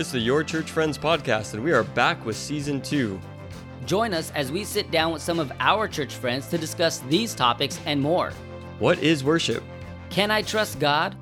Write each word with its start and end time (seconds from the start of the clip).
It's 0.00 0.12
the 0.12 0.18
Your 0.18 0.42
Church 0.42 0.70
Friends 0.70 0.96
podcast, 0.96 1.52
and 1.52 1.62
we 1.62 1.72
are 1.72 1.84
back 1.84 2.24
with 2.24 2.34
season 2.34 2.80
two. 2.80 3.20
Join 3.84 4.14
us 4.14 4.30
as 4.30 4.50
we 4.50 4.64
sit 4.64 4.90
down 4.90 5.12
with 5.12 5.20
some 5.20 5.38
of 5.38 5.52
our 5.60 5.86
church 5.86 6.14
friends 6.14 6.46
to 6.46 6.56
discuss 6.56 7.00
these 7.10 7.34
topics 7.34 7.78
and 7.84 8.00
more. 8.00 8.32
What 8.78 8.98
is 9.00 9.22
worship? 9.22 9.62
Can 10.08 10.30
I 10.30 10.40
trust 10.40 10.78
God? 10.78 11.14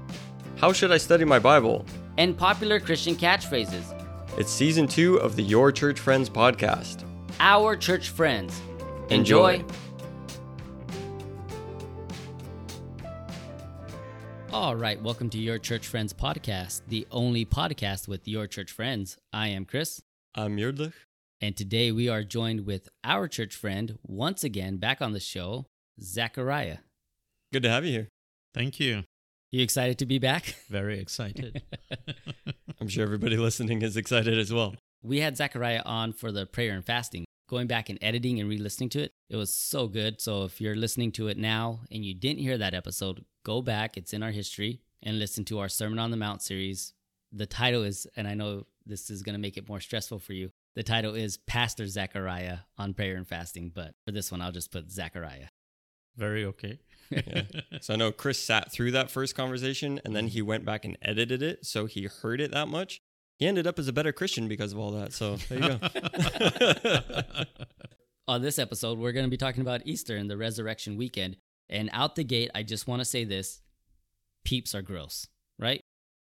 How 0.59 0.73
should 0.73 0.93
I 0.93 0.96
study 0.98 1.25
my 1.25 1.41
Bible? 1.41 1.84
And 2.19 2.38
popular 2.38 2.79
Christian 2.79 3.16
catchphrases. 3.16 4.01
It's 4.38 4.52
season 4.52 4.87
two 4.87 5.16
of 5.16 5.34
the 5.34 5.42
Your 5.42 5.73
Church 5.73 5.98
Friends 5.98 6.30
podcast. 6.30 7.02
Our 7.41 7.74
church 7.74 8.10
friends. 8.10 8.60
Enjoy. 9.10 9.65
All 14.52 14.75
right, 14.77 15.01
welcome 15.02 15.29
to 15.30 15.38
Your 15.38 15.59
Church 15.59 15.87
Friends 15.87 16.12
podcast, 16.12 16.80
the 16.89 17.06
only 17.11 17.45
podcast 17.45 18.09
with 18.09 18.27
your 18.27 18.47
church 18.47 18.73
friends. 18.73 19.16
I 19.33 19.48
am 19.48 19.65
Chris, 19.65 20.01
I'm 20.34 20.56
Muireadhach. 20.56 20.95
and 21.41 21.56
today 21.56 21.93
we 21.93 22.09
are 22.09 22.23
joined 22.25 22.65
with 22.66 22.89
our 23.05 23.29
church 23.29 23.55
friend 23.55 23.98
once 24.03 24.42
again 24.45 24.79
back 24.79 25.03
on 25.03 25.12
the 25.12 25.20
show, 25.20 25.66
Zachariah. 26.01 26.79
Good 27.53 27.62
to 27.65 27.69
have 27.70 27.84
you 27.84 27.92
here. 27.92 28.09
Thank 28.55 28.80
you. 28.80 29.05
You 29.53 29.62
excited 29.62 29.98
to 29.98 30.06
be 30.06 30.19
back? 30.19 30.56
Very 30.69 30.98
excited. 30.98 31.62
I'm 32.80 32.89
sure 32.89 33.03
everybody 33.05 33.37
listening 33.48 33.83
is 33.83 33.97
excited 33.97 34.39
as 34.39 34.53
well. 34.53 34.75
We 35.03 35.20
had 35.20 35.37
Zachariah 35.37 35.83
on 35.84 36.12
for 36.12 36.33
the 36.33 36.47
prayer 36.47 36.73
and 36.73 36.84
fasting. 36.84 37.25
Going 37.48 37.66
back 37.66 37.88
and 37.88 37.98
editing 38.02 38.38
and 38.41 38.48
re 38.48 38.59
listening 38.59 38.91
to 38.91 39.01
it, 39.01 39.15
it 39.29 39.37
was 39.37 39.52
so 39.52 39.89
good. 39.89 40.20
So 40.20 40.45
if 40.45 40.61
you're 40.61 40.77
listening 40.77 41.12
to 41.12 41.29
it 41.29 41.39
now 41.39 41.80
and 41.91 42.05
you 42.05 42.15
didn't 42.15 42.41
hear 42.41 42.59
that 42.59 42.75
episode, 42.75 43.25
go 43.42 43.62
back. 43.62 43.97
It's 43.97 44.12
in 44.12 44.22
our 44.22 44.31
history 44.31 44.83
and 45.03 45.19
listen 45.19 45.45
to 45.47 45.59
our 45.59 45.69
Sermon 45.69 45.98
on 45.98 46.11
the 46.11 46.17
Mount 46.17 46.42
series. 46.42 46.92
The 47.33 47.47
title 47.47 47.84
is, 47.84 48.06
and 48.17 48.28
I 48.28 48.34
know 48.34 48.67
this 48.84 49.11
is 49.11 49.22
going 49.22 49.34
to 49.34 49.41
make 49.41 49.56
it 49.56 49.69
more 49.69 49.81
stressful 49.81 50.19
for 50.19 50.34
you, 50.34 50.50
the 50.75 50.83
title 50.83 51.14
is 51.14 51.39
Pastor 51.39 51.87
Zachariah 51.87 52.59
on 52.77 52.95
prayer 52.95 53.17
and 53.17 53.27
fasting. 53.27 53.72
But 53.75 53.94
for 54.05 54.12
this 54.12 54.31
one, 54.31 54.41
I'll 54.41 54.53
just 54.53 54.70
put 54.70 54.91
Zachariah. 54.91 55.48
Very 56.17 56.44
okay. 56.44 56.78
Yeah. 57.11 57.42
So 57.81 57.94
I 57.94 57.97
know 57.97 58.12
Chris 58.12 58.39
sat 58.39 58.70
through 58.70 58.91
that 58.91 59.11
first 59.11 59.34
conversation 59.34 60.00
and 60.05 60.15
then 60.15 60.27
he 60.27 60.42
went 60.42 60.65
back 60.65 60.84
and 60.84 60.98
edited 61.00 61.42
it. 61.42 61.65
So 61.65 61.87
he 61.87 62.05
heard 62.05 62.41
it 62.41 62.50
that 62.50 62.69
much. 62.69 63.00
He 63.39 63.47
ended 63.47 63.67
up 63.67 63.78
as 63.78 63.86
a 63.89 63.92
better 63.92 64.12
Christian 64.12 64.48
because 64.48 64.72
of 64.72 64.78
all 64.78 64.91
that. 64.92 65.12
So 65.12 65.36
there 65.36 65.58
you 65.62 65.78
go. 65.78 67.44
On 68.28 68.42
this 68.42 68.58
episode, 68.58 68.98
we're 68.98 69.12
going 69.12 69.25
to 69.27 69.31
be 69.31 69.36
talking 69.39 69.62
about 69.62 69.83
Easter 69.86 70.17
and 70.17 70.28
the 70.31 70.36
resurrection 70.36 70.97
weekend. 70.97 71.36
And 71.70 71.89
out 71.92 72.14
the 72.16 72.25
gate, 72.25 72.50
I 72.55 72.62
just 72.62 72.86
want 72.86 73.00
to 73.00 73.05
say 73.05 73.25
this 73.25 73.61
peeps 74.44 74.75
are 74.75 74.83
gross, 74.83 75.27
right? 75.59 75.81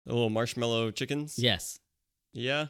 the 0.05 0.13
little 0.13 0.31
marshmallow 0.31 0.91
chickens. 0.93 1.37
Yes. 1.39 1.79
Yeah. 2.33 2.67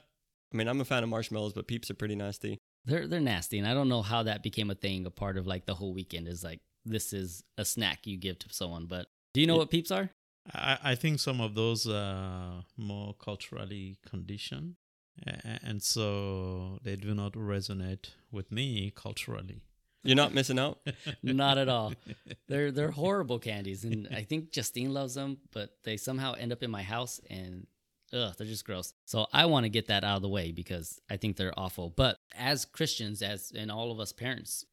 I 0.53 0.57
mean, 0.57 0.69
I'm 0.69 0.81
a 0.81 0.85
fan 0.85 1.03
of 1.03 1.09
marshmallows, 1.09 1.53
but 1.53 1.67
peeps 1.69 1.91
are 1.91 1.95
pretty 1.95 2.15
nasty. 2.15 2.59
They're 2.87 3.07
they're 3.09 3.21
nasty, 3.21 3.59
and 3.59 3.67
I 3.67 3.75
don't 3.75 3.89
know 3.89 4.01
how 4.01 4.23
that 4.23 4.43
became 4.45 4.71
a 4.71 4.75
thing. 4.77 5.07
A 5.07 5.11
part 5.11 5.37
of 5.37 5.47
like 5.47 5.67
the 5.67 5.75
whole 5.75 5.93
weekend 5.93 6.29
is 6.29 6.45
like 6.45 6.61
this 6.85 7.13
is 7.13 7.43
a 7.59 7.65
snack 7.65 8.07
you 8.07 8.17
give 8.17 8.39
to 8.39 8.47
someone. 8.55 8.87
But 8.87 9.07
do 9.35 9.41
you 9.41 9.47
know 9.49 9.55
Yeah. 9.55 9.59
what 9.59 9.71
peeps 9.71 9.91
are? 9.91 10.09
I, 10.55 10.79
I 10.83 10.95
think 10.95 11.21
some 11.21 11.41
of 11.41 11.55
those 11.55 11.87
are 11.87 12.65
more 12.77 13.15
culturally 13.15 13.99
conditioned, 14.09 14.77
and 15.25 15.83
so 15.83 16.79
they 16.83 16.97
do 16.97 17.15
not 17.15 17.33
resonate 17.33 18.11
with 18.31 18.53
me 18.53 18.93
culturally. 18.95 19.63
You're 20.07 20.17
not 20.17 20.33
missing 20.33 20.59
out. 20.59 20.79
Not 21.23 21.59
at 21.59 21.69
all. 21.69 21.93
They're 22.49 22.71
they're 22.71 22.93
horrible 22.93 23.41
candies, 23.41 23.85
and 23.85 24.09
I 24.15 24.23
think 24.23 24.53
Justine 24.53 24.95
loves 24.95 25.15
them, 25.15 25.39
but 25.53 25.71
they 25.83 25.97
somehow 25.97 26.35
end 26.35 26.53
up 26.53 26.63
in 26.63 26.71
my 26.71 26.83
house, 26.83 27.21
and 27.29 27.67
ugh, 28.13 28.33
they're 28.39 28.47
just 28.47 28.65
gross. 28.65 28.93
So 29.05 29.27
I 29.33 29.47
want 29.47 29.65
to 29.65 29.69
get 29.69 29.89
that 29.89 30.05
out 30.05 30.17
of 30.17 30.23
the 30.23 30.29
way 30.29 30.53
because 30.53 31.01
I 31.11 31.17
think 31.17 31.37
they're 31.37 31.59
awful. 31.59 31.91
But 31.91 32.19
as 32.37 32.65
Christians, 32.65 33.21
as 33.21 33.53
and 33.57 33.69
all 33.71 33.91
of 33.91 33.99
us 33.99 34.13
parents, 34.13 34.65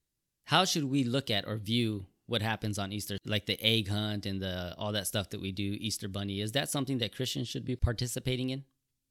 how 0.46 0.66
should 0.66 0.84
we 0.84 1.04
look 1.04 1.32
at 1.32 1.48
or 1.48 1.58
view 1.58 2.06
what 2.34 2.42
happens 2.42 2.78
on 2.84 2.92
Easter, 2.98 3.16
like 3.36 3.46
the 3.46 3.60
egg 3.74 3.86
hunt 3.98 4.26
and 4.30 4.38
the 4.46 4.56
all 4.82 4.92
that 4.98 5.06
stuff 5.14 5.30
that 5.32 5.40
we 5.46 5.52
do, 5.64 5.70
Easter 5.88 6.08
Bunny? 6.18 6.38
Is 6.46 6.52
that 6.58 6.68
something 6.76 6.98
that 7.02 7.16
Christians 7.18 7.48
should 7.52 7.66
be 7.72 7.76
participating 7.90 8.50
in? 8.56 8.60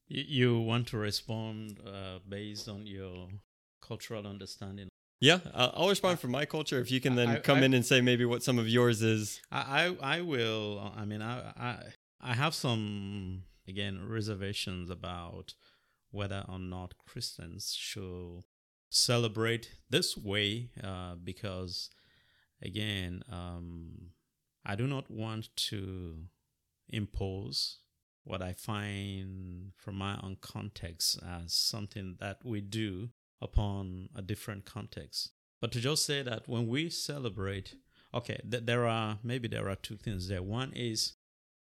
You, 0.08 0.24
you 0.38 0.48
want 0.60 0.84
to 0.88 0.96
respond 1.10 1.78
uh, 1.86 2.18
based 2.28 2.68
on 2.74 2.80
your 2.96 3.28
cultural 3.88 4.26
understanding. 4.34 4.88
Yeah, 5.20 5.38
I- 5.54 5.70
I'll 5.76 5.88
respond 5.96 6.18
from 6.22 6.32
my 6.40 6.44
culture. 6.56 6.78
If 6.80 6.90
you 6.94 7.00
can 7.06 7.14
then 7.20 7.28
I- 7.36 7.38
come 7.48 7.58
I- 7.60 7.66
in 7.66 7.72
and 7.78 7.84
say 7.92 8.00
maybe 8.00 8.24
what 8.32 8.42
some 8.48 8.58
of 8.58 8.66
yours 8.78 8.98
is. 9.16 9.40
I, 9.52 9.62
I, 10.02 10.16
I 10.16 10.20
will. 10.32 10.92
I 11.02 11.04
mean, 11.10 11.22
I, 11.22 11.34
I, 11.68 11.72
I 12.30 12.34
have 12.42 12.54
some 12.66 13.44
again 13.72 13.96
reservations 14.18 14.90
about 14.98 15.54
whether 16.18 16.40
or 16.48 16.58
not 16.58 16.88
Christians 17.10 17.62
should 17.88 18.42
celebrate 18.90 19.64
this 19.94 20.16
way, 20.30 20.70
uh, 20.88 21.14
because 21.30 21.88
again, 22.62 23.22
um, 23.30 24.10
I 24.64 24.74
do 24.76 24.86
not 24.86 25.10
want 25.10 25.54
to 25.68 26.16
impose 26.88 27.78
what 28.24 28.42
I 28.42 28.52
find 28.52 29.72
from 29.76 29.96
my 29.96 30.18
own 30.22 30.36
context 30.40 31.18
as 31.26 31.52
something 31.52 32.16
that 32.20 32.38
we 32.44 32.60
do 32.60 33.10
upon 33.40 34.08
a 34.14 34.22
different 34.22 34.64
context. 34.64 35.30
But 35.60 35.72
to 35.72 35.80
just 35.80 36.06
say 36.06 36.22
that 36.22 36.48
when 36.48 36.68
we 36.68 36.88
celebrate 36.90 37.74
Okay, 38.14 38.38
th- 38.48 38.64
there 38.66 38.86
are 38.86 39.18
maybe 39.22 39.48
there 39.48 39.68
are 39.68 39.76
two 39.76 39.96
things 39.96 40.28
there. 40.28 40.42
One 40.42 40.72
is 40.74 41.14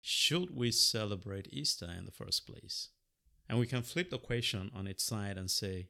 should 0.00 0.56
we 0.56 0.70
celebrate 0.70 1.52
Easter 1.52 1.88
in 1.96 2.06
the 2.06 2.12
first 2.12 2.46
place? 2.46 2.88
And 3.48 3.58
we 3.58 3.66
can 3.66 3.82
flip 3.82 4.10
the 4.10 4.18
question 4.18 4.70
on 4.74 4.86
its 4.86 5.04
side 5.04 5.36
and 5.36 5.50
say, 5.50 5.88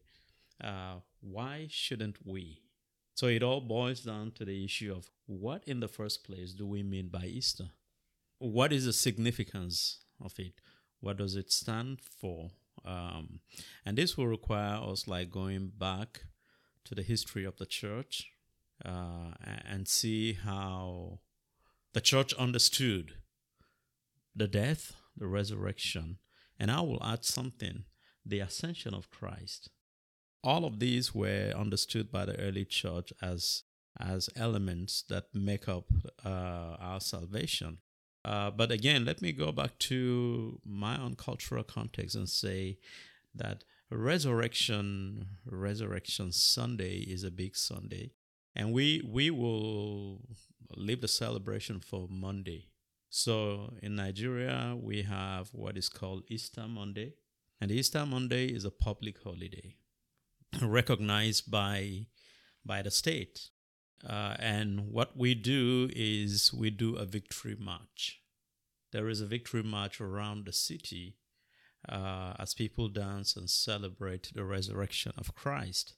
uh, 0.62 0.96
why 1.20 1.68
shouldn't 1.70 2.16
we? 2.24 2.62
So 3.20 3.26
it 3.26 3.42
all 3.42 3.60
boils 3.60 4.00
down 4.00 4.30
to 4.36 4.46
the 4.46 4.64
issue 4.64 4.94
of 4.96 5.10
what 5.26 5.62
in 5.66 5.80
the 5.80 5.88
first 5.88 6.24
place 6.24 6.54
do 6.54 6.64
we 6.64 6.82
mean 6.82 7.08
by 7.08 7.26
Easter? 7.26 7.68
What 8.38 8.72
is 8.72 8.86
the 8.86 8.94
significance 8.94 9.98
of 10.24 10.32
it? 10.38 10.54
What 11.00 11.18
does 11.18 11.36
it 11.36 11.52
stand 11.52 11.98
for? 12.00 12.48
Um, 12.82 13.40
and 13.84 13.98
this 13.98 14.16
will 14.16 14.26
require 14.26 14.80
us 14.82 15.06
like 15.06 15.30
going 15.30 15.70
back 15.78 16.22
to 16.86 16.94
the 16.94 17.02
history 17.02 17.44
of 17.44 17.58
the 17.58 17.66
church 17.66 18.30
uh, 18.86 19.32
and 19.70 19.86
see 19.86 20.32
how 20.32 21.18
the 21.92 22.00
church 22.00 22.32
understood 22.38 23.16
the 24.34 24.48
death, 24.48 24.94
the 25.14 25.26
resurrection, 25.26 26.20
and 26.58 26.70
I 26.70 26.80
will 26.80 27.04
add 27.04 27.26
something 27.26 27.84
the 28.24 28.40
ascension 28.40 28.94
of 28.94 29.10
Christ. 29.10 29.68
All 30.42 30.64
of 30.64 30.78
these 30.78 31.14
were 31.14 31.52
understood 31.56 32.10
by 32.10 32.24
the 32.24 32.38
early 32.38 32.64
church 32.64 33.12
as 33.20 33.64
as 33.98 34.30
elements 34.36 35.02
that 35.08 35.24
make 35.34 35.68
up 35.68 35.84
uh, 36.24 36.76
our 36.78 37.00
salvation. 37.00 37.78
Uh, 38.24 38.50
but 38.50 38.70
again, 38.70 39.04
let 39.04 39.20
me 39.20 39.32
go 39.32 39.50
back 39.52 39.78
to 39.78 40.60
my 40.64 40.98
own 40.98 41.16
cultural 41.16 41.64
context 41.64 42.14
and 42.14 42.28
say 42.28 42.78
that 43.34 43.64
resurrection, 43.90 45.26
resurrection 45.44 46.30
Sunday 46.30 46.98
is 46.98 47.24
a 47.24 47.30
big 47.30 47.56
Sunday 47.56 48.12
and 48.54 48.72
we 48.72 49.02
we 49.06 49.30
will 49.30 50.20
leave 50.76 51.00
the 51.00 51.08
celebration 51.08 51.80
for 51.80 52.06
Monday. 52.08 52.68
So 53.08 53.74
in 53.82 53.96
Nigeria, 53.96 54.76
we 54.80 55.02
have 55.02 55.48
what 55.52 55.76
is 55.76 55.88
called 55.88 56.24
Easter 56.28 56.66
Monday, 56.68 57.14
and 57.60 57.70
Easter 57.70 58.06
Monday 58.06 58.46
is 58.46 58.64
a 58.64 58.70
public 58.70 59.22
holiday 59.22 59.76
recognized 60.62 61.50
by 61.50 62.06
by 62.64 62.82
the 62.82 62.90
state. 62.90 63.50
Uh, 64.08 64.34
and 64.38 64.90
what 64.92 65.16
we 65.16 65.34
do 65.34 65.90
is 65.94 66.52
we 66.54 66.70
do 66.70 66.96
a 66.96 67.04
victory 67.04 67.56
march. 67.58 68.20
There 68.92 69.08
is 69.08 69.20
a 69.20 69.26
victory 69.26 69.62
march 69.62 70.00
around 70.00 70.46
the 70.46 70.52
city 70.52 71.16
uh, 71.88 72.34
as 72.38 72.54
people 72.54 72.88
dance 72.88 73.36
and 73.36 73.48
celebrate 73.48 74.32
the 74.34 74.44
resurrection 74.44 75.12
of 75.16 75.34
Christ. 75.34 75.94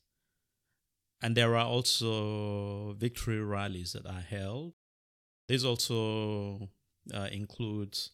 And 1.20 1.36
there 1.36 1.56
are 1.56 1.64
also 1.64 2.94
victory 2.94 3.40
rallies 3.40 3.92
that 3.92 4.06
are 4.06 4.20
held. 4.20 4.74
This 5.48 5.64
also 5.64 6.70
uh, 7.14 7.28
includes 7.30 8.10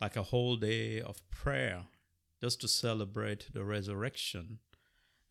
like 0.00 0.16
a 0.16 0.22
whole 0.22 0.56
day 0.56 1.00
of 1.00 1.28
prayer 1.30 1.86
just 2.40 2.60
to 2.60 2.68
celebrate 2.68 3.52
the 3.52 3.64
resurrection 3.64 4.60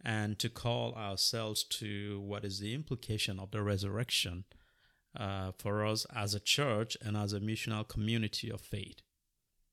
and 0.03 0.38
to 0.39 0.49
call 0.49 0.94
ourselves 0.94 1.63
to 1.63 2.19
what 2.19 2.45
is 2.45 2.59
the 2.59 2.73
implication 2.73 3.39
of 3.39 3.51
the 3.51 3.61
resurrection 3.61 4.45
uh, 5.17 5.51
for 5.57 5.85
us 5.85 6.05
as 6.15 6.33
a 6.33 6.39
church 6.39 6.97
and 7.01 7.17
as 7.17 7.33
a 7.33 7.39
missional 7.39 7.88
community 7.88 8.49
of 8.51 8.61
faith. 8.61 9.01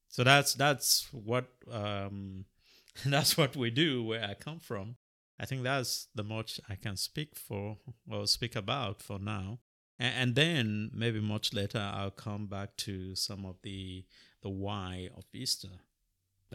So 0.09 0.25
that's 0.25 0.55
that's 0.55 1.09
what 1.12 1.47
um, 1.71 2.47
that's 3.05 3.37
what 3.37 3.56
we 3.56 3.71
do 3.71 4.05
where 4.05 4.25
I 4.25 4.35
come 4.35 4.61
from. 4.61 4.97
I 5.38 5.47
think 5.47 5.65
that's 5.65 6.06
the 6.15 6.23
much 6.23 6.61
I 6.69 6.77
can 6.77 6.97
speak 6.97 7.35
for 7.35 7.79
or 8.11 8.27
speak 8.27 8.55
about 8.55 9.03
for 9.03 9.19
now. 9.19 9.59
And, 9.99 10.15
and 10.15 10.35
then 10.35 10.91
maybe 10.94 11.20
much 11.20 11.53
later 11.53 11.79
I'll 11.79 12.11
come 12.11 12.47
back 12.47 12.77
to 12.79 13.15
some 13.15 13.44
of 13.44 13.56
the 13.62 14.05
the 14.43 14.50
why 14.50 15.09
of 15.17 15.25
Easter. 15.32 15.81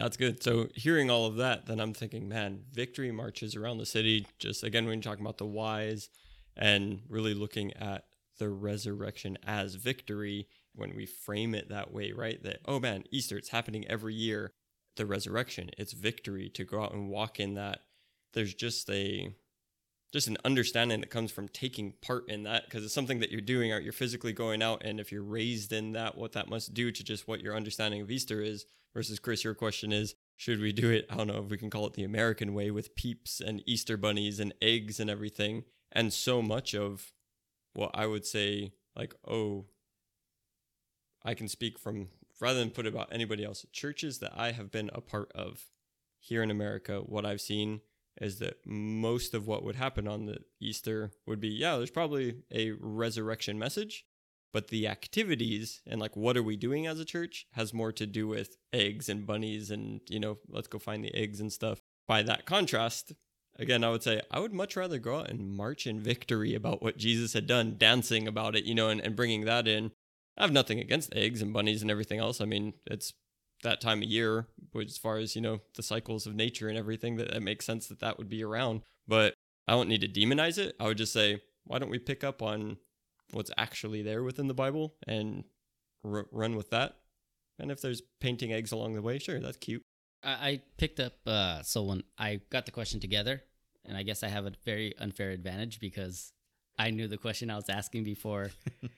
That's 0.00 0.16
good. 0.16 0.42
So 0.42 0.68
hearing 0.74 1.10
all 1.10 1.26
of 1.26 1.36
that, 1.36 1.66
then 1.66 1.78
I'm 1.78 1.92
thinking, 1.92 2.26
man, 2.26 2.62
victory 2.72 3.12
marches 3.12 3.54
around 3.54 3.76
the 3.76 3.86
city. 3.86 4.26
Just 4.38 4.64
again, 4.64 4.86
when 4.86 4.94
you're 4.94 5.02
talking 5.02 5.24
about 5.24 5.36
the 5.36 5.44
whys 5.44 6.08
and 6.56 7.02
really 7.10 7.34
looking 7.34 7.74
at 7.74 8.04
the 8.38 8.48
resurrection 8.48 9.36
as 9.46 9.74
victory, 9.74 10.48
when 10.74 10.96
we 10.96 11.04
frame 11.04 11.54
it 11.54 11.68
that 11.68 11.92
way, 11.92 12.12
right? 12.12 12.42
That, 12.42 12.60
oh 12.64 12.80
man, 12.80 13.04
Easter, 13.10 13.36
it's 13.36 13.50
happening 13.50 13.86
every 13.88 14.14
year. 14.14 14.52
The 14.96 15.04
resurrection, 15.04 15.70
it's 15.76 15.92
victory 15.92 16.48
to 16.50 16.64
go 16.64 16.82
out 16.82 16.94
and 16.94 17.10
walk 17.10 17.38
in 17.38 17.54
that. 17.54 17.80
There's 18.32 18.54
just 18.54 18.88
a 18.88 19.34
just 20.12 20.28
an 20.28 20.38
understanding 20.44 21.00
that 21.00 21.10
comes 21.10 21.30
from 21.30 21.48
taking 21.48 21.92
part 22.00 22.28
in 22.28 22.42
that 22.44 22.64
because 22.64 22.84
it's 22.84 22.94
something 22.94 23.20
that 23.20 23.30
you're 23.30 23.40
doing 23.40 23.70
out 23.70 23.84
you're 23.84 23.92
physically 23.92 24.32
going 24.32 24.60
out 24.60 24.82
and 24.84 24.98
if 24.98 25.12
you're 25.12 25.22
raised 25.22 25.72
in 25.72 25.92
that 25.92 26.18
what 26.18 26.32
that 26.32 26.48
must 26.48 26.74
do 26.74 26.90
to 26.90 27.04
just 27.04 27.28
what 27.28 27.40
your 27.40 27.54
understanding 27.54 28.00
of 28.00 28.10
easter 28.10 28.42
is 28.42 28.66
versus 28.94 29.18
chris 29.18 29.44
your 29.44 29.54
question 29.54 29.92
is 29.92 30.14
should 30.36 30.58
we 30.58 30.72
do 30.72 30.88
it? 30.88 31.04
I 31.10 31.16
don't 31.16 31.26
know 31.26 31.44
if 31.44 31.50
we 31.50 31.58
can 31.58 31.70
call 31.70 31.86
it 31.86 31.94
the 31.94 32.04
american 32.04 32.54
way 32.54 32.70
with 32.70 32.94
peeps 32.94 33.40
and 33.40 33.62
easter 33.66 33.96
bunnies 33.96 34.40
and 34.40 34.54
eggs 34.62 35.00
and 35.00 35.10
everything 35.10 35.64
and 35.92 36.12
so 36.12 36.42
much 36.42 36.74
of 36.74 37.12
what 37.74 37.90
i 37.94 38.06
would 38.06 38.26
say 38.26 38.72
like 38.96 39.14
oh 39.26 39.66
i 41.24 41.34
can 41.34 41.48
speak 41.48 41.78
from 41.78 42.08
rather 42.40 42.58
than 42.58 42.70
put 42.70 42.86
about 42.86 43.12
anybody 43.12 43.44
else 43.44 43.66
churches 43.72 44.18
that 44.18 44.32
i 44.34 44.52
have 44.52 44.70
been 44.70 44.90
a 44.92 45.00
part 45.00 45.30
of 45.34 45.66
here 46.18 46.42
in 46.42 46.50
america 46.50 46.98
what 47.00 47.26
i've 47.26 47.40
seen 47.40 47.80
is 48.20 48.38
that 48.38 48.58
most 48.66 49.34
of 49.34 49.46
what 49.46 49.64
would 49.64 49.76
happen 49.76 50.06
on 50.06 50.26
the 50.26 50.38
Easter 50.60 51.12
would 51.26 51.40
be, 51.40 51.48
yeah, 51.48 51.76
there's 51.76 51.90
probably 51.90 52.36
a 52.52 52.72
resurrection 52.72 53.58
message, 53.58 54.04
but 54.52 54.68
the 54.68 54.88
activities 54.88 55.80
and 55.86 56.00
like 56.00 56.16
what 56.16 56.36
are 56.36 56.42
we 56.42 56.56
doing 56.56 56.86
as 56.86 56.98
a 56.98 57.04
church 57.04 57.46
has 57.52 57.74
more 57.74 57.92
to 57.92 58.06
do 58.06 58.26
with 58.26 58.56
eggs 58.72 59.08
and 59.08 59.26
bunnies 59.26 59.70
and, 59.70 60.00
you 60.08 60.20
know, 60.20 60.38
let's 60.48 60.68
go 60.68 60.78
find 60.78 61.04
the 61.04 61.14
eggs 61.14 61.40
and 61.40 61.52
stuff. 61.52 61.80
By 62.08 62.22
that 62.22 62.46
contrast, 62.46 63.12
again, 63.58 63.84
I 63.84 63.90
would 63.90 64.02
say 64.02 64.20
I 64.30 64.40
would 64.40 64.52
much 64.52 64.76
rather 64.76 64.98
go 64.98 65.20
out 65.20 65.30
and 65.30 65.52
march 65.52 65.86
in 65.86 66.00
victory 66.00 66.54
about 66.54 66.82
what 66.82 66.96
Jesus 66.96 67.32
had 67.32 67.46
done, 67.46 67.76
dancing 67.78 68.26
about 68.26 68.56
it, 68.56 68.64
you 68.64 68.74
know, 68.74 68.88
and, 68.88 69.00
and 69.00 69.14
bringing 69.14 69.44
that 69.44 69.68
in. 69.68 69.92
I 70.36 70.42
have 70.42 70.52
nothing 70.52 70.80
against 70.80 71.14
eggs 71.14 71.42
and 71.42 71.52
bunnies 71.52 71.82
and 71.82 71.90
everything 71.90 72.18
else. 72.18 72.40
I 72.40 72.46
mean, 72.46 72.74
it's 72.86 73.12
that 73.62 73.80
time 73.80 73.98
of 73.98 74.08
year, 74.08 74.46
as 74.80 74.96
far 74.96 75.18
as, 75.18 75.36
you 75.36 75.42
know, 75.42 75.60
the 75.76 75.82
cycles 75.82 76.26
of 76.26 76.34
nature 76.34 76.68
and 76.68 76.78
everything, 76.78 77.16
that 77.16 77.30
it 77.34 77.42
makes 77.42 77.66
sense 77.66 77.86
that 77.88 78.00
that 78.00 78.18
would 78.18 78.28
be 78.28 78.42
around. 78.42 78.82
But 79.06 79.34
I 79.68 79.72
don't 79.72 79.88
need 79.88 80.00
to 80.00 80.08
demonize 80.08 80.58
it. 80.58 80.74
I 80.80 80.86
would 80.86 80.98
just 80.98 81.12
say, 81.12 81.42
why 81.64 81.78
don't 81.78 81.90
we 81.90 81.98
pick 81.98 82.24
up 82.24 82.42
on 82.42 82.78
what's 83.32 83.50
actually 83.56 84.02
there 84.02 84.22
within 84.22 84.46
the 84.46 84.54
Bible 84.54 84.94
and 85.06 85.44
r- 86.04 86.26
run 86.30 86.56
with 86.56 86.70
that? 86.70 86.96
And 87.58 87.70
if 87.70 87.80
there's 87.80 88.02
painting 88.20 88.52
eggs 88.52 88.72
along 88.72 88.94
the 88.94 89.02
way, 89.02 89.18
sure, 89.18 89.40
that's 89.40 89.58
cute. 89.58 89.82
I, 90.22 90.30
I 90.30 90.62
picked 90.78 91.00
up, 91.00 91.14
uh, 91.26 91.62
so 91.62 91.82
when 91.82 92.02
I 92.18 92.40
got 92.50 92.66
the 92.66 92.72
question 92.72 93.00
together, 93.00 93.42
and 93.84 93.96
I 93.96 94.02
guess 94.02 94.22
I 94.22 94.28
have 94.28 94.46
a 94.46 94.52
very 94.64 94.96
unfair 94.98 95.30
advantage 95.30 95.80
because 95.80 96.32
I 96.78 96.90
knew 96.90 97.08
the 97.08 97.16
question 97.16 97.50
I 97.50 97.56
was 97.56 97.68
asking 97.68 98.04
before 98.04 98.50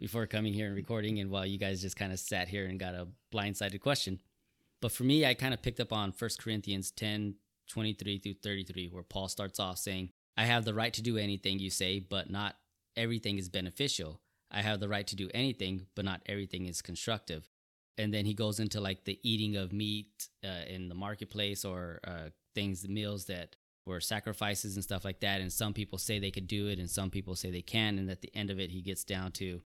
before 0.00 0.26
coming 0.26 0.52
here 0.52 0.66
and 0.66 0.76
recording, 0.76 1.18
and 1.18 1.30
while 1.30 1.44
you 1.46 1.58
guys 1.58 1.82
just 1.82 1.96
kind 1.96 2.12
of 2.12 2.18
sat 2.18 2.48
here 2.48 2.66
and 2.66 2.78
got 2.78 2.94
a 2.94 3.08
blindsided 3.34 3.80
question. 3.80 4.20
But 4.80 4.92
for 4.92 5.02
me, 5.02 5.26
I 5.26 5.34
kind 5.34 5.52
of 5.52 5.60
picked 5.60 5.80
up 5.80 5.92
on 5.92 6.12
1 6.16 6.30
Corinthians 6.38 6.90
10 6.92 7.34
23 7.68 8.18
through 8.18 8.34
33, 8.42 8.88
where 8.88 9.02
Paul 9.02 9.28
starts 9.28 9.60
off 9.60 9.76
saying, 9.76 10.10
I 10.38 10.44
have 10.44 10.64
the 10.64 10.72
right 10.72 10.92
to 10.94 11.02
do 11.02 11.18
anything 11.18 11.58
you 11.58 11.68
say, 11.68 11.98
but 11.98 12.30
not 12.30 12.56
everything 12.96 13.38
is 13.38 13.48
beneficial. 13.48 14.20
I 14.50 14.62
have 14.62 14.80
the 14.80 14.88
right 14.88 15.06
to 15.06 15.16
do 15.16 15.28
anything, 15.34 15.86
but 15.94 16.04
not 16.04 16.22
everything 16.26 16.66
is 16.66 16.82
constructive. 16.82 17.48
And 17.98 18.14
then 18.14 18.24
he 18.24 18.34
goes 18.34 18.60
into 18.60 18.80
like 18.80 19.04
the 19.04 19.18
eating 19.22 19.56
of 19.56 19.72
meat 19.72 20.28
uh, 20.44 20.64
in 20.68 20.88
the 20.88 20.94
marketplace 20.94 21.64
or 21.64 22.00
uh, 22.06 22.30
things, 22.54 22.88
meals 22.88 23.26
that 23.26 23.56
were 23.86 24.00
sacrifices 24.00 24.76
and 24.76 24.84
stuff 24.84 25.04
like 25.04 25.20
that. 25.20 25.40
And 25.40 25.52
some 25.52 25.74
people 25.74 25.98
say 25.98 26.18
they 26.18 26.30
could 26.30 26.46
do 26.46 26.68
it, 26.68 26.78
and 26.78 26.88
some 26.88 27.10
people 27.10 27.34
say 27.34 27.50
they 27.50 27.62
can. 27.62 27.98
And 27.98 28.08
at 28.10 28.20
the 28.20 28.34
end 28.34 28.50
of 28.50 28.60
it, 28.60 28.70
he 28.70 28.82
gets 28.82 29.04
down 29.04 29.32
to 29.32 29.62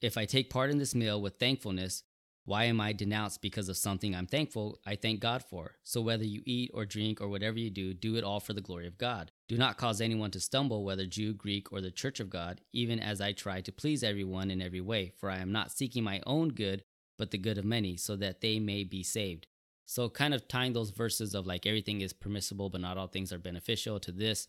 if 0.00 0.16
I 0.16 0.24
take 0.24 0.50
part 0.50 0.70
in 0.70 0.78
this 0.78 0.94
meal 0.94 1.20
with 1.20 1.38
thankfulness, 1.38 2.02
why 2.44 2.64
am 2.64 2.80
I 2.80 2.92
denounced 2.92 3.40
because 3.40 3.68
of 3.68 3.76
something 3.76 4.14
I'm 4.14 4.26
thankful 4.26 4.80
I 4.84 4.96
thank 4.96 5.20
God 5.20 5.44
for? 5.44 5.76
So 5.84 6.00
whether 6.00 6.24
you 6.24 6.42
eat 6.44 6.70
or 6.74 6.84
drink 6.84 7.20
or 7.20 7.28
whatever 7.28 7.58
you 7.58 7.70
do, 7.70 7.94
do 7.94 8.16
it 8.16 8.24
all 8.24 8.40
for 8.40 8.52
the 8.52 8.60
glory 8.60 8.88
of 8.88 8.98
God. 8.98 9.30
Do 9.48 9.56
not 9.56 9.76
cause 9.76 10.00
anyone 10.00 10.32
to 10.32 10.40
stumble, 10.40 10.84
whether 10.84 11.06
Jew, 11.06 11.34
Greek, 11.34 11.72
or 11.72 11.80
the 11.80 11.92
church 11.92 12.18
of 12.18 12.30
God, 12.30 12.60
even 12.72 12.98
as 12.98 13.20
I 13.20 13.32
try 13.32 13.60
to 13.60 13.70
please 13.70 14.02
everyone 14.02 14.50
in 14.50 14.60
every 14.60 14.80
way, 14.80 15.12
for 15.18 15.30
I 15.30 15.38
am 15.38 15.52
not 15.52 15.70
seeking 15.70 16.02
my 16.02 16.20
own 16.26 16.48
good, 16.48 16.82
but 17.16 17.30
the 17.30 17.38
good 17.38 17.58
of 17.58 17.64
many, 17.64 17.96
so 17.96 18.16
that 18.16 18.40
they 18.40 18.58
may 18.58 18.82
be 18.82 19.04
saved. 19.04 19.46
So 19.84 20.08
kind 20.08 20.34
of 20.34 20.48
tying 20.48 20.72
those 20.72 20.90
verses 20.90 21.34
of 21.34 21.46
like 21.46 21.66
everything 21.66 22.00
is 22.00 22.12
permissible, 22.12 22.70
but 22.70 22.80
not 22.80 22.98
all 22.98 23.06
things 23.06 23.32
are 23.32 23.38
beneficial 23.38 24.00
to 24.00 24.10
this, 24.10 24.48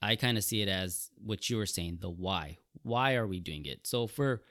I 0.00 0.14
kind 0.14 0.38
of 0.38 0.44
see 0.44 0.62
it 0.62 0.68
as 0.68 1.10
what 1.24 1.50
you 1.50 1.56
were 1.56 1.66
saying, 1.66 1.98
the 2.00 2.10
why. 2.10 2.58
Why 2.82 3.14
are 3.14 3.26
we 3.26 3.40
doing 3.40 3.64
it? 3.66 3.86
So 3.86 4.06
for 4.06 4.42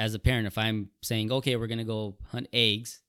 as 0.00 0.14
a 0.14 0.18
parent, 0.18 0.46
if 0.46 0.56
I'm 0.56 0.88
saying, 1.02 1.30
okay, 1.30 1.56
we're 1.56 1.66
gonna 1.66 1.84
go 1.84 2.16
hunt 2.28 2.48
eggs, 2.54 3.02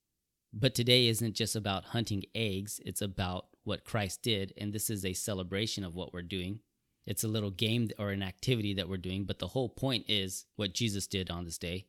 but 0.52 0.76
today 0.76 1.08
isn't 1.08 1.36
just 1.36 1.56
about 1.56 1.86
hunting 1.86 2.26
eggs, 2.36 2.82
it's 2.86 3.02
about 3.02 3.46
what 3.64 3.86
Christ 3.86 4.22
did, 4.22 4.54
and 4.58 4.74
this 4.74 4.90
is 4.90 5.06
a 5.06 5.14
celebration 5.14 5.86
of 5.86 5.96
what 5.96 6.14
we're 6.14 6.22
doing. 6.22 6.60
It's 7.08 7.24
a 7.24 7.30
little 7.30 7.50
game 7.50 7.90
or 7.98 8.10
an 8.10 8.22
activity 8.22 8.74
that 8.74 8.90
we're 8.90 8.98
doing, 8.98 9.24
but 9.24 9.40
the 9.40 9.48
whole 9.48 9.70
point 9.70 10.04
is 10.10 10.46
what 10.58 10.74
Jesus 10.74 11.08
did 11.08 11.32
on 11.32 11.46
this 11.46 11.58
day. 11.58 11.86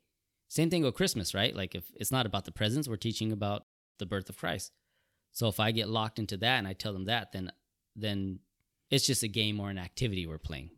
Same 0.47 0.71
thing 0.71 0.85
with 0.85 0.95
Christmas, 0.95 1.35
right? 1.35 1.55
Like 1.55 1.75
if 1.75 1.85
it's 1.97 2.13
not 2.13 2.25
about 2.25 2.45
the 2.45 2.53
presents, 2.53 2.87
we're 2.87 2.97
teaching 2.97 3.33
about 3.33 3.65
the 3.99 4.07
birth 4.07 4.29
of 4.29 4.39
Christ. 4.39 4.71
So 5.33 5.49
if 5.49 5.59
I 5.59 5.73
get 5.73 5.89
locked 5.89 6.21
into 6.21 6.37
that 6.37 6.59
and 6.59 6.69
I 6.69 6.75
tell 6.75 6.93
them 6.93 7.07
that, 7.07 7.33
then 7.33 7.51
then 7.97 8.39
it's 8.89 9.07
just 9.07 9.25
a 9.25 9.29
game 9.29 9.59
or 9.59 9.69
an 9.69 9.79
activity 9.79 10.29
we're 10.29 10.39
playing. 10.39 10.71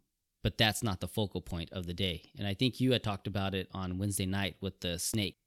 But 0.45 0.59
that's 0.59 0.83
not 0.83 1.01
the 1.01 1.09
focal 1.09 1.41
point 1.41 1.73
of 1.73 1.87
the 1.87 1.95
day. 1.95 2.31
And 2.39 2.47
I 2.47 2.55
think 2.55 2.79
you 2.79 2.93
had 2.93 3.03
talked 3.03 3.27
about 3.27 3.55
it 3.55 3.69
on 3.73 3.99
Wednesday 3.99 4.27
night 4.27 4.57
with 4.61 4.79
the 4.81 4.99
snake. 4.99 5.39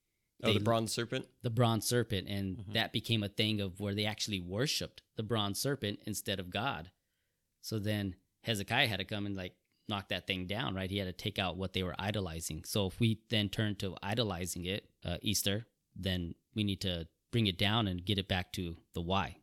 Oh, 0.44 0.52
the 0.52 0.60
bronze 0.60 0.92
serpent? 0.92 1.28
The 1.44 1.50
bronze 1.50 1.88
serpent. 1.88 2.28
And 2.28 2.58
mm-hmm. 2.58 2.74
that 2.74 2.92
became 2.92 3.24
a 3.24 3.30
thing 3.30 3.62
of 3.62 3.80
where 3.80 3.94
they 3.94 4.06
actually 4.06 4.42
worshiped 4.42 5.04
the 5.16 5.24
bronze 5.24 5.62
serpent 5.62 6.00
instead 6.06 6.40
of 6.40 6.50
God. 6.50 6.92
So 7.62 7.80
then 7.80 8.16
Hezekiah 8.44 8.88
had 8.88 9.00
to 9.00 9.06
come 9.06 9.26
and 9.26 9.36
like 9.36 9.54
knock 9.88 10.10
that 10.10 10.28
thing 10.28 10.48
down, 10.48 10.76
right? 10.76 10.90
He 10.90 10.98
had 10.98 11.06
to 11.06 11.14
take 11.14 11.40
out 11.40 11.58
what 11.58 11.74
they 11.74 11.84
were 11.84 11.96
idolizing. 11.98 12.64
So 12.66 12.88
if 12.88 13.00
we 13.00 13.22
then 13.30 13.50
turn 13.50 13.76
to 13.78 13.96
idolizing 14.02 14.66
it, 14.66 14.90
uh, 15.06 15.18
Easter, 15.22 15.68
then 15.96 16.36
we 16.56 16.64
need 16.64 16.82
to 16.82 17.08
bring 17.32 17.48
it 17.48 17.58
down 17.58 17.88
and 17.88 18.04
get 18.04 18.18
it 18.18 18.28
back 18.28 18.52
to 18.54 18.76
the 18.94 19.02
why 19.02 19.38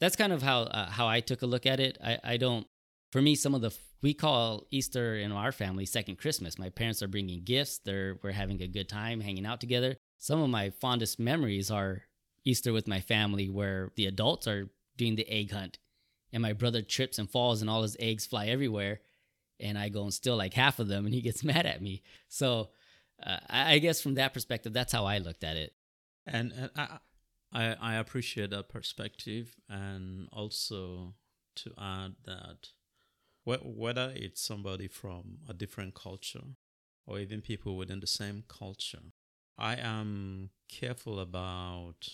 that's 0.00 0.16
kind 0.16 0.32
of 0.32 0.42
how 0.42 0.62
uh, 0.62 0.90
how 0.90 1.06
I 1.08 1.20
took 1.20 1.42
a 1.42 1.46
look 1.46 1.66
at 1.66 1.80
it. 1.80 1.98
I, 2.02 2.18
I 2.22 2.36
don't. 2.36 2.66
For 3.14 3.22
me, 3.22 3.36
some 3.36 3.54
of 3.54 3.60
the 3.60 3.72
we 4.02 4.12
call 4.12 4.66
Easter 4.72 5.14
in 5.14 5.30
our 5.30 5.52
family 5.52 5.86
second 5.86 6.18
Christmas. 6.18 6.58
My 6.58 6.68
parents 6.68 7.00
are 7.00 7.06
bringing 7.06 7.44
gifts. 7.44 7.78
They're 7.78 8.18
we're 8.24 8.32
having 8.32 8.60
a 8.60 8.66
good 8.66 8.88
time 8.88 9.20
hanging 9.20 9.46
out 9.46 9.60
together. 9.60 9.96
Some 10.18 10.42
of 10.42 10.50
my 10.50 10.70
fondest 10.70 11.20
memories 11.20 11.70
are 11.70 12.02
Easter 12.44 12.72
with 12.72 12.88
my 12.88 13.00
family, 13.00 13.48
where 13.48 13.92
the 13.94 14.06
adults 14.06 14.48
are 14.48 14.68
doing 14.96 15.14
the 15.14 15.30
egg 15.30 15.52
hunt, 15.52 15.78
and 16.32 16.42
my 16.42 16.54
brother 16.54 16.82
trips 16.82 17.20
and 17.20 17.30
falls, 17.30 17.60
and 17.60 17.70
all 17.70 17.82
his 17.82 17.96
eggs 18.00 18.26
fly 18.26 18.46
everywhere, 18.46 18.98
and 19.60 19.78
I 19.78 19.90
go 19.90 20.02
and 20.02 20.12
steal 20.12 20.36
like 20.36 20.54
half 20.54 20.80
of 20.80 20.88
them, 20.88 21.06
and 21.06 21.14
he 21.14 21.20
gets 21.20 21.44
mad 21.44 21.66
at 21.66 21.80
me. 21.80 22.02
So, 22.28 22.70
uh, 23.24 23.38
I, 23.48 23.78
guess 23.78 24.00
from 24.00 24.14
that 24.14 24.34
perspective, 24.34 24.72
that's 24.72 24.92
how 24.92 25.04
I 25.04 25.18
looked 25.18 25.44
at 25.44 25.56
it. 25.56 25.72
And, 26.26 26.50
and 26.50 26.70
I, 26.74 26.98
I, 27.52 27.76
I 27.80 27.94
appreciate 27.94 28.50
that 28.50 28.68
perspective, 28.68 29.54
and 29.68 30.28
also 30.32 31.14
to 31.54 31.70
add 31.78 32.16
that 32.26 32.70
whether 33.44 34.12
it's 34.14 34.40
somebody 34.40 34.88
from 34.88 35.38
a 35.48 35.54
different 35.54 35.94
culture 35.94 36.44
or 37.06 37.18
even 37.18 37.40
people 37.40 37.76
within 37.76 38.00
the 38.00 38.06
same 38.06 38.44
culture, 38.48 39.12
I 39.58 39.76
am 39.76 40.50
careful 40.68 41.20
about 41.20 42.08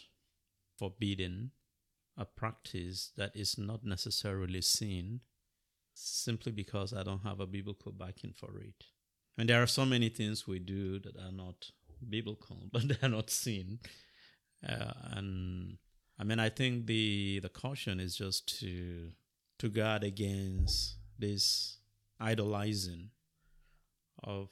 forbidding 0.78 1.52
a 2.16 2.24
practice 2.24 3.12
that 3.16 3.30
is 3.34 3.56
not 3.56 3.84
necessarily 3.84 4.60
seen 4.60 5.20
simply 5.94 6.52
because 6.52 6.92
I 6.92 7.02
don't 7.02 7.22
have 7.22 7.40
a 7.40 7.46
biblical 7.46 7.92
backing 7.92 8.34
for 8.36 8.58
it. 8.60 8.84
And 9.38 9.48
there 9.48 9.62
are 9.62 9.66
so 9.66 9.86
many 9.86 10.08
things 10.08 10.46
we 10.46 10.58
do 10.58 10.98
that 11.00 11.16
are 11.16 11.32
not 11.32 11.70
biblical, 12.08 12.68
but 12.72 12.88
they 12.88 12.96
are 13.02 13.10
not 13.10 13.30
seen. 13.30 13.78
Uh, 14.66 14.92
and 15.12 15.78
I 16.18 16.24
mean, 16.24 16.38
I 16.38 16.50
think 16.50 16.86
the 16.86 17.40
the 17.40 17.48
caution 17.48 18.00
is 18.00 18.16
just 18.16 18.60
to 18.60 19.12
to 19.58 19.68
guard 19.68 20.04
against 20.04 20.96
this 21.20 21.78
idolizing 22.18 23.10
of 24.22 24.50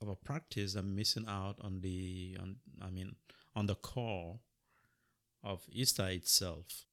of 0.00 0.08
a 0.08 0.16
practice 0.16 0.74
and 0.74 0.94
missing 0.94 1.24
out 1.26 1.56
on 1.60 1.80
the 1.80 2.36
on 2.40 2.56
I 2.82 2.90
mean 2.90 3.16
on 3.54 3.66
the 3.66 3.74
core 3.74 4.40
of 5.42 5.62
Easter 5.70 6.08
itself. 6.08 6.84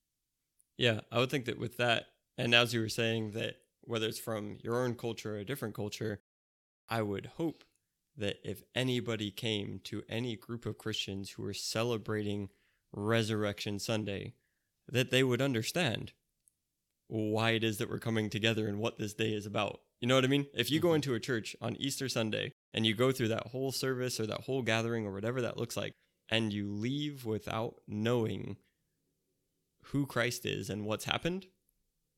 Yeah, 0.77 1.01
I 1.11 1.19
would 1.19 1.29
think 1.29 1.45
that 1.45 1.59
with 1.59 1.77
that, 1.77 2.05
and 2.37 2.55
as 2.55 2.73
you 2.73 2.81
were 2.81 2.89
saying 2.89 3.31
that 3.31 3.57
whether 3.81 4.07
it's 4.07 4.19
from 4.19 4.57
your 4.63 4.83
own 4.83 4.95
culture 4.95 5.35
or 5.35 5.39
a 5.39 5.45
different 5.45 5.75
culture, 5.75 6.21
I 6.89 7.01
would 7.01 7.31
hope 7.37 7.63
that 8.17 8.37
if 8.43 8.63
anybody 8.75 9.31
came 9.31 9.81
to 9.85 10.03
any 10.07 10.35
group 10.35 10.65
of 10.65 10.77
Christians 10.77 11.31
who 11.31 11.43
were 11.43 11.53
celebrating 11.53 12.49
Resurrection 12.91 13.79
Sunday, 13.79 14.33
that 14.87 15.09
they 15.11 15.23
would 15.23 15.41
understand 15.41 16.13
why 17.07 17.51
it 17.51 17.63
is 17.63 17.77
that 17.77 17.89
we're 17.89 17.99
coming 17.99 18.29
together 18.29 18.67
and 18.67 18.79
what 18.79 18.97
this 18.97 19.13
day 19.13 19.33
is 19.33 19.45
about. 19.45 19.81
You 20.01 20.07
know 20.07 20.15
what 20.15 20.23
I 20.25 20.27
mean? 20.27 20.47
If 20.53 20.71
you 20.71 20.79
go 20.79 20.89
Mhm. 20.89 20.95
into 20.95 21.13
a 21.13 21.19
church 21.19 21.55
on 21.61 21.75
Easter 21.77 22.09
Sunday 22.09 22.51
and 22.73 22.85
you 22.85 22.93
go 22.95 23.11
through 23.11 23.29
that 23.29 23.47
whole 23.47 23.71
service 23.71 24.19
or 24.19 24.25
that 24.27 24.41
whole 24.41 24.61
gathering 24.61 25.05
or 25.05 25.13
whatever 25.13 25.41
that 25.41 25.57
looks 25.57 25.77
like, 25.77 25.93
and 26.29 26.51
you 26.51 26.71
leave 26.71 27.25
without 27.25 27.75
knowing 27.87 28.57
who 29.87 30.05
Christ 30.05 30.45
is 30.45 30.69
and 30.69 30.85
what's 30.85 31.05
happened, 31.05 31.47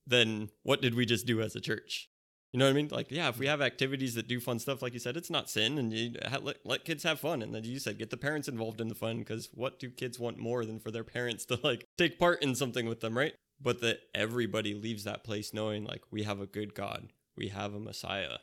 then 0.05 0.49
what 0.63 0.81
did 0.81 0.93
we 0.95 1.05
just 1.05 1.25
do 1.25 1.41
as 1.41 1.55
a 1.55 1.61
church? 1.61 2.09
You 2.53 2.59
know 2.59 2.65
what 2.65 2.71
I 2.71 2.73
mean? 2.73 2.87
Like, 2.89 3.11
yeah, 3.11 3.27
if 3.27 3.37
we 3.37 3.47
have 3.47 3.61
activities 3.61 4.13
that 4.15 4.27
do 4.27 4.39
fun 4.39 4.59
stuff, 4.59 4.81
like 4.81 4.93
you 4.93 4.99
said, 4.99 5.17
it's 5.17 5.29
not 5.29 5.49
sin, 5.49 5.77
and 5.77 5.91
you 5.91 6.13
ha- 6.25 6.39
let, 6.41 6.57
let 6.63 6.85
kids 6.85 7.03
have 7.03 7.19
fun. 7.19 7.41
And 7.41 7.53
then 7.53 7.65
you 7.65 7.79
said, 7.79 7.97
get 7.97 8.11
the 8.11 8.17
parents 8.17 8.47
involved 8.47 8.79
in 8.79 8.87
the 8.87 8.95
fun, 8.95 9.19
because 9.19 9.49
what 9.53 9.77
do 9.77 9.89
kids 9.89 10.19
want 10.19 10.37
more 10.37 10.63
than 10.63 10.79
for 10.79 10.89
their 10.89 11.03
parents 11.03 11.43
to 11.47 11.59
like 11.63 11.85
take 11.97 12.17
part 12.17 12.41
in 12.41 12.55
something 12.55 12.87
with 12.87 13.01
them, 13.01 13.17
right? 13.17 13.33
But 13.65 13.81
that 13.81 13.99
everybody 14.13 14.73
leaves 14.73 15.03
that 15.03 15.25
place 15.25 15.53
knowing, 15.53 15.83
like, 15.83 16.03
we 16.11 16.23
have 16.23 16.39
a 16.39 16.45
good 16.45 16.73
God, 16.73 17.11
we 17.35 17.49
have 17.49 17.73
a 17.73 17.79
Messiah, 17.79 18.37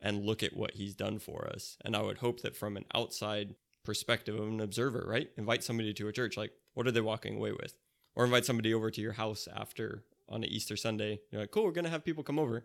and 0.00 0.24
look 0.24 0.42
at 0.42 0.56
what 0.56 0.74
He's 0.76 0.94
done 0.94 1.18
for 1.18 1.46
us. 1.52 1.76
And 1.84 1.94
I 1.94 2.00
would 2.00 2.18
hope 2.18 2.40
that 2.40 2.56
from 2.56 2.78
an 2.78 2.86
outside 2.94 3.56
perspective 3.84 4.36
of 4.36 4.48
an 4.48 4.60
observer, 4.60 5.04
right? 5.06 5.28
Invite 5.36 5.62
somebody 5.62 5.92
to 5.92 6.08
a 6.08 6.12
church, 6.12 6.38
like, 6.38 6.52
what 6.72 6.86
are 6.86 6.92
they 6.92 7.02
walking 7.02 7.36
away 7.36 7.52
with? 7.52 7.74
Or 8.14 8.24
invite 8.24 8.46
somebody 8.46 8.72
over 8.72 8.90
to 8.90 9.00
your 9.02 9.12
house 9.12 9.46
after 9.54 10.04
on 10.28 10.42
an 10.42 10.48
Easter 10.48 10.76
Sunday. 10.76 11.20
You're 11.30 11.42
like, 11.42 11.50
cool, 11.50 11.64
we're 11.64 11.72
gonna 11.72 11.90
have 11.90 12.04
people 12.04 12.24
come 12.24 12.38
over 12.38 12.64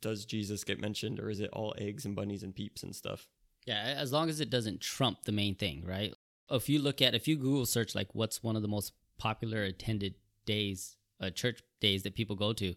does 0.00 0.24
Jesus 0.24 0.64
get 0.64 0.80
mentioned 0.80 1.18
or 1.20 1.30
is 1.30 1.40
it 1.40 1.50
all 1.52 1.74
eggs 1.78 2.04
and 2.04 2.14
bunnies 2.14 2.42
and 2.42 2.54
peeps 2.54 2.82
and 2.82 2.94
stuff? 2.94 3.26
Yeah, 3.66 3.82
as 3.82 4.12
long 4.12 4.28
as 4.28 4.40
it 4.40 4.50
doesn't 4.50 4.80
trump 4.80 5.24
the 5.24 5.32
main 5.32 5.54
thing, 5.54 5.84
right? 5.84 6.14
If 6.50 6.68
you 6.68 6.80
look 6.80 7.02
at, 7.02 7.14
if 7.14 7.26
you 7.26 7.36
Google 7.36 7.66
search 7.66 7.94
like 7.94 8.14
what's 8.14 8.42
one 8.42 8.54
of 8.54 8.62
the 8.62 8.68
most 8.68 8.92
popular 9.18 9.64
attended 9.64 10.14
days, 10.44 10.96
uh, 11.20 11.30
church 11.30 11.60
days 11.80 12.02
that 12.02 12.14
people 12.14 12.36
go 12.36 12.52
to, 12.54 12.74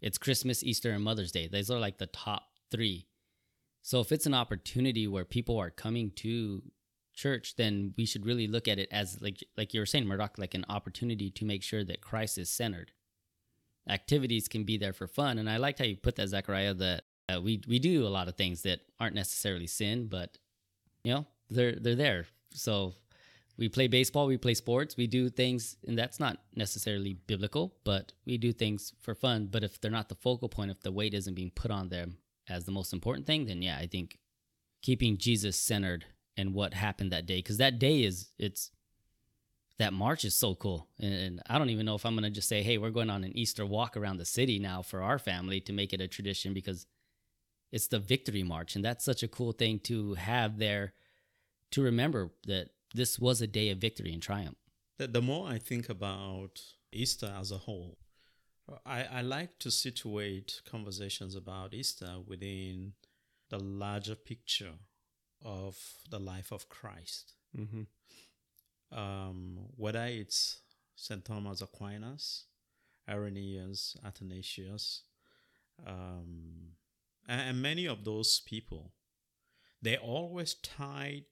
it's 0.00 0.18
Christmas, 0.18 0.62
Easter, 0.62 0.90
and 0.90 1.02
Mother's 1.02 1.32
Day. 1.32 1.48
Those 1.48 1.70
are 1.70 1.78
like 1.78 1.98
the 1.98 2.06
top 2.06 2.44
three. 2.70 3.06
So 3.82 4.00
if 4.00 4.12
it's 4.12 4.26
an 4.26 4.34
opportunity 4.34 5.06
where 5.06 5.24
people 5.24 5.58
are 5.58 5.70
coming 5.70 6.10
to 6.16 6.62
church, 7.14 7.56
then 7.56 7.94
we 7.96 8.04
should 8.04 8.26
really 8.26 8.46
look 8.46 8.68
at 8.68 8.78
it 8.78 8.88
as 8.90 9.20
like 9.20 9.42
like 9.56 9.72
you 9.72 9.80
were 9.80 9.86
saying, 9.86 10.04
Muireadhach, 10.04 10.38
like 10.38 10.54
an 10.54 10.66
opportunity 10.68 11.30
to 11.30 11.44
make 11.44 11.62
sure 11.62 11.84
that 11.84 12.00
Christ 12.00 12.38
is 12.38 12.50
centered. 12.50 12.92
Activities 13.88 14.48
can 14.48 14.64
be 14.64 14.76
there 14.76 14.92
for 14.92 15.06
fun, 15.06 15.38
and 15.38 15.48
I 15.48 15.58
liked 15.58 15.78
how 15.78 15.84
you 15.84 15.96
put 15.96 16.16
that, 16.16 16.28
Zachariah. 16.28 16.74
That 16.74 17.02
uh, 17.32 17.40
we 17.40 17.62
we 17.68 17.78
do 17.78 18.06
a 18.06 18.08
lot 18.08 18.28
of 18.28 18.36
things 18.36 18.62
that 18.62 18.80
aren't 18.98 19.14
necessarily 19.14 19.66
sin, 19.66 20.08
but 20.08 20.38
you 21.02 21.14
know 21.14 21.26
they're 21.50 21.76
they're 21.76 21.94
there. 21.94 22.26
So 22.52 22.94
we 23.56 23.68
play 23.68 23.86
baseball, 23.86 24.26
we 24.26 24.36
play 24.36 24.54
sports, 24.54 24.96
we 24.96 25.06
do 25.06 25.28
things, 25.28 25.76
and 25.86 25.96
that's 25.96 26.18
not 26.18 26.38
necessarily 26.56 27.14
biblical, 27.26 27.74
but 27.84 28.12
we 28.26 28.36
do 28.36 28.52
things 28.52 28.92
for 29.00 29.14
fun. 29.14 29.48
But 29.50 29.62
if 29.62 29.80
they're 29.80 29.90
not 29.90 30.08
the 30.08 30.16
focal 30.16 30.48
point, 30.48 30.70
if 30.70 30.82
the 30.82 30.92
weight 30.92 31.14
isn't 31.14 31.34
being 31.34 31.52
put 31.54 31.70
on 31.70 31.88
them 31.88 32.18
as 32.48 32.64
the 32.64 32.72
most 32.72 32.92
important 32.92 33.26
thing, 33.26 33.46
then 33.46 33.62
yeah, 33.62 33.76
I 33.78 33.86
think 33.86 34.18
keeping 34.82 35.16
Jesus 35.18 35.56
centered 35.56 36.04
and 36.36 36.52
what 36.52 36.74
happened 36.74 37.12
that 37.12 37.26
day, 37.26 37.38
because 37.38 37.58
that 37.58 37.78
day 37.78 38.02
is 38.02 38.30
it's 38.38 38.70
that 39.78 39.92
march 39.92 40.24
is 40.24 40.34
so 40.34 40.54
cool, 40.54 40.88
and, 41.00 41.14
and 41.14 41.42
I 41.48 41.58
don't 41.58 41.70
even 41.70 41.86
know 41.86 41.94
if 41.94 42.04
I'm 42.04 42.14
gonna 42.14 42.30
just 42.30 42.48
say, 42.48 42.62
hey, 42.62 42.78
we're 42.78 42.90
going 42.90 43.10
on 43.10 43.24
an 43.24 43.36
Easter 43.36 43.64
walk 43.64 43.96
around 43.96 44.18
the 44.18 44.24
city 44.24 44.58
now 44.58 44.82
for 44.82 45.00
our 45.00 45.18
family 45.18 45.60
to 45.62 45.72
make 45.72 45.92
it 45.92 46.00
a 46.00 46.08
tradition 46.08 46.54
because 46.54 46.86
it's 47.70 47.88
the 47.88 48.00
victory 48.00 48.42
march, 48.42 48.74
and 48.74 48.84
that's 48.84 49.04
such 49.04 49.22
a 49.22 49.28
cool 49.28 49.52
thing 49.52 49.78
to 49.80 50.14
have 50.14 50.58
there 50.58 50.92
to 51.70 51.82
remember 51.82 52.30
that 52.46 52.70
this 52.94 53.18
was 53.18 53.40
a 53.40 53.46
day 53.46 53.70
of 53.70 53.78
victory 53.78 54.12
and 54.12 54.22
triumph. 54.22 54.56
The, 54.98 55.08
the 55.08 55.20
more 55.20 55.48
I 55.48 55.58
think 55.58 55.88
about 55.88 56.62
Easter 56.92 57.34
as 57.38 57.50
a 57.50 57.58
whole, 57.58 57.98
I, 58.86 59.04
I 59.04 59.20
like 59.20 59.58
to 59.58 59.70
situate 59.70 60.62
conversations 60.64 61.34
about 61.34 61.74
Easter 61.74 62.14
within 62.24 62.92
the 63.50 63.58
larger 63.58 64.14
picture 64.14 64.74
of 65.44 65.76
the 66.10 66.18
life 66.18 66.52
of 66.52 66.68
Christ. 66.68 67.34
Mm-hmm. 67.56 67.82
Um, 68.96 69.58
whether 69.76 70.04
it's 70.06 70.60
St. 70.94 71.24
Thomas 71.24 71.60
Aquinas, 71.60 72.44
Irenaeus, 73.08 73.96
Athanasius, 74.06 75.02
um, 75.86 76.74
and, 77.28 77.40
and 77.40 77.62
many 77.62 77.86
of 77.86 78.04
those 78.04 78.40
people, 78.40 78.92
they 79.82 79.96
always 79.96 80.54
tied 80.54 81.24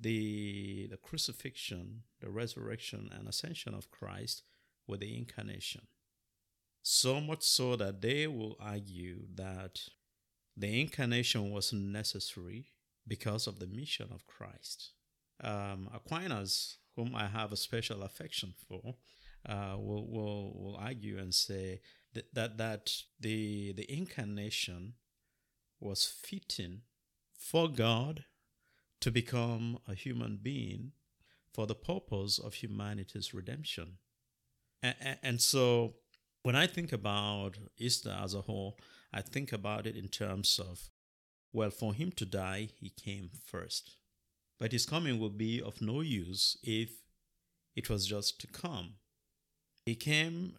the 0.00 0.86
the 0.90 0.96
crucifixion, 0.96 2.02
the 2.20 2.30
resurrection, 2.30 3.10
and 3.16 3.28
ascension 3.28 3.74
of 3.74 3.90
Christ 3.90 4.42
with 4.86 5.00
the 5.00 5.16
incarnation. 5.16 5.82
So 6.82 7.20
much 7.20 7.42
so 7.42 7.76
that 7.76 8.00
they 8.00 8.26
will 8.26 8.56
argue 8.58 9.26
that 9.34 9.80
the 10.56 10.80
incarnation 10.80 11.50
was 11.50 11.72
necessary 11.72 12.72
because 13.06 13.46
of 13.46 13.58
the 13.58 13.66
mission 13.66 14.08
of 14.12 14.26
Christ. 14.26 14.92
Um, 15.42 15.88
Aquinas, 15.94 16.78
whom 16.96 17.14
I 17.14 17.26
have 17.28 17.52
a 17.52 17.56
special 17.56 18.02
affection 18.02 18.54
for, 18.68 18.94
uh, 19.48 19.76
will, 19.78 20.06
will 20.10 20.52
will 20.54 20.76
argue 20.76 21.18
and 21.18 21.34
say 21.34 21.80
that 22.14 22.34
that, 22.34 22.58
that 22.58 22.92
the 23.18 23.72
the 23.72 23.90
incarnation 23.92 24.94
was 25.78 26.04
fitting 26.06 26.82
for 27.38 27.68
God 27.68 28.24
to 29.00 29.10
become 29.10 29.78
a 29.88 29.94
human 29.94 30.38
being 30.42 30.92
for 31.52 31.66
the 31.66 31.74
purpose 31.74 32.38
of 32.38 32.54
humanity's 32.54 33.34
redemption. 33.34 33.98
And, 34.82 35.40
so 35.40 35.94
when 36.42 36.56
I 36.56 36.66
think 36.66 36.92
about 36.92 37.58
Easter 37.76 38.16
as 38.22 38.34
a 38.34 38.42
whole, 38.42 38.78
I 39.12 39.20
think 39.20 39.52
about 39.52 39.86
it 39.86 39.96
in 39.96 40.08
terms 40.08 40.58
of, 40.58 40.90
well, 41.52 41.70
for 41.70 41.92
him 41.92 42.12
to 42.12 42.24
die, 42.24 42.68
he 42.78 42.90
came 42.90 43.30
first. 43.44 43.96
But 44.58 44.72
his 44.72 44.86
coming 44.86 45.18
will 45.18 45.30
be 45.30 45.60
of 45.60 45.82
no 45.82 46.00
use 46.00 46.56
if 46.62 46.90
it 47.74 47.90
was 47.90 48.06
just 48.06 48.40
to 48.40 48.46
come. 48.46 48.94
He 49.84 49.94
came, 49.94 50.54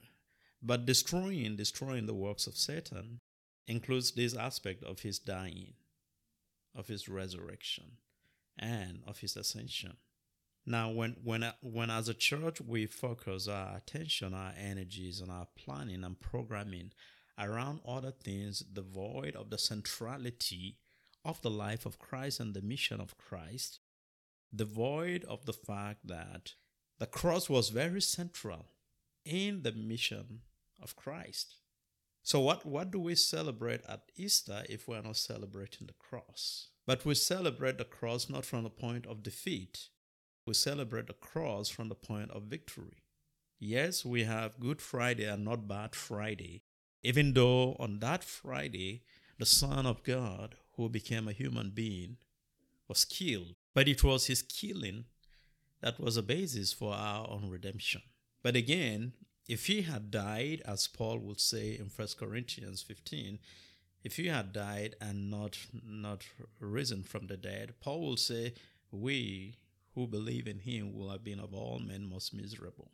but 0.62 0.86
destroying, 0.86 1.56
destroying 1.56 2.06
the 2.06 2.14
works 2.14 2.48
of 2.48 2.58
Satan 2.58 3.22
includes 3.68 4.12
this 4.12 4.36
aspect 4.36 4.84
of 4.84 5.00
his 5.00 5.20
dying, 5.20 5.74
of 6.76 6.88
his 6.88 7.08
resurrection 7.08 7.98
and 8.58 9.02
of 9.08 9.20
his 9.20 9.36
ascension. 9.36 9.98
Now, 10.66 10.92
when 10.92 11.16
when 11.24 11.44
uh, 11.44 11.54
when 11.62 11.90
as 11.90 12.08
a 12.08 12.14
church 12.14 12.62
we 12.62 12.86
focus 12.86 13.48
our 13.48 13.78
attention, 13.78 14.34
our 14.34 14.54
energies, 14.58 15.20
and 15.20 15.32
our 15.32 15.48
planning 15.56 16.04
and 16.04 16.20
programming 16.20 16.92
around 17.40 17.80
other 17.88 18.12
things 18.12 18.60
devoid 18.60 19.36
of 19.36 19.50
the 19.50 19.58
centrality 19.58 20.78
of 21.26 21.42
the 21.42 21.50
life 21.50 21.86
of 21.86 22.00
Christ 22.00 22.40
and 22.40 22.54
the 22.54 22.62
mission 22.62 23.02
of 23.02 23.18
Christ, 23.18 23.80
devoid 24.54 25.24
of 25.26 25.46
the 25.46 25.54
fact 25.54 26.08
that 26.08 26.54
the 27.00 27.08
cross 27.08 27.50
was 27.50 27.70
very 27.70 28.02
central 28.02 28.68
in 29.26 29.64
the 29.64 29.72
mission 29.72 30.42
of 30.82 30.96
Christ. 30.96 31.56
So 32.24 32.40
what, 32.40 32.66
what 32.66 32.92
do 32.92 33.00
we 33.00 33.16
celebrate 33.16 33.82
at 33.88 34.12
Easter 34.16 34.64
if 34.70 34.88
we're 34.88 35.02
not 35.02 35.18
celebrating 35.18 35.88
the 35.88 35.94
cross? 35.94 36.70
But 36.92 37.06
we 37.06 37.16
celebrate 37.16 37.78
the 37.78 37.86
cross 37.86 38.30
not 38.30 38.44
from 38.44 38.64
the 38.64 38.70
point 38.70 39.06
of 39.06 39.24
defeat. 39.24 39.88
We 40.46 40.54
celebrate 40.54 41.08
the 41.08 41.14
cross 41.14 41.70
from 41.70 41.88
the 41.88 41.96
point 41.96 42.32
of 42.32 42.52
victory. 42.52 42.98
Yes, 43.58 44.04
we 44.04 44.26
have 44.26 44.60
Good 44.60 44.82
Friday 44.82 45.24
and 45.24 45.46
not 45.46 45.70
Bad 45.70 45.96
Friday, 45.96 46.64
even 47.02 47.32
though 47.32 47.78
on 47.80 48.00
that 48.00 48.26
Friday, 48.26 49.04
the 49.40 49.46
Son 49.46 49.86
of 49.86 50.04
God, 50.04 50.56
who 50.76 50.90
became 50.90 51.30
a 51.30 51.32
human 51.32 51.70
being, 51.70 52.18
was 52.90 53.06
killed. 53.06 53.56
But 53.74 53.88
it 53.88 54.04
was 54.04 54.26
his 54.26 54.42
killing 54.42 55.06
that 55.80 55.98
was 55.98 56.18
a 56.18 56.22
basis 56.22 56.74
for 56.74 56.94
our 56.94 57.26
own 57.30 57.50
redemption. 57.50 58.02
But 58.44 58.58
again, 58.58 59.14
if 59.48 59.68
he 59.68 59.84
had 59.84 60.12
died, 60.12 60.62
as 60.66 60.90
Paul 60.90 61.20
would 61.20 61.40
say 61.40 61.70
in 61.72 61.86
1 61.86 62.08
Corinthians 62.20 62.82
15, 62.82 63.40
if 64.04 64.18
he 64.18 64.28
had 64.28 64.54
died 64.54 64.96
and 65.00 65.30
not 65.30 65.58
not 65.84 66.26
risen 66.60 67.04
from 67.04 67.28
the 67.28 67.38
dead, 67.38 67.74
Paul 67.80 68.02
will 68.02 68.18
say, 68.18 68.54
We 68.92 69.56
who 69.96 70.08
believe 70.08 70.48
in 70.48 70.60
him 70.60 70.94
will 70.94 71.10
have 71.10 71.24
been 71.24 71.40
of 71.40 71.54
all 71.54 71.80
men 71.80 72.10
most 72.10 72.34
miserable. 72.34 72.92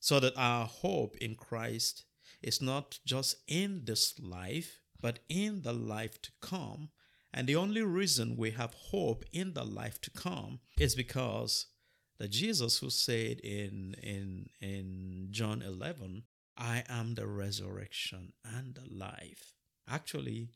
So 0.00 0.20
that 0.20 0.36
our 0.36 0.66
hope 0.66 1.16
in 1.18 1.34
Christ 1.34 2.04
is 2.42 2.62
not 2.62 2.98
just 3.04 3.36
in 3.46 3.82
this 3.84 4.18
life, 4.18 4.80
but 5.00 5.20
in 5.28 5.62
the 5.62 5.72
life 5.72 6.20
to 6.22 6.30
come. 6.40 6.90
And 7.32 7.46
the 7.46 7.56
only 7.56 7.82
reason 7.82 8.36
we 8.36 8.52
have 8.52 8.74
hope 8.74 9.24
in 9.32 9.52
the 9.52 9.64
life 9.64 10.00
to 10.02 10.10
come 10.10 10.60
is 10.78 10.94
because 10.94 11.66
the 12.18 12.28
Jesus 12.28 12.78
who 12.78 12.90
said 12.90 13.40
in 13.40 13.94
in 14.02 14.48
in 14.60 15.28
John 15.30 15.60
11, 15.60 16.22
I 16.56 16.84
am 16.88 17.14
the 17.14 17.26
resurrection 17.26 18.32
and 18.42 18.74
the 18.74 18.88
life, 18.90 19.55
actually 19.88 20.50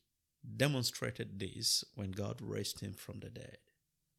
demonstrated 0.57 1.39
this 1.39 1.85
when 1.95 2.13
God 2.13 2.41
raised 2.41 2.81
him 2.81 2.95
from 2.95 3.21
the 3.21 3.31
dead. 3.31 3.59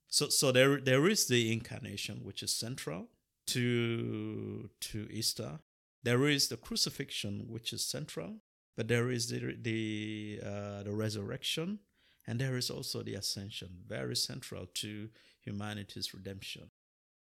So 0.08 0.30
so 0.30 0.52
there 0.52 0.80
there 0.80 1.08
is 1.08 1.28
the 1.28 1.52
incarnation 1.52 2.20
which 2.24 2.44
is 2.44 2.52
central 2.52 3.08
to 3.48 4.70
to 4.80 5.08
Easter. 5.10 5.60
There 6.04 6.28
is 6.28 6.48
the 6.48 6.58
crucifixion, 6.58 7.46
which 7.48 7.74
is 7.74 7.86
central, 7.86 8.38
but 8.76 8.88
there 8.88 9.10
is 9.10 9.30
the 9.30 9.56
the 9.62 10.40
uh, 10.46 10.84
the 10.84 10.94
resurrection, 10.94 11.80
and 12.28 12.40
there 12.40 12.58
is 12.58 12.70
also 12.70 13.04
the 13.04 13.16
ascension, 13.16 13.84
very 13.88 14.16
central 14.16 14.66
to 14.66 15.10
humanity's 15.42 16.14
redemption. 16.14 16.72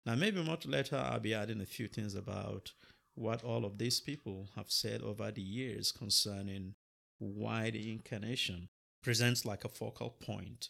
Now, 0.07 0.15
maybe 0.15 0.43
much 0.43 0.67
later, 0.67 0.97
I'll 0.97 1.21
be 1.21 1.35
adding 1.35 1.61
a 1.61 1.67
few 1.67 1.89
things 1.89 2.15
about 2.15 2.73
what 3.15 3.43
all 3.43 3.65
of 3.65 3.79
these 3.79 4.01
people 4.01 4.51
have 4.57 4.71
said 4.71 5.01
over 5.01 5.31
the 5.31 5.41
years 5.41 5.93
concerning 5.93 6.75
why 7.25 7.71
the 7.71 7.91
incarnation 7.91 8.69
presents 9.03 9.45
like 9.45 9.65
a 9.65 9.69
focal 9.69 10.11
point 10.11 10.69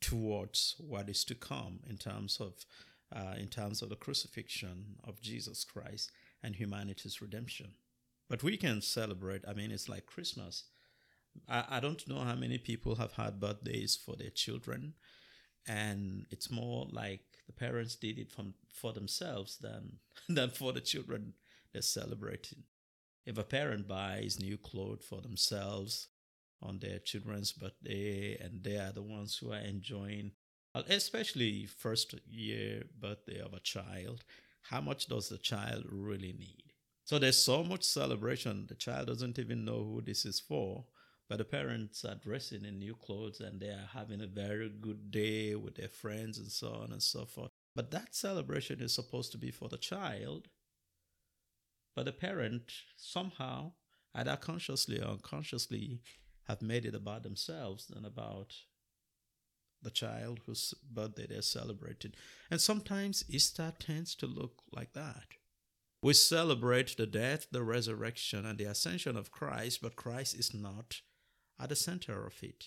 towards 0.00 0.76
what 0.78 1.08
is 1.08 1.24
to 1.24 1.34
come 1.34 1.80
in 1.88 1.96
terms 1.96 2.38
of 2.40 2.64
uh, 3.14 3.34
in 3.38 3.46
terms 3.48 3.80
of 3.80 3.88
the 3.88 3.96
crucifixion 3.96 4.96
of 5.04 5.20
Jesus 5.20 5.64
Christ 5.64 6.10
and 6.42 6.56
humanity's 6.56 7.22
redemption. 7.22 7.74
But 8.28 8.42
we 8.42 8.56
can 8.56 8.82
celebrate. 8.82 9.42
I 9.46 9.54
mean, 9.54 9.70
it's 9.70 9.88
like 9.88 10.06
Christmas. 10.06 10.64
I, 11.48 11.64
I 11.68 11.80
don't 11.80 12.06
know 12.08 12.20
how 12.20 12.34
many 12.34 12.58
people 12.58 12.96
have 12.96 13.12
had 13.12 13.40
birthdays 13.40 13.96
for 13.96 14.16
their 14.16 14.30
children, 14.30 14.94
and 15.66 16.26
it's 16.30 16.50
more 16.50 16.86
like 16.90 17.22
the 17.46 17.52
parents 17.52 17.94
did 17.94 18.18
it 18.18 18.32
from 18.32 18.54
for 18.68 18.92
themselves 18.92 19.58
than 19.58 19.98
than 20.28 20.50
for 20.50 20.72
the 20.72 20.80
children 20.80 21.34
they're 21.72 21.82
celebrating. 21.82 22.64
If 23.26 23.38
a 23.38 23.44
parent 23.44 23.88
buys 23.88 24.38
new 24.38 24.58
clothes 24.58 25.04
for 25.08 25.20
themselves 25.20 26.08
on 26.60 26.78
their 26.78 26.98
children's 26.98 27.52
birthday 27.52 28.36
and 28.38 28.62
they 28.62 28.76
are 28.76 28.92
the 28.92 29.02
ones 29.02 29.36
who 29.36 29.52
are 29.52 29.58
enjoying 29.58 30.32
especially 30.88 31.66
first 31.66 32.14
year 32.28 32.82
birthday 33.00 33.38
of 33.38 33.52
a 33.52 33.60
child 33.60 34.24
how 34.62 34.80
much 34.80 35.06
does 35.06 35.28
the 35.28 35.36
child 35.36 35.84
really 35.90 36.32
need? 36.32 36.72
So 37.04 37.18
there's 37.18 37.36
so 37.36 37.62
much 37.62 37.84
celebration 37.84 38.66
the 38.66 38.74
child 38.74 39.08
doesn't 39.08 39.38
even 39.38 39.64
know 39.64 39.84
who 39.84 40.00
this 40.00 40.24
is 40.24 40.40
for 40.40 40.84
but 41.28 41.38
the 41.38 41.44
parents 41.44 42.04
are 42.04 42.14
dressing 42.16 42.64
in 42.64 42.78
new 42.78 42.94
clothes 42.94 43.40
and 43.40 43.60
they 43.60 43.68
are 43.68 43.88
having 43.92 44.20
a 44.20 44.26
very 44.26 44.68
good 44.68 45.10
day 45.10 45.54
with 45.54 45.74
their 45.76 45.88
friends 45.88 46.38
and 46.38 46.50
so 46.50 46.68
on 46.82 46.92
and 46.92 47.02
so 47.02 47.24
forth. 47.24 47.50
But 47.74 47.90
that 47.92 48.14
celebration 48.14 48.80
is 48.80 48.94
supposed 48.94 49.32
to 49.32 49.38
be 49.38 49.50
for 49.50 49.68
the 49.68 49.78
child 49.78 50.48
but 51.94 52.04
the 52.06 52.12
parent 52.12 52.72
somehow 52.96 53.72
either 54.14 54.36
consciously 54.36 55.00
or 55.00 55.08
unconsciously 55.08 56.00
have 56.44 56.62
made 56.62 56.84
it 56.84 56.94
about 56.94 57.22
themselves 57.22 57.86
than 57.86 58.04
about 58.04 58.54
the 59.82 59.90
child 59.90 60.40
whose 60.46 60.74
birthday 60.90 61.26
they're 61.28 61.42
celebrating. 61.42 62.12
And 62.50 62.60
sometimes 62.60 63.24
Easter 63.28 63.72
tends 63.78 64.14
to 64.16 64.26
look 64.26 64.62
like 64.72 64.92
that. 64.94 65.24
We 66.02 66.14
celebrate 66.14 66.96
the 66.96 67.06
death, 67.06 67.46
the 67.50 67.62
resurrection, 67.62 68.44
and 68.44 68.58
the 68.58 68.64
ascension 68.64 69.16
of 69.16 69.30
Christ, 69.30 69.80
but 69.82 69.96
Christ 69.96 70.34
is 70.34 70.52
not 70.52 71.00
at 71.58 71.70
the 71.70 71.76
center 71.76 72.26
of 72.26 72.34
it. 72.42 72.64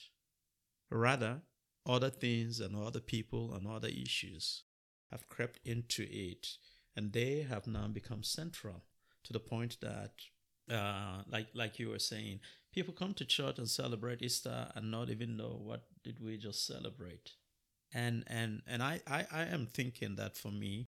Rather, 0.89 1.41
other 1.85 2.09
things 2.09 2.59
and 2.59 2.75
other 2.75 2.99
people 2.99 3.53
and 3.53 3.67
other 3.67 3.89
issues 3.89 4.63
have 5.11 5.29
crept 5.29 5.59
into 5.63 6.07
it, 6.09 6.47
and 6.95 7.13
they 7.13 7.45
have 7.47 7.67
now 7.67 7.87
become 7.87 8.23
central 8.23 8.83
to 9.27 9.33
the 9.33 9.39
point 9.39 9.77
that, 9.81 10.11
uh, 10.73 11.21
like 11.29 11.47
like 11.53 11.79
you 11.79 11.89
were 11.89 11.99
saying, 11.99 12.39
people 12.73 12.93
come 12.93 13.13
to 13.15 13.25
church 13.25 13.57
and 13.57 13.69
celebrate 13.69 14.21
Easter 14.21 14.69
and 14.75 14.89
not 14.91 15.09
even 15.09 15.37
know 15.37 15.59
what 15.61 15.83
did 16.03 16.19
we 16.23 16.37
just 16.37 16.65
celebrate. 16.65 17.31
And 17.93 18.23
and 18.27 18.61
and 18.67 18.81
I 18.81 19.01
I, 19.07 19.25
I 19.31 19.41
am 19.43 19.67
thinking 19.67 20.15
that 20.15 20.37
for 20.37 20.51
me, 20.51 20.87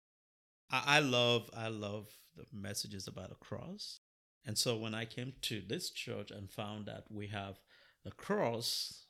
I, 0.70 0.83
I 0.87 0.98
love 1.01 1.51
I 1.57 1.68
love 1.68 2.09
the 2.37 2.46
messages 2.53 3.07
about 3.07 3.31
the 3.31 3.35
cross. 3.37 4.01
And 4.44 4.57
so 4.57 4.77
when 4.77 4.94
I 4.94 5.05
came 5.05 5.35
to 5.42 5.61
this 5.61 5.90
church 5.90 6.31
and 6.31 6.51
found 6.51 6.87
that 6.87 7.05
we 7.11 7.27
have 7.27 7.57
the 8.05 8.12
cross 8.12 9.05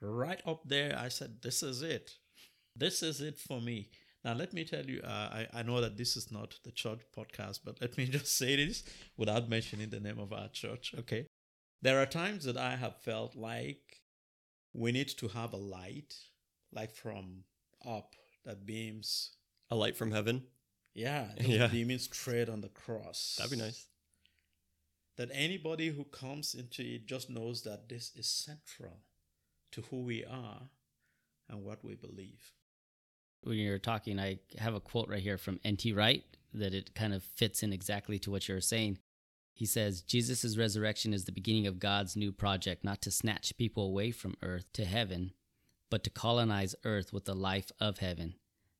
right 0.00 0.42
up 0.46 0.68
there, 0.68 0.98
I 0.98 1.08
said, 1.08 1.42
This 1.42 1.62
is 1.62 1.82
it. 1.82 2.12
This 2.76 3.02
is 3.02 3.20
it 3.20 3.38
for 3.38 3.60
me. 3.60 3.90
Now, 4.24 4.32
let 4.32 4.54
me 4.54 4.64
tell 4.64 4.84
you, 4.86 5.02
uh, 5.04 5.08
I, 5.08 5.46
I 5.52 5.62
know 5.62 5.82
that 5.82 5.98
this 5.98 6.16
is 6.16 6.32
not 6.32 6.58
the 6.64 6.72
church 6.72 7.00
podcast, 7.14 7.60
but 7.62 7.80
let 7.82 7.98
me 7.98 8.06
just 8.10 8.38
say 8.38 8.56
this 8.56 8.82
without 9.18 9.50
mentioning 9.50 9.90
the 9.90 10.00
name 10.00 10.18
of 10.18 10.32
our 10.32 10.48
church, 10.48 10.94
okay? 10.98 11.26
There 11.82 12.00
are 12.00 12.06
times 12.06 12.44
that 12.44 12.56
I 12.56 12.76
have 12.76 12.96
felt 13.02 13.36
like 13.36 14.00
we 14.72 14.92
need 14.92 15.08
to 15.08 15.28
have 15.28 15.52
a 15.52 15.58
light, 15.58 16.14
like 16.72 16.94
from 16.94 17.44
up, 17.86 18.14
that 18.46 18.64
beams. 18.64 19.32
A 19.70 19.76
light 19.76 19.96
from 19.96 20.10
heaven? 20.10 20.44
Yeah, 20.94 21.26
yeah. 21.40 21.66
beaming 21.66 21.98
straight 21.98 22.48
on 22.48 22.62
the 22.62 22.68
cross. 22.68 23.36
That'd 23.36 23.58
be 23.58 23.62
nice. 23.62 23.86
That 25.16 25.28
anybody 25.32 25.90
who 25.90 26.04
comes 26.04 26.54
into 26.54 26.82
it 26.82 27.06
just 27.06 27.28
knows 27.28 27.62
that 27.62 27.90
this 27.90 28.10
is 28.16 28.26
central 28.26 29.00
to 29.72 29.82
who 29.82 30.02
we 30.02 30.24
are 30.24 30.62
and 31.48 31.62
what 31.62 31.84
we 31.84 31.94
believe. 31.94 32.53
When 33.44 33.58
you're 33.58 33.78
talking, 33.78 34.18
I 34.18 34.38
have 34.58 34.74
a 34.74 34.80
quote 34.80 35.08
right 35.08 35.22
here 35.22 35.36
from 35.36 35.60
N.T. 35.64 35.92
Wright 35.92 36.24
that 36.54 36.72
it 36.72 36.94
kind 36.94 37.12
of 37.12 37.22
fits 37.22 37.62
in 37.62 37.72
exactly 37.72 38.18
to 38.20 38.30
what 38.30 38.48
you're 38.48 38.60
saying. 38.60 38.98
He 39.52 39.66
says, 39.66 40.00
Jesus' 40.00 40.56
resurrection 40.56 41.12
is 41.12 41.26
the 41.26 41.32
beginning 41.32 41.66
of 41.66 41.78
God's 41.78 42.16
new 42.16 42.32
project, 42.32 42.84
not 42.84 43.02
to 43.02 43.10
snatch 43.10 43.56
people 43.56 43.86
away 43.86 44.12
from 44.12 44.34
earth 44.42 44.72
to 44.72 44.84
heaven, 44.84 45.32
but 45.90 46.02
to 46.04 46.10
colonize 46.10 46.74
earth 46.84 47.12
with 47.12 47.26
the 47.26 47.34
life 47.34 47.70
of 47.78 47.98
heaven. 47.98 48.34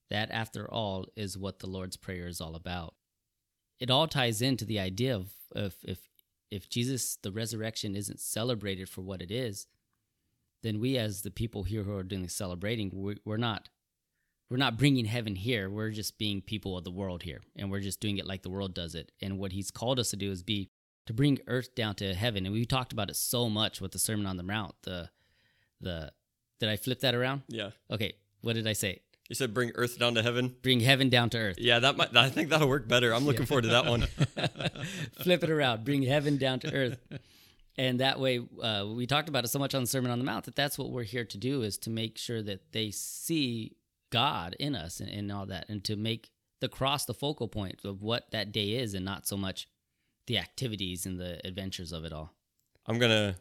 That, 0.08 0.30
after 0.30 0.68
all, 0.68 1.06
is 1.14 1.36
what 1.36 1.58
the 1.58 1.68
Lord's 1.68 1.96
Prayer 1.96 2.26
is 2.26 2.40
all 2.40 2.54
about. 2.54 2.94
It 3.78 3.90
all 3.90 4.08
ties 4.08 4.40
into 4.40 4.64
the 4.64 4.80
idea 4.80 5.14
of, 5.14 5.32
of 5.54 5.74
if, 5.84 6.08
if 6.50 6.70
Jesus, 6.70 7.18
the 7.22 7.32
resurrection, 7.32 7.94
isn't 7.94 8.20
celebrated 8.20 8.88
for 8.88 9.02
what 9.02 9.20
it 9.20 9.30
is, 9.30 9.66
then 10.62 10.80
we, 10.80 10.96
as 10.96 11.22
the 11.22 11.30
people 11.30 11.64
here 11.64 11.82
who 11.82 11.94
are 11.94 12.02
doing 12.02 12.22
the 12.22 12.28
celebrating, 12.28 12.90
we, 12.94 13.18
we're 13.24 13.36
not 13.36 13.68
we're 14.50 14.56
not 14.58 14.76
bringing 14.78 15.04
heaven 15.06 15.34
here. 15.36 15.68
We're 15.70 15.90
just 15.90 16.18
being 16.18 16.40
people 16.42 16.76
of 16.76 16.84
the 16.84 16.90
world 16.90 17.22
here, 17.22 17.40
and 17.56 17.70
we're 17.70 17.80
just 17.80 18.00
doing 18.00 18.18
it 18.18 18.26
like 18.26 18.42
the 18.42 18.50
world 18.50 18.74
does 18.74 18.94
it. 18.94 19.10
And 19.22 19.38
what 19.38 19.52
He's 19.52 19.70
called 19.70 19.98
us 19.98 20.10
to 20.10 20.16
do 20.16 20.30
is 20.30 20.42
be 20.42 20.70
to 21.06 21.12
bring 21.12 21.38
earth 21.46 21.74
down 21.74 21.94
to 21.96 22.14
heaven. 22.14 22.46
And 22.46 22.52
we 22.54 22.64
talked 22.64 22.92
about 22.92 23.10
it 23.10 23.16
so 23.16 23.48
much 23.50 23.80
with 23.80 23.92
the 23.92 23.98
Sermon 23.98 24.26
on 24.26 24.36
the 24.36 24.42
Mount. 24.42 24.74
The 24.82 25.10
the 25.80 26.12
did 26.60 26.68
I 26.68 26.76
flip 26.76 27.00
that 27.00 27.14
around? 27.14 27.42
Yeah. 27.48 27.70
Okay. 27.90 28.14
What 28.42 28.54
did 28.54 28.66
I 28.66 28.72
say? 28.74 29.00
You 29.28 29.34
said 29.34 29.54
bring 29.54 29.72
earth 29.74 29.98
down 29.98 30.14
to 30.16 30.22
heaven. 30.22 30.54
Bring 30.62 30.80
heaven 30.80 31.08
down 31.08 31.30
to 31.30 31.38
earth. 31.38 31.56
Yeah, 31.58 31.78
that 31.78 31.96
might. 31.96 32.14
I 32.14 32.28
think 32.28 32.50
that'll 32.50 32.68
work 32.68 32.86
better. 32.86 33.12
I'm 33.14 33.24
looking 33.24 33.42
Yeah. 33.42 33.46
forward 33.46 33.62
to 33.62 33.68
that 33.70 33.86
one. 33.86 34.02
flip 35.22 35.42
it 35.42 35.50
around. 35.50 35.84
Bring 35.84 36.02
heaven 36.02 36.36
down 36.36 36.60
to 36.60 36.72
earth. 36.74 36.98
And 37.76 38.00
that 38.00 38.20
way, 38.20 38.40
uh, 38.62 38.86
we 38.94 39.06
talked 39.06 39.28
about 39.28 39.44
it 39.44 39.48
so 39.48 39.58
much 39.58 39.74
on 39.74 39.82
the 39.82 39.86
Sermon 39.86 40.10
on 40.10 40.18
the 40.18 40.24
Mount 40.24 40.44
that 40.44 40.54
that's 40.54 40.78
what 40.78 40.90
we're 40.90 41.02
here 41.02 41.24
to 41.24 41.38
do 41.38 41.62
is 41.62 41.76
to 41.78 41.90
make 41.90 42.18
sure 42.18 42.42
that 42.42 42.72
they 42.72 42.90
see 42.90 43.72
God 44.14 44.54
in 44.60 44.76
us 44.76 45.00
and, 45.00 45.10
and 45.10 45.32
all 45.32 45.46
that, 45.46 45.68
and 45.68 45.82
to 45.84 45.96
make 45.96 46.30
the 46.60 46.68
cross 46.68 47.04
the 47.04 47.12
focal 47.12 47.48
point 47.48 47.80
of 47.84 48.00
what 48.00 48.30
that 48.30 48.52
day 48.52 48.70
is, 48.74 48.94
and 48.94 49.04
not 49.04 49.26
so 49.26 49.36
much 49.36 49.66
the 50.28 50.38
activities 50.38 51.04
and 51.04 51.18
the 51.18 51.44
adventures 51.44 51.90
of 51.90 52.04
it 52.04 52.12
all. 52.12 52.32
I'm 52.86 53.00
gonna 53.00 53.34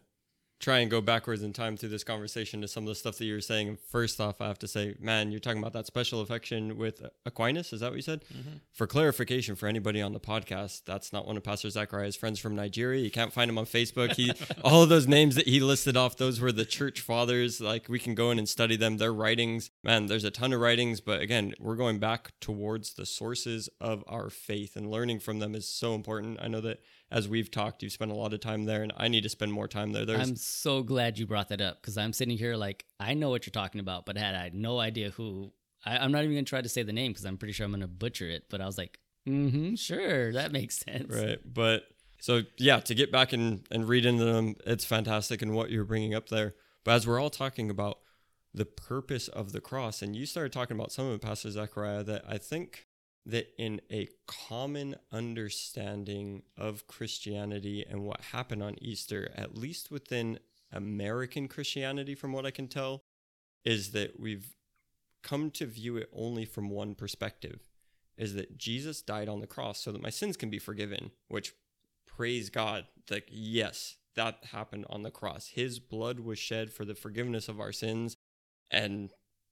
try 0.63 0.79
and 0.79 0.89
go 0.89 1.01
backwards 1.01 1.43
in 1.43 1.51
time 1.51 1.75
through 1.75 1.89
this 1.89 2.05
conversation 2.05 2.61
to 2.61 2.67
some 2.69 2.83
of 2.83 2.87
the 2.87 2.95
stuff 2.95 3.17
that 3.17 3.25
you 3.25 3.33
were 3.33 3.41
saying. 3.41 3.77
First 3.89 4.21
off, 4.21 4.39
I 4.39 4.47
have 4.47 4.59
to 4.59 4.67
say, 4.67 4.95
man, 4.99 5.29
you're 5.29 5.41
talking 5.41 5.59
about 5.59 5.73
that 5.73 5.85
special 5.85 6.21
affection 6.21 6.77
with 6.77 7.05
Aquinas. 7.25 7.73
Is 7.73 7.81
that 7.81 7.91
what 7.91 7.97
you 7.97 8.01
said? 8.01 8.23
Mm-hmm. 8.33 8.57
For 8.71 8.87
clarification, 8.87 9.55
for 9.55 9.67
anybody 9.67 10.01
on 10.01 10.13
the 10.13 10.21
podcast, 10.21 10.85
that's 10.85 11.11
not 11.11 11.27
one 11.27 11.35
of 11.35 11.43
Pastor 11.43 11.69
Zachariah's 11.69 12.15
friends 12.15 12.39
from 12.39 12.55
Nigeria. 12.55 13.01
You 13.01 13.11
can't 13.11 13.33
find 13.33 13.49
him 13.49 13.57
on 13.57 13.65
Facebook. 13.65 14.13
He, 14.13 14.31
all 14.63 14.81
of 14.81 14.89
those 14.89 15.05
names 15.05 15.35
that 15.35 15.47
he 15.47 15.59
listed 15.59 15.97
off, 15.97 16.15
those 16.15 16.39
were 16.39 16.53
the 16.53 16.65
church 16.65 17.01
fathers. 17.01 17.59
Like 17.59 17.89
we 17.89 17.99
can 17.99 18.15
go 18.15 18.31
in 18.31 18.39
and 18.39 18.47
study 18.47 18.77
them, 18.77 18.97
their 18.97 19.13
writings. 19.13 19.69
Man, 19.83 20.05
there's 20.05 20.23
a 20.23 20.31
ton 20.31 20.53
of 20.53 20.61
writings, 20.61 21.01
but 21.01 21.21
again, 21.21 21.53
we're 21.59 21.75
going 21.75 21.99
back 21.99 22.31
towards 22.39 22.93
the 22.93 23.05
sources 23.05 23.67
of 23.81 24.01
our 24.07 24.29
faith, 24.29 24.77
and 24.77 24.89
learning 24.89 25.19
from 25.19 25.39
them 25.39 25.55
is 25.55 25.67
so 25.67 25.93
important. 25.93 26.39
I 26.41 26.47
know 26.47 26.61
that 26.61 26.79
as 27.13 27.29
we've 27.29 27.51
talked, 27.51 27.83
you've 27.83 27.93
spent 27.93 28.11
a 28.11 28.15
lot 28.15 28.33
of 28.33 28.39
time 28.39 28.65
there, 28.65 28.81
and 28.81 28.91
I 28.97 29.07
need 29.07 29.21
to 29.21 29.29
spend 29.29 29.53
more 29.53 29.67
time 29.67 29.91
there. 29.91 30.03
There's 30.03 30.27
I'm 30.27 30.35
so 30.35 30.81
glad 30.81 31.19
you 31.19 31.27
brought 31.27 31.49
that 31.49 31.61
up 31.61 31.79
because 31.79 31.95
I'm 31.95 32.11
sitting 32.11 32.37
here 32.37 32.55
like 32.55 32.85
I 32.99 33.13
know 33.13 33.29
what 33.29 33.45
you're 33.45 33.51
talking 33.51 33.79
about, 33.79 34.07
but 34.07 34.17
had 34.17 34.33
I 34.33 34.43
had 34.43 34.55
no 34.55 34.79
idea 34.79 35.11
who. 35.11 35.53
I, 35.85 35.97
I'm 35.97 36.11
not 36.11 36.23
even 36.23 36.35
gonna 36.35 36.43
try 36.43 36.61
to 36.61 36.69
say 36.69 36.81
the 36.81 36.91
name 36.91 37.11
because 37.11 37.25
I'm 37.25 37.37
pretty 37.37 37.53
sure 37.53 37.65
I'm 37.65 37.71
gonna 37.71 37.87
butcher 37.87 38.27
it. 38.27 38.45
But 38.49 38.61
I 38.61 38.65
was 38.65 38.79
like, 38.79 38.99
mm-hmm, 39.27 39.75
sure, 39.75 40.33
that 40.33 40.51
makes 40.51 40.79
sense. 40.79 41.13
Right. 41.13 41.37
But 41.45 41.83
so, 42.19 42.43
yeah, 42.57 42.79
to 42.79 42.95
get 42.95 43.11
back 43.11 43.31
and, 43.31 43.67
and 43.69 43.87
read 43.87 44.05
into 44.05 44.23
them, 44.23 44.55
it's 44.65 44.85
fantastic 44.85 45.41
and 45.41 45.53
what 45.53 45.69
you're 45.69 45.83
bringing 45.83 46.15
up 46.15 46.29
there. 46.29 46.55
But 46.83 46.93
as 46.93 47.05
we're 47.05 47.19
all 47.19 47.29
talking 47.29 47.69
about 47.69 47.99
the 48.53 48.65
purpose 48.65 49.27
of 49.27 49.51
the 49.51 49.61
cross, 49.61 50.01
and 50.01 50.15
you 50.15 50.25
started 50.25 50.53
talking 50.53 50.77
about 50.77 50.91
some 50.91 51.07
of 51.07 51.15
it, 51.15 51.21
Pastor 51.21 51.51
Zachariah, 51.51 52.03
that 52.03 52.23
I 52.27 52.37
think 52.37 52.87
that 53.25 53.53
in 53.57 53.81
a 53.91 54.09
common 54.27 54.95
understanding 55.11 56.43
of 56.57 56.87
Christianity 56.87 57.85
and 57.89 58.03
what 58.03 58.21
happened 58.31 58.61
on 58.61 58.75
Easter, 58.81 59.31
at 59.35 59.57
least 59.57 59.91
within 59.91 60.39
American 60.71 61.47
Christianity, 61.47 62.15
from 62.15 62.33
what 62.33 62.45
I 62.45 62.51
can 62.51 62.67
tell, 62.67 63.03
is 63.63 63.91
that 63.91 64.19
we've 64.19 64.55
come 65.21 65.49
to 65.51 65.65
view 65.65 65.95
it 65.97 66.09
only 66.13 66.45
from 66.45 66.69
one 66.69 66.95
perspective. 66.95 67.61
is 68.15 68.35
that 68.35 68.59
Jesus 68.59 69.01
died 69.01 69.27
on 69.27 69.39
the 69.39 69.47
cross 69.47 69.79
so 69.79 69.91
that 69.91 70.03
my 70.03 70.11
sins 70.11 70.37
can 70.37 70.51
be 70.51 70.59
forgiven, 70.59 71.09
which 71.29 71.53
praise 72.05 72.51
God, 72.51 72.85
like 73.09 73.27
yes, 73.31 73.95
that 74.15 74.37
happened 74.51 74.85
on 74.87 75.01
the 75.01 75.09
cross. 75.09 75.47
His 75.47 75.79
blood 75.79 76.19
was 76.19 76.37
shed 76.37 76.71
for 76.71 76.85
the 76.85 76.93
forgiveness 76.93 77.47
of 77.47 77.59
our 77.59 77.71
sins 77.71 78.15
and 78.69 79.11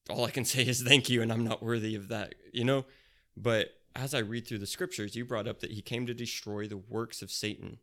all 0.09 0.25
I 0.25 0.31
can 0.31 0.45
say 0.53 0.63
is 0.63 0.83
thank 0.83 1.09
you 1.09 1.21
and 1.23 1.31
I'm 1.31 1.43
not 1.43 1.63
worthy 1.63 1.95
of 1.95 2.09
that, 2.09 2.35
you 2.53 2.63
know? 2.63 2.85
But 3.35 3.69
as 3.95 4.13
I 4.13 4.19
read 4.19 4.47
through 4.47 4.59
the 4.59 4.67
scriptures, 4.67 5.15
you 5.15 5.25
brought 5.25 5.47
up 5.47 5.59
that 5.59 5.71
he 5.71 5.81
came 5.81 6.05
to 6.05 6.13
destroy 6.13 6.67
the 6.67 6.77
works 6.77 7.21
of 7.21 7.31
Satan. 7.31 7.79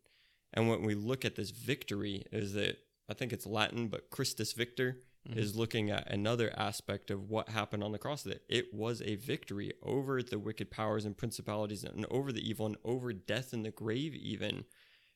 And 0.53 0.69
when 0.69 0.83
we 0.83 0.95
look 0.95 1.25
at 1.25 1.37
this 1.37 1.51
victory, 1.51 2.25
is 2.33 2.55
that 2.55 2.79
I 3.09 3.15
think 3.15 3.33
it's 3.33 3.47
Latin, 3.47 3.89
but 3.89 4.11
Christus 4.11 4.53
Victor 4.53 4.99
mm-hmm. 5.29 5.39
is 5.39 5.57
looking 5.57 5.91
at 5.91 6.11
another 6.11 6.53
aspect 6.57 7.11
of 7.11 7.29
what 7.29 7.51
happened 7.51 7.83
on 7.83 7.93
the 7.93 7.99
cross. 7.99 8.23
That 8.23 8.43
it 8.49 8.73
was 8.73 9.03
a 9.03 9.17
victory 9.17 9.73
over 9.83 10.23
the 10.23 10.39
wicked 10.39 10.71
powers 10.71 11.05
and 11.05 11.17
principalities 11.17 11.85
and 11.85 12.07
over 12.11 12.33
the 12.33 12.47
evil 12.47 12.67
and 12.67 12.77
over 12.85 13.13
death 13.13 13.53
in 13.53 13.63
the 13.63 13.71
grave, 13.71 14.15
even. 14.15 14.65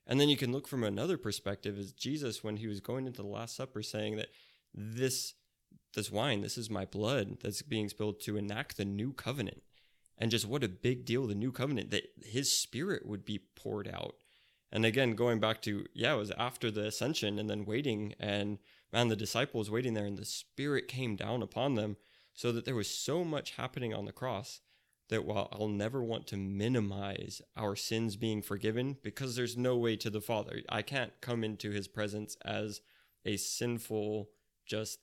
And 0.07 0.21
then 0.21 0.29
you 0.29 0.37
can 0.37 0.53
look 0.53 0.67
from 0.67 0.83
another 0.83 1.17
perspective 1.17 1.79
is 1.79 1.93
Jesus 1.93 2.43
when 2.43 2.57
he 2.57 2.67
was 2.67 2.81
going 2.81 3.07
into 3.07 3.23
the 3.23 3.29
Last 3.29 3.57
Supper 3.57 3.83
saying 3.83 4.17
that 4.17 4.29
this 4.75 5.35
this 5.95 6.11
wine, 6.11 6.41
this 6.41 6.57
is 6.57 6.71
my 6.71 6.87
blood 6.87 7.37
that's 7.43 7.61
being 7.61 7.89
spilled 7.89 8.19
to 8.21 8.39
enact 8.39 8.79
the 8.79 8.85
new 8.85 9.13
covenant. 9.13 9.63
And 10.23 10.31
just 10.31 10.47
what 10.47 10.63
a 10.63 10.69
big 10.69 11.05
deal 11.05 11.27
the 11.27 11.35
new 11.35 11.51
covenant 11.51 11.91
that 11.91 12.05
his 12.23 12.53
spirit 12.53 13.05
would 13.05 13.25
be 13.25 13.41
poured 13.57 13.89
out. 13.89 14.15
And 14.71 14.87
again, 14.87 15.17
going 15.17 15.41
back 15.41 15.61
to, 15.63 15.85
yeah, 15.95 16.15
it 16.15 16.19
was 16.19 16.31
after 16.39 16.71
the 16.71 16.87
ascension 16.87 17.41
and 17.41 17.51
then 17.51 17.65
waiting, 17.65 18.15
and 18.21 18.59
man, 18.93 19.09
the 19.09 19.17
disciples 19.17 19.69
waiting 19.69 19.95
there, 19.95 20.07
and 20.07 20.17
the 20.17 20.25
spirit 20.25 20.87
came 20.87 21.17
down 21.17 21.43
upon 21.43 21.75
them 21.75 21.97
so 22.35 22.53
that 22.53 22.65
there 22.65 22.77
was 22.77 22.89
so 22.89 23.25
much 23.25 23.57
happening 23.57 23.93
on 23.93 24.05
the 24.05 24.13
cross 24.13 24.61
that 25.09 25.25
while 25.25 25.49
I'll 25.51 25.67
never 25.67 26.05
want 26.05 26.29
to 26.29 26.37
minimize 26.37 27.43
our 27.57 27.75
sins 27.75 28.15
being 28.15 28.43
forgiven, 28.43 28.99
because 29.03 29.35
there's 29.35 29.57
no 29.57 29.77
way 29.77 29.97
to 29.97 30.09
the 30.09 30.21
Father, 30.21 30.63
I 30.69 30.83
can't 30.83 31.21
come 31.21 31.43
into 31.43 31.73
his 31.73 31.89
presence 31.89 32.37
as 32.45 32.81
a 33.25 33.37
sinful, 33.37 34.29
just 34.67 35.01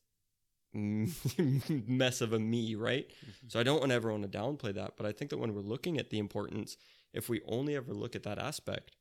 mess 1.88 2.22
of 2.22 2.34
a 2.34 2.40
me, 2.40 2.76
right? 2.76 3.08
Mm-hmm. 3.10 3.48
So 3.48 3.60
I 3.60 3.64
don't 3.64 3.80
want 3.80 3.92
everyone 3.92 4.22
to 4.22 4.28
downplay 4.28 4.74
that, 4.76 4.94
but 4.98 5.06
I 5.06 5.12
think 5.12 5.32
that 5.32 5.38
when 5.38 5.54
we're 5.54 5.62
looking 5.62 5.98
at 5.98 6.10
the 6.10 6.20
importance, 6.20 6.78
if 7.14 7.30
we 7.30 7.42
only 7.48 7.76
ever 7.76 7.94
look 7.94 8.16
at 8.16 8.24
that 8.24 8.40
aspect, 8.40 8.92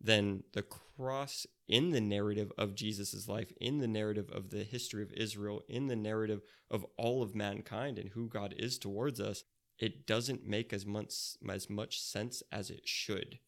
then 0.00 0.44
the 0.52 0.62
cross 0.62 1.46
in 1.66 1.90
the 1.90 2.00
narrative 2.00 2.52
of 2.56 2.74
Jesus' 2.74 3.28
life, 3.28 3.52
in 3.60 3.78
the 3.78 3.88
narrative 3.88 4.30
of 4.30 4.50
the 4.50 4.62
history 4.62 5.02
of 5.02 5.12
Israel, 5.12 5.62
in 5.68 5.88
the 5.88 5.96
narrative 5.96 6.42
of 6.70 6.86
all 6.96 7.22
of 7.22 7.34
mankind 7.34 7.98
and 7.98 8.10
who 8.10 8.28
God 8.28 8.54
is 8.56 8.78
towards 8.78 9.20
us, 9.20 9.42
it 9.78 10.06
doesn't 10.06 10.46
make 10.46 10.72
as 10.72 10.86
much 10.86 11.12
as 11.48 11.68
much 11.68 12.00
sense 12.00 12.42
as 12.52 12.70
it 12.70 12.86
should. 12.86 13.38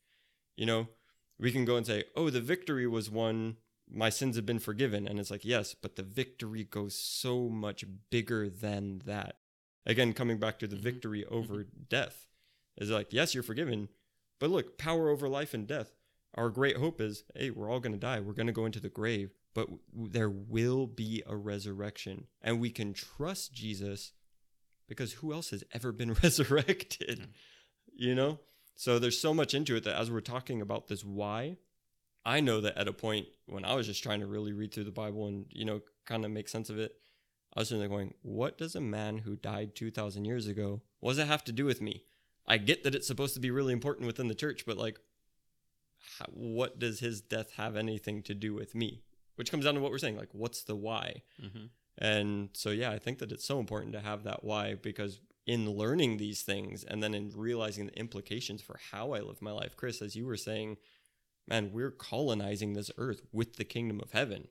You 0.57 0.67
know, 0.67 0.89
we 1.39 1.53
can 1.53 1.65
go 1.65 1.77
and 1.77 1.87
say, 1.87 2.05
"Oh, 2.17 2.31
the 2.31 2.41
victory 2.41 2.87
was 2.87 3.11
won 3.11 3.57
my 3.93 4.11
sins 4.11 4.37
have 4.37 4.47
been 4.47 4.59
forgiven. 4.59 5.07
And 5.07 5.19
it's 5.19 5.31
like, 5.31 5.45
yes, 5.45 5.75
but 5.75 5.97
the 5.97 6.03
victory 6.03 6.65
goes 6.65 6.95
so 6.95 7.49
much 7.49 7.85
bigger 8.11 8.49
than 8.49 9.03
that. 9.07 9.37
Again, 9.87 10.13
coming 10.13 10.39
back 10.39 10.59
to 10.59 10.67
the 10.67 10.77
mm-hmm. 10.77 10.85
victory 10.85 11.25
over 11.27 11.55
mm-hmm. 11.55 11.83
death 11.89 12.27
is 12.77 12.91
like, 12.91 13.13
yes, 13.13 13.35
you're 13.35 13.43
forgiven, 13.43 13.89
but 14.39 14.51
look, 14.51 14.79
power 14.79 15.09
over 15.09 15.29
life 15.29 15.55
and 15.55 15.67
death. 15.67 15.93
Our 16.35 16.49
great 16.49 16.77
hope 16.77 17.01
is, 17.01 17.25
hey, 17.35 17.51
we're 17.51 17.71
all 17.71 17.81
going 17.81 17.93
to 17.93 17.99
die. 17.99 18.21
We're 18.21 18.33
going 18.35 18.47
to 18.47 18.53
go 18.53 18.67
into 18.67 18.81
the 18.81 18.89
grave, 18.89 19.33
but 19.55 19.69
there 19.93 20.31
will 20.31 20.87
be 20.87 21.23
a 21.27 21.37
resurrection. 21.37 22.27
And 22.41 22.61
we 22.61 22.71
can 22.71 22.93
trust 22.93 23.53
Jesus 23.53 24.13
because 24.89 25.15
who 25.15 25.33
else 25.33 25.51
has 25.51 25.65
ever 25.73 25.93
been 25.93 26.13
resurrected? 26.23 27.29
You 27.93 28.15
know? 28.15 28.39
So 28.77 28.99
there's 28.99 29.21
so 29.21 29.35
much 29.35 29.53
into 29.53 29.77
it 29.77 29.85
that 29.85 30.01
as 30.01 30.11
we're 30.11 30.21
talking 30.21 30.63
about 30.63 30.89
this 30.89 31.05
why, 31.05 31.57
I 32.25 32.41
know 32.41 32.61
that 32.61 32.77
at 32.77 32.89
a 32.89 32.93
point 32.93 33.27
when 33.47 33.65
I 33.65 33.75
was 33.75 33.87
just 33.87 34.03
trying 34.03 34.21
to 34.21 34.27
really 34.27 34.53
read 34.53 34.73
through 34.73 34.85
the 34.85 34.91
Bible 34.91 35.27
and, 35.27 35.47
you 35.51 35.65
know, 35.65 35.81
kind 36.07 36.25
of 36.25 36.31
make 36.31 36.49
sense 36.49 36.71
of 36.71 36.79
it, 36.79 36.97
I 37.55 37.61
was 37.61 37.69
sitting 37.69 37.81
there 37.81 37.89
going, 37.89 38.15
what 38.23 38.59
does 38.59 38.75
a 38.75 38.81
man 38.81 39.19
who 39.19 39.37
died 39.37 39.75
2,000 39.75 40.25
years 40.25 40.47
ago, 40.47 40.83
what 41.01 41.13
does 41.13 41.19
it 41.19 41.27
have 41.27 41.45
to 41.45 41.53
do 41.53 41.65
with 41.65 41.81
me? 41.81 42.05
I 42.47 42.59
get 42.59 42.85
that 42.85 42.95
it's 42.95 43.07
supposed 43.07 43.35
to 43.35 43.41
be 43.41 43.51
really 43.51 43.73
important 43.73 44.07
within 44.07 44.29
the 44.29 44.35
church, 44.35 44.65
but 44.67 44.77
like, 44.77 45.01
how, 46.19 46.27
what 46.31 46.79
does 46.79 47.01
his 47.01 47.21
death 47.21 47.53
have 47.57 47.77
anything 47.77 48.23
to 48.25 48.35
do 48.35 48.55
with 48.55 48.75
me? 48.75 49.03
Which 49.37 49.51
comes 49.51 49.65
down 49.65 49.75
to 49.75 49.81
what 49.81 49.91
we're 49.91 49.99
saying, 49.99 50.17
like, 50.17 50.33
what's 50.33 50.63
the 50.65 50.77
why? 50.77 51.23
Mm-hmm. 51.43 51.67
And 51.99 52.51
so, 52.53 52.71
yeah, 52.71 52.91
I 52.91 52.99
think 52.99 53.19
that 53.19 53.33
it's 53.33 53.45
so 53.45 53.59
important 53.59 53.93
to 53.95 54.01
have 54.01 54.25
that 54.25 54.45
why 54.45 54.75
because 54.75 55.21
in 55.47 55.71
learning 55.71 56.17
these 56.17 56.43
things 56.43 56.85
and 56.85 57.03
then 57.03 57.15
in 57.15 57.33
realizing 57.35 57.87
the 57.87 57.99
implications 57.99 58.63
for 58.63 58.79
how 58.93 59.13
I 59.13 59.21
live 59.21 59.43
my 59.43 59.51
life, 59.51 59.77
Chris, 59.77 60.01
as 60.01 60.15
you 60.15 60.27
were 60.27 60.37
saying, 60.37 60.77
man, 61.49 61.71
we're 61.73 61.91
colonizing 61.91 62.73
this 62.73 62.91
earth 62.99 63.23
with 63.33 63.57
the 63.57 63.65
kingdom 63.65 64.01
of 64.01 64.13
heaven. 64.13 64.49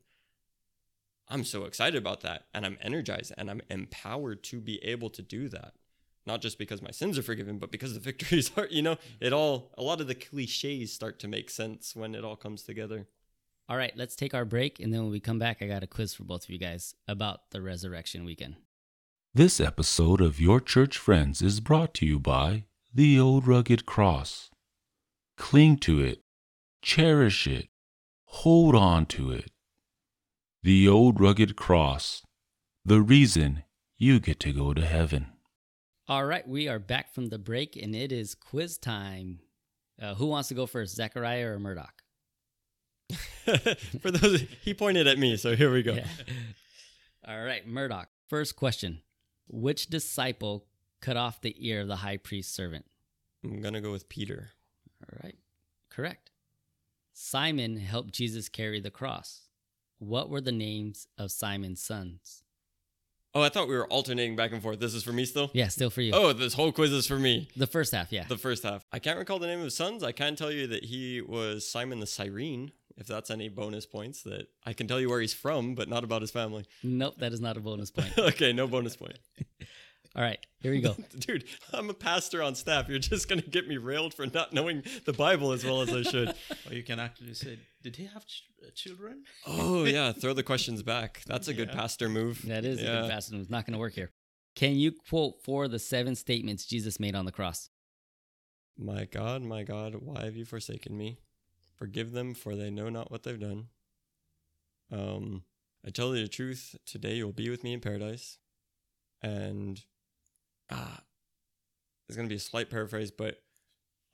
I'm 1.29 1.43
so 1.43 1.65
excited 1.65 1.97
about 1.97 2.21
that. 2.21 2.45
And 2.53 2.65
I'm 2.65 2.77
energized 2.81 3.33
and 3.37 3.49
I'm 3.49 3.61
empowered 3.69 4.43
to 4.45 4.59
be 4.59 4.83
able 4.83 5.09
to 5.11 5.21
do 5.21 5.47
that. 5.49 5.73
Not 6.25 6.41
just 6.41 6.57
because 6.57 6.81
my 6.81 6.91
sins 6.91 7.17
are 7.17 7.23
forgiven, 7.23 7.59
but 7.59 7.71
because 7.71 7.93
the 7.93 7.99
victories 8.11 8.51
are, 8.57 8.67
you 8.69 8.81
know, 8.81 8.95
mm-hmm. 8.95 9.25
it 9.25 9.33
all, 9.33 9.71
a 9.77 9.83
lot 9.83 10.01
of 10.01 10.07
the 10.07 10.15
cliches 10.15 10.93
start 10.93 11.19
to 11.19 11.27
make 11.27 11.49
sense 11.49 11.95
when 11.95 12.15
it 12.15 12.23
all 12.23 12.35
comes 12.35 12.63
together. 12.63 13.07
All 13.67 13.77
right, 13.77 13.95
let's 13.95 14.15
take 14.15 14.33
our 14.33 14.45
break. 14.45 14.79
And 14.79 14.91
then 14.91 15.03
when 15.03 15.11
we 15.11 15.19
come 15.19 15.37
back, 15.37 15.61
I 15.61 15.67
got 15.67 15.83
a 15.83 15.87
quiz 15.87 16.13
for 16.15 16.23
both 16.23 16.43
of 16.43 16.49
you 16.49 16.57
guys 16.57 16.95
about 17.07 17.51
the 17.51 17.61
resurrection 17.61 18.25
weekend. 18.25 18.55
This 19.33 19.61
episode 19.61 20.21
of 20.21 20.39
Your 20.41 20.59
Church 20.59 20.97
Friends 20.97 21.43
is 21.43 21.59
brought 21.59 21.93
to 21.95 22.05
you 22.05 22.19
by 22.19 22.65
The 22.91 23.19
Old 23.19 23.45
Rugged 23.45 23.85
Cross. 23.85 24.49
Cling 25.37 25.77
to 25.77 26.01
it 26.01 26.23
Cherish 26.81 27.47
it. 27.47 27.69
Hold 28.25 28.75
on 28.75 29.05
to 29.07 29.31
it. 29.31 29.51
The 30.63 30.87
old 30.87 31.19
rugged 31.19 31.55
cross, 31.55 32.23
the 32.85 33.01
reason 33.01 33.63
you 33.97 34.19
get 34.19 34.39
to 34.41 34.53
go 34.53 34.73
to 34.73 34.85
heaven. 34.85 35.27
All 36.07 36.25
right, 36.25 36.47
we 36.47 36.67
are 36.67 36.79
back 36.79 37.13
from 37.13 37.27
the 37.27 37.37
break 37.37 37.75
and 37.75 37.95
it 37.95 38.11
is 38.11 38.35
quiz 38.35 38.77
time. 38.77 39.39
Uh, 40.01 40.15
who 40.15 40.27
wants 40.27 40.49
to 40.49 40.55
go 40.55 40.65
first, 40.65 40.95
Zachariah 40.95 41.47
or 41.47 41.59
Muireadhach? 41.59 41.89
For 44.01 44.11
those, 44.11 44.41
he 44.61 44.73
pointed 44.73 45.07
at 45.07 45.17
me, 45.17 45.35
so 45.37 45.55
here 45.55 45.71
we 45.71 45.83
go. 45.83 45.93
Yeah. 45.93 46.07
All 47.27 47.43
right, 47.43 47.67
Muireadhach. 47.67 48.07
First 48.27 48.55
question 48.55 49.01
Which 49.47 49.87
disciple 49.87 50.65
cut 51.01 51.17
off 51.17 51.41
the 51.41 51.55
ear 51.57 51.81
of 51.81 51.87
the 51.87 51.97
high 51.97 52.17
priest's 52.17 52.53
servant? 52.53 52.85
I'm 53.43 53.61
going 53.61 53.73
to 53.73 53.81
go 53.81 53.91
with 53.91 54.09
Peter. 54.09 54.49
All 55.01 55.17
right, 55.23 55.37
correct. 55.89 56.31
Simon 57.21 57.75
helped 57.75 58.13
Jesus 58.13 58.47
carry 58.47 58.79
the 58.79 58.89
cross. 58.89 59.41
What 59.97 60.29
were 60.29 60.39
the 60.39 60.53
names 60.53 61.05
of 61.17 61.31
Simon's 61.31 61.83
sons? 61.83 62.43
Oh, 63.35 63.41
I 63.41 63.49
thought 63.49 63.67
we 63.67 63.75
were 63.75 63.87
alternating 63.87 64.37
back 64.37 64.53
and 64.53 64.63
forth. 64.63 64.79
This 64.79 64.93
is 64.93 65.03
for 65.03 65.11
me 65.11 65.25
still? 65.25 65.51
Yeah, 65.53 65.67
still 65.67 65.89
for 65.89 66.01
you. 66.01 66.13
Oh, 66.13 66.31
this 66.31 66.53
whole 66.53 66.71
quiz 66.71 66.93
is 66.93 67.07
for 67.07 67.19
me. 67.19 67.49
The 67.57 67.67
first 67.67 67.91
half, 67.91 68.13
yeah. 68.13 68.23
The 68.23 68.37
first 68.37 68.63
half. 68.63 68.85
I 68.93 68.99
can't 68.99 69.19
recall 69.19 69.37
the 69.37 69.47
name 69.47 69.59
of 69.59 69.65
his 69.65 69.75
sons. 69.75 70.01
I 70.01 70.13
can 70.13 70.37
tell 70.37 70.49
you 70.49 70.65
that 70.67 70.85
he 70.85 71.19
was 71.19 71.69
Simon 71.69 71.99
the 71.99 72.07
Cyrene, 72.07 72.71
if 72.95 73.05
that's 73.05 73.29
any 73.29 73.49
bonus 73.49 73.85
points 73.85 74.23
that 74.23 74.47
I 74.65 74.71
can 74.71 74.87
tell 74.87 75.01
you 75.01 75.09
where 75.09 75.19
he's 75.19 75.33
from, 75.33 75.75
but 75.75 75.89
not 75.89 76.05
about 76.05 76.21
his 76.21 76.31
family. 76.31 76.63
Nope, 76.83 77.15
that 77.17 77.33
is 77.33 77.41
not 77.41 77.57
a 77.57 77.59
bonus 77.59 77.91
point. 77.91 78.17
okay, 78.17 78.53
no 78.53 78.65
bonus 78.65 78.95
point. 78.95 79.19
All 80.15 80.23
right, 80.23 80.39
here 80.59 80.71
we 80.71 80.81
go. 80.81 80.95
Dude, 81.19 81.43
I'm 81.71 81.89
a 81.89 81.93
pastor 81.93 82.41
on 82.41 82.55
staff. 82.55 82.89
You're 82.89 82.97
just 82.97 83.29
going 83.29 83.41
to 83.41 83.49
get 83.49 83.67
me 83.67 83.77
railed 83.77 84.13
for 84.13 84.25
not 84.25 84.53
knowing 84.53 84.83
the 85.05 85.13
Bible 85.13 85.51
as 85.51 85.63
well 85.63 85.81
as 85.81 85.93
I 85.93 86.01
should. 86.01 86.29
or 86.67 86.73
you 86.73 86.83
can 86.83 86.99
actually 86.99 87.35
say, 87.35 87.59
Did 87.83 87.95
he 87.95 88.05
have 88.05 88.25
ch- 88.25 88.43
uh, 88.65 88.71
children? 88.73 89.23
Oh, 89.45 89.85
yeah. 89.85 90.11
Throw 90.19 90.33
the 90.33 90.43
questions 90.43 90.81
back. 90.81 91.21
That's 91.27 91.47
a 91.47 91.53
good 91.53 91.71
pastor 91.71 92.09
move. 92.09 92.41
That 92.47 92.65
is 92.65 92.81
yeah. 92.81 92.87
a 92.87 93.01
good 93.01 93.11
pastor 93.11 93.35
move. 93.35 93.51
Not 93.51 93.67
going 93.67 93.73
to 93.73 93.79
work 93.79 93.93
here. 93.93 94.11
Can 94.55 94.75
you 94.75 94.91
quote 94.91 95.43
four 95.43 95.65
of 95.65 95.71
the 95.71 95.79
seven 95.79 96.15
statements 96.15 96.65
Jesus 96.65 96.99
made 96.99 97.15
on 97.15 97.25
the 97.25 97.31
cross? 97.31 97.69
My 98.77 99.05
God, 99.05 99.43
my 99.43 99.63
God, 99.63 99.95
why 100.01 100.25
have 100.25 100.35
you 100.35 100.45
forsaken 100.45 100.97
me? 100.97 101.19
Forgive 101.77 102.13
them, 102.13 102.33
for 102.33 102.55
they 102.55 102.71
know 102.71 102.89
not 102.89 103.11
what 103.11 103.23
they've 103.23 103.39
done. 103.39 103.67
Um, 104.91 105.43
I 105.85 105.91
tell 105.91 106.15
you 106.15 106.23
the 106.23 106.27
truth, 106.27 106.75
today 106.85 107.15
you'll 107.15 107.31
be 107.31 107.49
with 107.49 107.63
me 107.63 107.73
in 107.73 107.79
paradise. 107.79 108.37
And 109.21 109.81
ah, 110.71 110.99
there's 112.07 112.17
going 112.17 112.27
to 112.27 112.33
be 112.33 112.37
a 112.37 112.39
slight 112.39 112.69
paraphrase, 112.69 113.11
but 113.11 113.37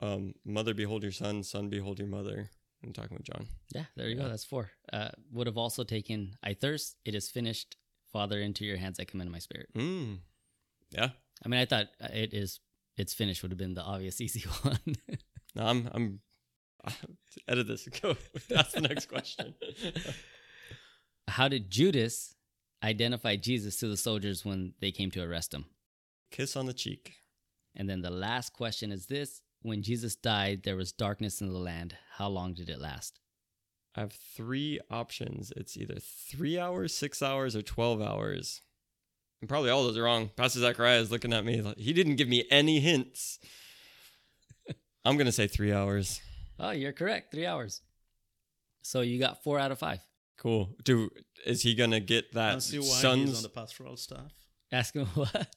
um, 0.00 0.34
mother 0.44 0.74
behold 0.74 1.02
your 1.02 1.12
son, 1.12 1.42
son 1.42 1.68
behold 1.68 1.98
your 1.98 2.08
mother. 2.08 2.50
I'm 2.84 2.92
talking 2.92 3.16
with 3.16 3.26
John. 3.26 3.46
Yeah, 3.74 3.84
there 3.96 4.08
you 4.08 4.16
yeah. 4.16 4.22
go. 4.22 4.28
That's 4.28 4.44
four. 4.44 4.70
Uh, 4.92 5.08
would 5.32 5.46
have 5.46 5.56
also 5.56 5.82
taken 5.82 6.36
I 6.42 6.54
thirst, 6.54 6.96
it 7.04 7.14
is 7.14 7.28
finished. 7.30 7.76
Father, 8.12 8.40
into 8.40 8.64
your 8.64 8.76
hands 8.76 9.00
I 9.00 9.04
commend 9.04 9.30
my 9.30 9.40
spirit. 9.40 9.68
Mm. 9.76 10.20
Yeah. 10.90 11.10
I 11.44 11.48
mean, 11.48 11.60
I 11.60 11.64
thought 11.66 11.88
uh, 12.00 12.08
it 12.12 12.32
is 12.32 12.60
it's 12.96 13.12
finished 13.12 13.42
would 13.42 13.50
have 13.50 13.58
been 13.58 13.74
the 13.74 13.82
obvious 13.82 14.20
easy 14.22 14.44
one. 14.62 14.96
no, 15.54 15.66
I'm 15.66 15.88
I'm 15.92 16.20
edit 17.48 17.66
this. 17.66 17.88
Go. 18.02 18.16
That's 18.48 18.72
the 18.72 18.80
next 18.80 19.06
question. 19.06 19.54
How 21.28 21.48
did 21.48 21.70
Judas 21.70 22.34
identify 22.82 23.36
Jesus 23.36 23.76
to 23.78 23.88
the 23.88 23.96
soldiers 23.96 24.44
when 24.44 24.74
they 24.80 24.92
came 24.92 25.10
to 25.10 25.22
arrest 25.22 25.52
him? 25.52 25.66
Kiss 26.30 26.56
on 26.56 26.66
the 26.66 26.72
cheek. 26.74 27.16
And 27.74 27.88
then 27.88 28.02
the 28.02 28.10
last 28.10 28.52
question 28.52 28.90
is 28.90 29.06
this 29.06 29.42
When 29.62 29.82
Jesus 29.82 30.16
died, 30.16 30.62
there 30.64 30.76
was 30.76 30.92
darkness 30.92 31.40
in 31.40 31.52
the 31.52 31.58
land. 31.58 31.96
How 32.16 32.28
long 32.28 32.54
did 32.54 32.68
it 32.68 32.80
last? 32.80 33.20
I 33.94 34.00
have 34.00 34.12
three 34.12 34.78
options. 34.90 35.52
It's 35.56 35.76
either 35.76 35.96
three 35.98 36.58
hours, 36.58 36.92
six 36.94 37.22
hours, 37.22 37.56
or 37.56 37.62
12 37.62 38.02
hours. 38.02 38.60
And 39.40 39.48
probably 39.48 39.70
all 39.70 39.84
those 39.84 39.96
are 39.96 40.02
wrong. 40.02 40.30
Pastor 40.36 40.60
Zachariah 40.60 41.00
is 41.00 41.10
looking 41.10 41.32
at 41.32 41.44
me 41.44 41.62
like 41.62 41.78
he 41.78 41.92
didn't 41.92 42.16
give 42.16 42.28
me 42.28 42.44
any 42.50 42.80
hints. 42.80 43.38
I'm 45.04 45.16
going 45.16 45.26
to 45.26 45.32
say 45.32 45.46
three 45.46 45.72
hours. 45.72 46.20
Oh, 46.58 46.70
you're 46.70 46.92
correct. 46.92 47.32
Three 47.32 47.46
hours. 47.46 47.80
So 48.82 49.00
you 49.00 49.18
got 49.18 49.42
four 49.42 49.58
out 49.58 49.72
of 49.72 49.78
five. 49.78 50.00
Cool. 50.38 50.76
Do 50.84 51.10
is 51.44 51.62
he 51.62 51.74
going 51.74 51.90
to 51.90 52.00
get 52.00 52.32
that 52.34 52.52
And 52.54 52.62
see 52.62 52.78
why 52.78 53.16
he's 53.16 53.36
on 53.36 53.42
the 53.42 53.48
pastoral 53.48 53.96
staff. 53.96 54.32
Ask 54.72 54.94
him 54.94 55.06
what? 55.14 55.48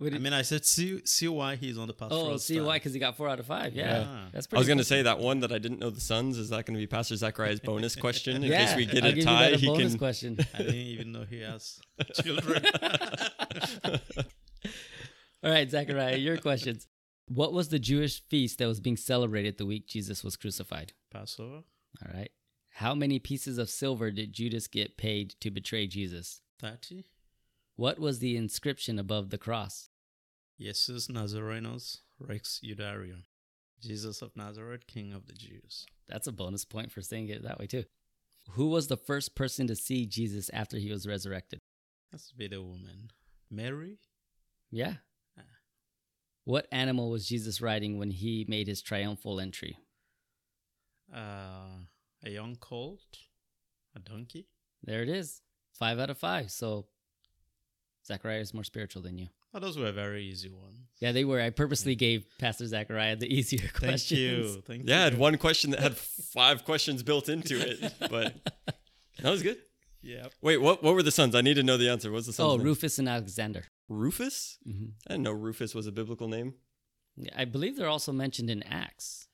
What 0.00 0.14
I 0.14 0.18
mean, 0.18 0.32
I 0.32 0.40
said 0.40 0.64
see 0.64 1.02
see 1.04 1.28
why 1.28 1.56
he's 1.56 1.76
on 1.76 1.86
the 1.86 1.92
pastoral 1.92 2.22
oh, 2.30 2.36
staff. 2.38 2.40
see 2.40 2.58
why? 2.60 2.76
Because 2.76 2.94
he 2.94 2.98
got 2.98 3.18
four 3.18 3.28
out 3.28 3.38
of 3.38 3.44
five. 3.44 3.74
Yeah. 3.74 4.00
Yeah. 4.00 4.24
That's 4.32 4.46
I 4.46 4.48
pretty 4.48 4.60
was 4.60 4.66
going 4.66 4.78
to 4.78 4.84
say 4.84 5.02
that 5.02 5.18
one 5.18 5.40
that 5.40 5.52
I 5.52 5.58
didn't 5.58 5.78
know 5.78 5.90
the 5.90 6.00
sons. 6.00 6.38
Is 6.38 6.48
that 6.48 6.64
going 6.64 6.74
to 6.74 6.80
be 6.80 6.86
Pastor 6.86 7.16
Zachariah's 7.16 7.60
bonus 7.60 7.96
question 7.96 8.36
in 8.36 8.42
yeah, 8.50 8.64
case 8.64 8.76
we 8.76 8.86
get 8.86 9.04
I'll 9.04 9.10
a 9.10 9.12
give 9.12 9.24
tie? 9.24 9.44
You 9.44 9.50
that 9.50 9.56
a 9.56 9.60
he 9.60 9.66
bonus 9.66 9.92
can. 9.92 9.98
question. 9.98 10.38
I 10.54 10.58
didn't 10.58 10.74
even 10.74 11.12
know 11.12 11.24
he 11.28 11.40
has 11.40 11.80
children. 12.22 12.64
All 15.42 15.50
right, 15.50 15.70
Zachariah, 15.70 16.16
your 16.16 16.38
questions. 16.38 16.86
What 17.28 17.52
was 17.52 17.68
the 17.68 17.78
Jewish 17.78 18.22
feast 18.26 18.58
that 18.58 18.66
was 18.68 18.80
being 18.80 18.96
celebrated 18.96 19.58
the 19.58 19.66
week 19.66 19.86
Jesus 19.86 20.24
was 20.24 20.34
crucified? 20.36 20.94
Passover, 21.10 21.62
All 22.02 22.12
right. 22.12 22.30
How 22.70 22.94
many 22.94 23.18
pieces 23.18 23.58
of 23.58 23.68
silver 23.68 24.10
did 24.10 24.32
Judas 24.32 24.66
get 24.66 24.96
paid 24.96 25.34
to 25.40 25.50
betray 25.50 25.86
Jesus? 25.86 26.40
thirty. 26.58 27.04
What 27.76 27.98
was 27.98 28.18
the 28.18 28.36
inscription 28.36 28.98
above 28.98 29.28
the 29.30 29.38
cross? 29.38 29.89
Jesus 30.60 31.08
Nazarenus 31.08 31.98
Rex 32.18 32.60
Iudaeorum, 32.62 33.22
Jesus 33.80 34.20
of 34.20 34.36
Nazareth, 34.36 34.86
King 34.86 35.14
of 35.14 35.26
the 35.26 35.32
Jews. 35.32 35.86
That's 36.06 36.26
a 36.26 36.32
bonus 36.32 36.66
point 36.66 36.92
for 36.92 37.00
saying 37.00 37.28
it 37.28 37.42
that 37.44 37.58
way, 37.58 37.66
too. 37.66 37.84
Who 38.50 38.68
was 38.68 38.88
the 38.88 38.98
first 38.98 39.34
person 39.34 39.66
to 39.68 39.74
see 39.74 40.04
Jesus 40.04 40.50
after 40.52 40.76
he 40.76 40.90
was 40.90 41.06
resurrected? 41.06 41.60
To 42.12 42.36
be 42.36 42.46
the 42.46 42.60
woman, 42.60 43.10
Mary. 43.50 44.00
Yeah. 44.70 44.94
Ah. 45.38 45.44
What 46.44 46.66
animal 46.70 47.08
was 47.08 47.26
Jesus 47.26 47.62
riding 47.62 47.98
when 47.98 48.10
he 48.10 48.44
made 48.46 48.66
his 48.66 48.82
triumphal 48.82 49.40
entry? 49.40 49.78
Uh, 51.14 51.86
a 52.22 52.30
young 52.30 52.56
colt, 52.56 53.18
a 53.96 53.98
donkey. 53.98 54.48
There 54.82 55.02
it 55.02 55.08
is. 55.08 55.40
Five 55.72 55.98
out 55.98 56.10
of 56.10 56.18
five. 56.18 56.50
So 56.50 56.86
Zachariah 58.06 58.40
is 58.40 58.52
more 58.52 58.64
spiritual 58.64 59.02
than 59.02 59.16
you. 59.16 59.28
Oh, 59.52 59.58
those 59.58 59.76
were 59.76 59.86
a 59.86 59.92
very 59.92 60.24
easy 60.24 60.48
ones. 60.48 60.76
Yeah, 61.00 61.12
they 61.12 61.24
were. 61.24 61.40
I 61.40 61.50
purposely 61.50 61.94
gave 61.96 62.24
Pastor 62.38 62.66
Zachariah 62.66 63.16
the 63.16 63.32
easier 63.38 63.68
questions. 63.74 64.10
Thank 64.10 64.18
you. 64.56 64.62
Thank 64.66 64.88
Yeah, 64.88 64.96
I 64.96 64.98
you. 64.98 65.04
had 65.10 65.18
one 65.18 65.38
question 65.38 65.70
that 65.72 65.80
had 65.80 65.96
five 65.96 66.64
questions 66.64 67.02
built 67.02 67.28
into 67.28 67.58
it, 67.60 67.94
but 68.10 68.34
that 69.20 69.30
was 69.30 69.42
good. 69.42 69.58
Yeah. 70.02 70.28
Wait, 70.40 70.58
what? 70.58 70.82
What 70.82 70.94
were 70.94 71.02
the 71.02 71.10
sons? 71.10 71.34
I 71.34 71.40
need 71.40 71.54
to 71.54 71.62
know 71.62 71.76
the 71.76 71.88
answer. 71.90 72.12
What's 72.12 72.26
the 72.26 72.32
sons? 72.32 72.52
Oh, 72.52 72.56
name? 72.56 72.64
Rufus 72.66 72.98
and 72.98 73.08
Alexander. 73.08 73.64
Rufus? 73.88 74.58
hmm 74.64 74.90
I 75.08 75.14
didn't 75.14 75.24
know 75.24 75.32
Rufus 75.32 75.74
was 75.74 75.86
a 75.86 75.92
biblical 75.92 76.28
name. 76.28 76.54
I 77.36 77.44
believe 77.44 77.76
they're 77.76 77.88
also 77.88 78.12
mentioned 78.12 78.48
in 78.50 78.62
Acts, 78.62 79.26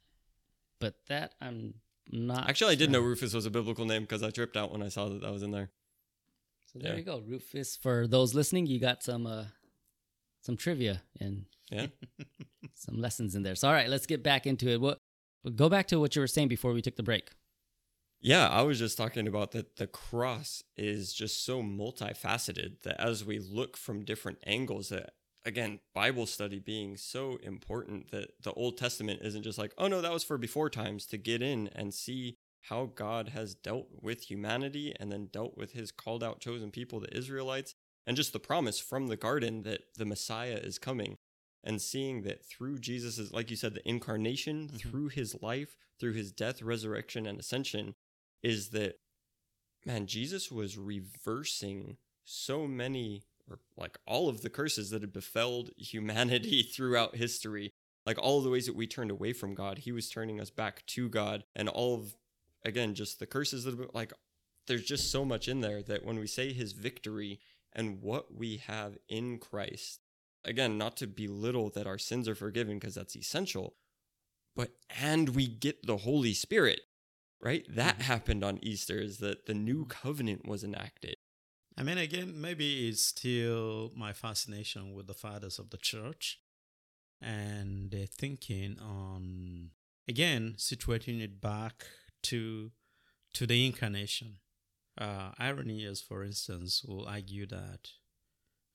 but 0.80 0.94
that 1.08 1.34
I'm 1.42 1.74
not. 2.10 2.48
Actually, 2.48 2.72
I 2.72 2.76
did 2.76 2.90
know. 2.90 3.00
Rufus 3.00 3.34
was 3.34 3.44
a 3.46 3.50
biblical 3.50 3.84
name 3.84 4.02
because 4.02 4.22
I 4.22 4.30
tripped 4.30 4.56
out 4.56 4.72
when 4.72 4.82
I 4.82 4.88
saw 4.88 5.08
that 5.08 5.20
that 5.20 5.30
was 5.32 5.42
in 5.42 5.50
there. 5.50 5.70
So 6.72 6.78
there 6.78 6.92
Yeah. 6.92 6.98
you 6.98 7.04
go, 7.04 7.20
Rufus. 7.24 7.76
For 7.76 8.06
those 8.08 8.34
listening, 8.34 8.66
you 8.66 8.80
got 8.80 9.02
some 9.04 9.26
uh, 9.26 9.44
some 10.46 10.56
trivia 10.56 11.02
and 11.20 11.44
Yeah. 11.70 11.88
some 12.74 13.00
lessons 13.00 13.34
in 13.34 13.42
there. 13.42 13.56
So 13.56 13.68
all 13.68 13.74
right, 13.74 13.88
let's 13.88 14.06
get 14.06 14.22
back 14.22 14.46
into 14.46 14.68
it. 14.68 14.80
What? 14.80 14.98
Go 15.54 15.68
back 15.68 15.86
to 15.88 16.00
what 16.00 16.16
you 16.16 16.20
were 16.20 16.26
saying 16.26 16.48
before 16.48 16.72
we 16.72 16.82
took 16.82 16.96
the 16.96 17.02
break. 17.02 17.30
Yeah, 18.20 18.48
I 18.48 18.62
was 18.62 18.78
just 18.78 18.96
talking 18.96 19.28
about 19.28 19.52
that 19.52 19.76
the 19.76 19.86
cross 19.86 20.62
is 20.76 21.12
just 21.12 21.44
so 21.44 21.62
multifaceted 21.62 22.82
that 22.82 23.00
as 23.00 23.24
we 23.24 23.38
look 23.38 23.76
from 23.76 24.04
different 24.04 24.38
angles 24.46 24.88
that 24.88 25.10
again, 25.44 25.78
Bible 25.94 26.26
study 26.26 26.58
being 26.58 26.96
so 26.96 27.38
important 27.42 28.10
that 28.10 28.30
the 28.42 28.52
Old 28.52 28.76
Testament 28.78 29.20
isn't 29.22 29.42
just 29.44 29.58
like, 29.58 29.72
oh 29.78 29.86
no, 29.86 30.00
that 30.00 30.12
was 30.12 30.24
for 30.24 30.38
before 30.38 30.68
times 30.68 31.06
to 31.06 31.18
get 31.18 31.40
in 31.40 31.68
and 31.68 31.94
see 31.94 32.36
how 32.62 32.90
God 32.92 33.28
has 33.28 33.54
dealt 33.54 33.86
with 34.02 34.28
humanity 34.28 34.92
and 34.98 35.12
then 35.12 35.28
dealt 35.32 35.56
with 35.56 35.72
his 35.72 35.92
called 35.92 36.24
out 36.24 36.40
chosen 36.40 36.72
people, 36.72 36.98
the 36.98 37.16
Israelites, 37.16 37.75
and 38.06 38.16
just 38.16 38.32
the 38.32 38.38
promise 38.38 38.78
from 38.78 39.08
the 39.08 39.16
garden 39.16 39.62
that 39.62 39.82
the 39.96 40.06
Messiah 40.06 40.60
is 40.62 40.78
coming. 40.78 41.16
And 41.64 41.82
seeing 41.82 42.22
that 42.22 42.44
through 42.44 42.78
Jesus' 42.78 43.32
like 43.32 43.50
you 43.50 43.56
said, 43.56 43.74
the 43.74 43.88
incarnation, 43.88 44.68
mm-hmm. 44.68 44.76
through 44.76 45.08
his 45.08 45.36
life, 45.42 45.76
through 45.98 46.12
his 46.12 46.30
death, 46.30 46.62
resurrection, 46.62 47.26
and 47.26 47.40
ascension, 47.40 47.94
is 48.42 48.68
that 48.68 48.98
man 49.84 50.06
jesus 50.06 50.50
was 50.50 50.76
reversing 50.76 51.96
so 52.24 52.66
many 52.66 53.24
or 53.48 53.60
like 53.76 53.98
all 54.06 54.28
of 54.28 54.42
the 54.42 54.50
curses 54.50 54.90
that 54.90 55.02
had 55.02 55.12
befelled 55.12 55.70
humanity 55.76 56.62
throughout 56.62 57.16
history 57.16 57.72
like 58.04 58.18
all 58.18 58.40
the 58.40 58.50
ways 58.50 58.66
that 58.66 58.76
we 58.76 58.86
turned 58.86 59.10
away 59.10 59.32
from 59.32 59.54
god 59.54 59.78
he 59.78 59.92
was 59.92 60.10
turning 60.10 60.40
us 60.40 60.50
back 60.50 60.84
to 60.86 61.08
god 61.08 61.44
and 61.54 61.68
all 61.68 61.94
of 61.94 62.14
again 62.64 62.94
just 62.94 63.18
the 63.18 63.26
curses 63.26 63.64
that 63.64 63.70
have 63.70 63.78
been 63.78 63.88
like 63.92 64.12
there's 64.66 64.84
just 64.84 65.12
so 65.12 65.24
much 65.24 65.46
in 65.46 65.60
there 65.60 65.82
that 65.82 66.04
when 66.04 66.18
we 66.18 66.26
say 66.26 66.52
his 66.52 66.72
victory 66.72 67.38
and 67.76 68.02
what 68.02 68.34
we 68.34 68.56
have 68.56 68.98
in 69.08 69.38
christ. 69.38 70.00
Again 70.44 70.76
not 70.76 70.96
to 70.96 71.06
belittle 71.06 71.70
that 71.70 71.86
our 71.86 71.98
sins 71.98 72.28
are 72.28 72.34
forgiven 72.34 72.78
because 72.78 72.96
that's 72.96 73.16
essential 73.16 73.74
but 74.56 74.70
and 74.98 75.30
we 75.30 75.46
get 75.46 75.86
the 75.86 75.98
holy 75.98 76.34
spirit 76.34 76.80
right? 77.40 77.64
That 77.68 77.94
mm-hmm. 77.98 78.12
happened 78.12 78.44
on 78.44 78.58
easter 78.62 78.98
is 78.98 79.18
that 79.18 79.46
the 79.46 79.54
new 79.54 79.80
mm-hmm. 79.80 79.90
covenant 79.90 80.46
was 80.46 80.64
enacted. 80.64 81.16
I 81.78 81.82
mean, 81.82 81.98
again, 81.98 82.40
maybe 82.40 82.88
it's 82.88 83.02
still 83.02 83.92
my 83.94 84.12
fascination 84.12 84.94
with 84.94 85.06
the 85.06 85.14
fathers 85.14 85.58
of 85.58 85.70
the 85.70 85.76
church 85.76 86.40
and 87.20 87.90
their 87.90 88.06
thinking 88.06 88.78
on, 88.80 89.70
again, 90.08 90.54
situating 90.56 91.20
it 91.22 91.40
back 91.40 91.86
to 92.24 92.72
to 93.34 93.46
the 93.46 93.66
incarnation. 93.66 94.38
Uh, 94.98 95.30
for 96.08 96.24
instance, 96.24 96.84
will 96.84 97.06
argue 97.06 97.46
that 97.46 97.90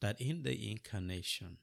that 0.02 0.20
in 0.20 0.44
the 0.44 0.72
incarnation, 0.72 1.58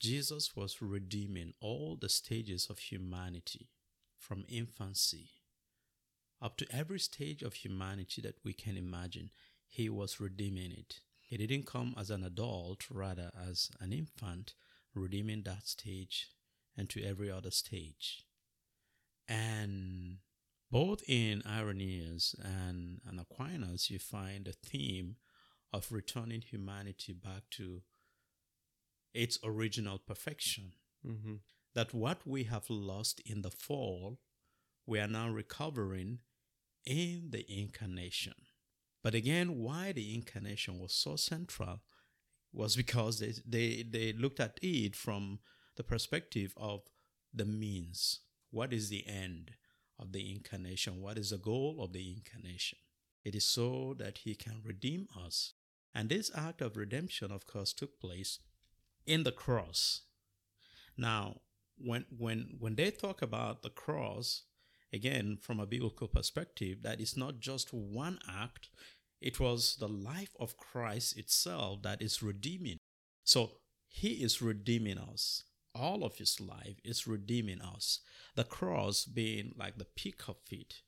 Jesus 0.00 0.56
was 0.56 0.82
redeeming 0.82 1.54
all 1.60 1.96
the 2.00 2.08
stages 2.08 2.66
of 2.68 2.78
humanity 2.78 3.68
from 4.18 4.44
infancy 4.48 5.30
up 6.42 6.56
to 6.56 6.66
every 6.74 6.98
stage 6.98 7.42
of 7.42 7.54
humanity 7.54 8.22
that 8.22 8.36
we 8.44 8.52
can 8.52 8.76
imagine 8.76 9.30
he 9.68 9.88
was 9.88 10.20
redeeming 10.20 10.72
it. 10.72 11.00
He 11.20 11.36
didn't 11.36 11.66
come 11.66 11.94
as 11.98 12.10
an 12.10 12.24
adult, 12.24 12.86
rather 12.90 13.30
as 13.48 13.70
an 13.80 13.92
infant, 13.92 14.54
redeeming 14.94 15.42
that 15.42 15.66
stage 15.68 16.28
and 16.76 16.88
to 16.90 17.04
every 17.04 17.30
other 17.30 17.50
stage. 17.50 18.24
And 19.28 20.18
both 20.70 21.02
in 21.08 21.42
Irenaeus 21.46 22.34
and, 22.42 23.00
and 23.06 23.20
Aquinas, 23.20 23.90
you 23.90 23.98
find 23.98 24.44
the 24.44 24.52
theme 24.52 25.16
of 25.72 25.90
returning 25.90 26.42
humanity 26.42 27.12
back 27.12 27.42
to 27.52 27.82
its 29.12 29.38
original 29.44 29.98
perfection. 29.98 30.72
mm-hmm. 31.06 31.34
That 31.74 31.94
what 31.94 32.26
we 32.26 32.44
have 32.44 32.68
lost 32.68 33.20
in 33.24 33.42
the 33.42 33.50
fall, 33.50 34.18
we 34.86 34.98
are 34.98 35.06
now 35.06 35.30
recovering 35.30 36.18
in 36.84 37.28
the 37.30 37.46
incarnation. 37.48 38.34
But 39.04 39.14
again, 39.14 39.58
why 39.58 39.92
the 39.92 40.14
incarnation 40.14 40.80
was 40.80 40.92
so 40.92 41.14
central 41.14 41.80
was 42.52 42.74
because 42.74 43.20
they, 43.20 43.34
they, 43.46 43.84
they 43.88 44.12
looked 44.12 44.40
at 44.40 44.58
it 44.62 44.96
from 44.96 45.38
the 45.76 45.84
perspective 45.84 46.52
of 46.56 46.82
the 47.32 47.44
means. 47.44 48.20
What 48.50 48.72
is 48.72 48.88
the 48.88 49.06
end 49.06 49.52
of 50.00 50.12
the 50.12 50.32
incarnation? 50.32 51.00
What 51.00 51.18
is 51.18 51.30
the 51.30 51.38
goal 51.38 51.76
of 51.80 51.92
the 51.92 52.14
incarnation? 52.16 52.78
It 53.24 53.34
is 53.34 53.46
so 53.46 53.94
that 53.98 54.18
he 54.18 54.34
can 54.34 54.62
redeem 54.64 55.06
us. 55.24 55.54
And 55.94 56.08
this 56.08 56.30
act 56.34 56.62
of 56.62 56.76
redemption, 56.76 57.30
of 57.30 57.46
course, 57.46 57.72
took 57.72 58.00
place 58.00 58.38
in 59.06 59.24
the 59.24 59.32
cross. 59.32 60.02
Now, 60.96 61.40
when 61.76 62.06
when 62.16 62.56
when 62.58 62.76
they 62.76 62.90
talk 62.90 63.22
about 63.22 63.62
the 63.62 63.70
cross, 63.70 64.44
again 64.92 65.38
from 65.40 65.60
a 65.60 65.66
biblical 65.66 66.08
perspective, 66.08 66.82
that 66.82 67.00
is 67.00 67.16
not 67.16 67.40
just 67.40 67.72
one 67.72 68.18
act, 68.28 68.70
it 69.20 69.40
was 69.40 69.76
the 69.76 69.88
life 69.88 70.30
of 70.38 70.56
Christ 70.56 71.18
itself 71.18 71.82
that 71.82 72.00
is 72.00 72.22
redeeming. 72.22 72.78
So 73.24 73.52
he 73.88 74.22
is 74.22 74.40
redeeming 74.40 74.98
us. 74.98 75.44
All 75.74 76.04
of 76.04 76.16
his 76.16 76.40
life 76.40 76.80
is 76.84 77.06
redeeming 77.06 77.60
us. 77.60 78.00
The 78.34 78.44
cross 78.44 79.04
being 79.04 79.54
like 79.56 79.78
the 79.78 79.84
peak 79.84 80.28
of 80.28 80.36
it, 80.50 80.82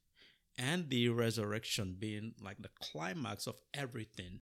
and 0.58 0.90
the 0.90 1.08
resurrection 1.08 1.96
being 1.98 2.34
like 2.40 2.58
the 2.58 2.70
climax 2.80 3.46
of 3.46 3.60
everything. 3.72 4.40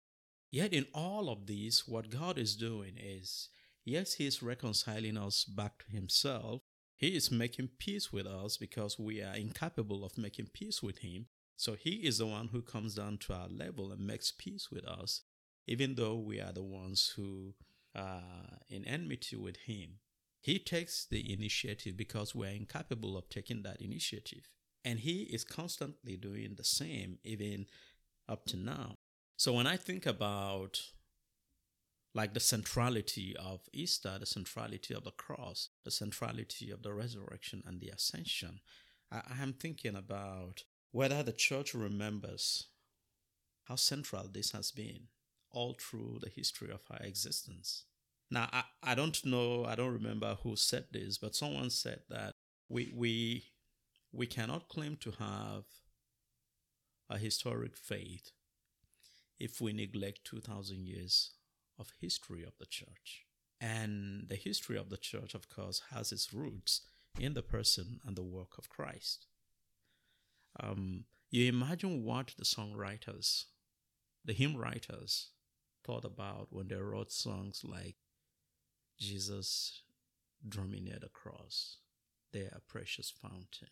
Yet, 0.50 0.72
in 0.72 0.86
all 0.94 1.28
of 1.28 1.46
these, 1.46 1.84
what 1.86 2.10
God 2.10 2.38
is 2.38 2.56
doing 2.56 2.94
is 2.96 3.48
Yes, 3.86 4.14
He 4.14 4.26
is 4.26 4.42
reconciling 4.42 5.16
us 5.16 5.44
back 5.44 5.84
to 5.84 5.92
Himself. 5.92 6.62
He 6.96 7.14
is 7.14 7.30
making 7.30 7.70
peace 7.78 8.12
with 8.12 8.26
us 8.26 8.56
because 8.56 8.98
we 8.98 9.22
are 9.22 9.36
incapable 9.36 10.04
of 10.04 10.18
making 10.18 10.48
peace 10.52 10.82
with 10.82 10.98
Him. 10.98 11.26
So 11.56 11.74
He 11.74 11.90
is 12.04 12.18
the 12.18 12.26
one 12.26 12.48
who 12.48 12.62
comes 12.62 12.96
down 12.96 13.18
to 13.18 13.34
our 13.34 13.48
level 13.48 13.92
and 13.92 14.04
makes 14.04 14.32
peace 14.36 14.72
with 14.72 14.84
us, 14.84 15.22
even 15.68 15.94
though 15.94 16.16
we 16.16 16.40
are 16.40 16.52
the 16.52 16.64
ones 16.64 17.12
who 17.14 17.54
are 17.94 18.58
in 18.68 18.84
enmity 18.84 19.36
with 19.36 19.56
Him. 19.56 20.00
He 20.40 20.58
takes 20.58 21.06
the 21.06 21.32
initiative 21.32 21.96
because 21.96 22.34
we 22.34 22.46
are 22.46 22.50
incapable 22.50 23.16
of 23.16 23.28
taking 23.28 23.62
that 23.62 23.80
initiative. 23.80 24.48
And 24.84 25.00
He 25.00 25.22
is 25.22 25.44
constantly 25.44 26.16
doing 26.16 26.54
the 26.56 26.64
same, 26.64 27.18
even 27.24 27.66
up 28.28 28.46
to 28.46 28.56
now. 28.56 28.96
So 29.36 29.52
when 29.52 29.66
I 29.66 29.76
think 29.76 30.06
about 30.06 30.80
like 32.14 32.32
the 32.32 32.40
centrality 32.40 33.36
of 33.36 33.60
Easter, 33.74 34.16
the 34.18 34.26
centrality 34.26 34.94
of 34.94 35.04
the 35.04 35.10
cross, 35.10 35.68
the 35.84 35.90
centrality 35.90 36.70
of 36.70 36.82
the 36.82 36.94
resurrection 36.94 37.62
and 37.66 37.80
the 37.80 37.88
ascension, 37.88 38.60
I, 39.12 39.20
I 39.38 39.42
am 39.42 39.52
thinking 39.52 39.94
about 39.94 40.64
whether 40.92 41.22
the 41.22 41.32
church 41.32 41.74
remembers 41.74 42.68
how 43.64 43.76
central 43.76 44.28
this 44.32 44.52
has 44.52 44.70
been 44.70 45.08
all 45.50 45.76
through 45.78 46.20
the 46.22 46.30
history 46.30 46.70
of 46.70 46.80
our 46.90 47.00
existence. 47.00 47.84
Now, 48.30 48.48
I, 48.52 48.64
I 48.82 48.94
don't 48.94 49.24
know, 49.24 49.64
I 49.64 49.74
don't 49.74 49.92
remember 49.92 50.36
who 50.42 50.56
said 50.56 50.86
this, 50.92 51.18
but 51.18 51.36
someone 51.36 51.70
said 51.70 52.00
that 52.10 52.34
we, 52.68 52.92
we, 52.94 53.44
we 54.12 54.26
cannot 54.26 54.68
claim 54.68 54.96
to 54.96 55.12
have 55.12 55.64
a 57.08 57.18
historic 57.18 57.76
faith 57.76 58.32
if 59.38 59.60
we 59.60 59.72
neglect 59.72 60.24
2,000 60.24 60.86
years 60.86 61.32
of 61.78 61.92
history 62.00 62.42
of 62.42 62.54
the 62.58 62.66
church. 62.66 63.26
And 63.60 64.28
the 64.28 64.36
history 64.36 64.76
of 64.76 64.90
the 64.90 64.96
church, 64.96 65.34
of 65.34 65.48
course, 65.48 65.82
has 65.90 66.12
its 66.12 66.32
roots 66.32 66.82
in 67.18 67.34
the 67.34 67.42
person 67.42 68.00
and 68.04 68.16
the 68.16 68.22
work 68.22 68.58
of 68.58 68.68
Christ. 68.68 69.26
Um, 70.60 71.04
you 71.30 71.48
imagine 71.48 72.02
what 72.04 72.34
the 72.38 72.44
songwriters, 72.44 73.44
the 74.24 74.32
hymn 74.32 74.56
writers, 74.56 75.28
thought 75.84 76.04
about 76.04 76.48
when 76.50 76.68
they 76.68 76.76
wrote 76.76 77.12
songs 77.12 77.62
like 77.64 77.96
Jesus, 78.98 79.82
draw 80.46 80.64
me 80.64 80.80
near 80.80 80.98
the 81.00 81.08
cross, 81.08 81.78
there 82.32 82.52
a 82.54 82.60
precious 82.60 83.10
fountain. 83.10 83.68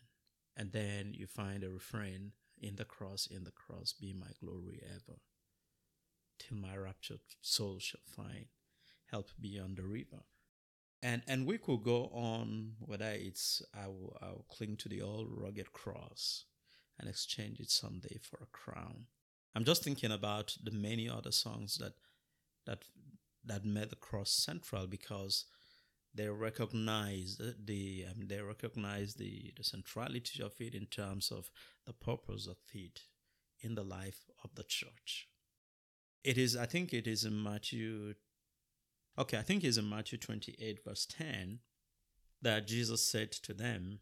And 0.57 0.71
then 0.71 1.13
you 1.13 1.27
find 1.27 1.63
a 1.63 1.69
refrain, 1.69 2.31
in 2.61 2.77
the 2.77 2.85
cross, 2.85 3.27
in 3.27 3.43
the 3.43 3.51
cross, 3.51 3.93
be 3.93 4.13
my 4.13 4.31
glory 4.39 4.81
ever 4.83 5.19
till 6.37 6.57
my 6.57 6.75
raptured 6.75 7.19
soul 7.41 7.79
shall 7.79 8.01
find 8.05 8.45
help 9.11 9.29
beyond 9.39 9.77
the 9.77 9.83
river. 9.83 10.23
And 11.01 11.21
and 11.27 11.45
we 11.45 11.57
could 11.57 11.83
go 11.83 12.05
on 12.13 12.73
whether 12.79 13.11
it's 13.11 13.61
I 13.73 13.87
will, 13.87 14.17
I 14.21 14.27
will 14.27 14.45
cling 14.49 14.77
to 14.77 14.89
the 14.89 15.01
old 15.01 15.27
rugged 15.29 15.71
cross 15.73 16.45
and 16.99 17.09
exchange 17.09 17.59
it 17.59 17.69
someday 17.69 18.17
for 18.21 18.39
a 18.41 18.47
crown. 18.51 19.05
I'm 19.53 19.65
just 19.65 19.83
thinking 19.83 20.11
about 20.11 20.57
the 20.63 20.71
many 20.71 21.07
other 21.09 21.31
songs 21.31 21.77
that 21.77 21.93
that 22.65 22.83
that 23.45 23.65
made 23.65 23.89
the 23.89 23.95
cross 23.95 24.31
central 24.31 24.87
because 24.87 25.45
they 26.13 26.27
recognized 26.29 27.41
the 27.65 28.05
mean, 28.17 28.27
they 28.27 28.41
recognize 28.41 29.15
the, 29.15 29.53
the 29.57 29.63
centrality 29.63 30.41
of 30.41 30.53
it 30.59 30.73
in 30.73 30.85
terms 30.85 31.31
of 31.31 31.49
the 31.85 31.93
purpose 31.93 32.47
of 32.47 32.57
it 32.73 33.01
in 33.61 33.75
the 33.75 33.83
life 33.83 34.21
of 34.43 34.55
the 34.55 34.63
church. 34.63 35.27
It 36.23 36.37
is 36.37 36.55
i 36.55 36.65
think 36.65 36.93
it 36.93 37.07
is 37.07 37.23
in 37.23 37.41
matthew 37.41 38.15
okay 39.17 39.37
i 39.37 39.43
think 39.43 39.63
it's 39.63 39.77
in 39.77 39.89
matthew 39.89 40.17
28 40.17 40.79
verse 40.83 41.05
10 41.05 41.59
that 42.41 42.67
jesus 42.67 43.07
said 43.07 43.31
to 43.31 43.53
them 43.53 43.99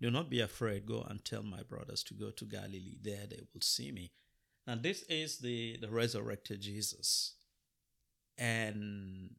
do 0.00 0.10
not 0.10 0.30
be 0.30 0.40
afraid. 0.40 0.86
Go 0.86 1.04
and 1.08 1.24
tell 1.24 1.42
my 1.42 1.62
brothers 1.62 2.02
to 2.04 2.14
go 2.14 2.30
to 2.30 2.44
galilee. 2.44 2.98
There 3.02 3.26
they 3.28 3.40
will 3.52 3.60
see 3.60 3.90
me. 3.90 4.12
Now 4.66 4.76
this 4.76 5.02
is 5.08 5.38
the 5.38 5.78
the 5.80 5.90
resurrected 5.90 6.60
jesus 6.60 7.34
and 8.38 9.34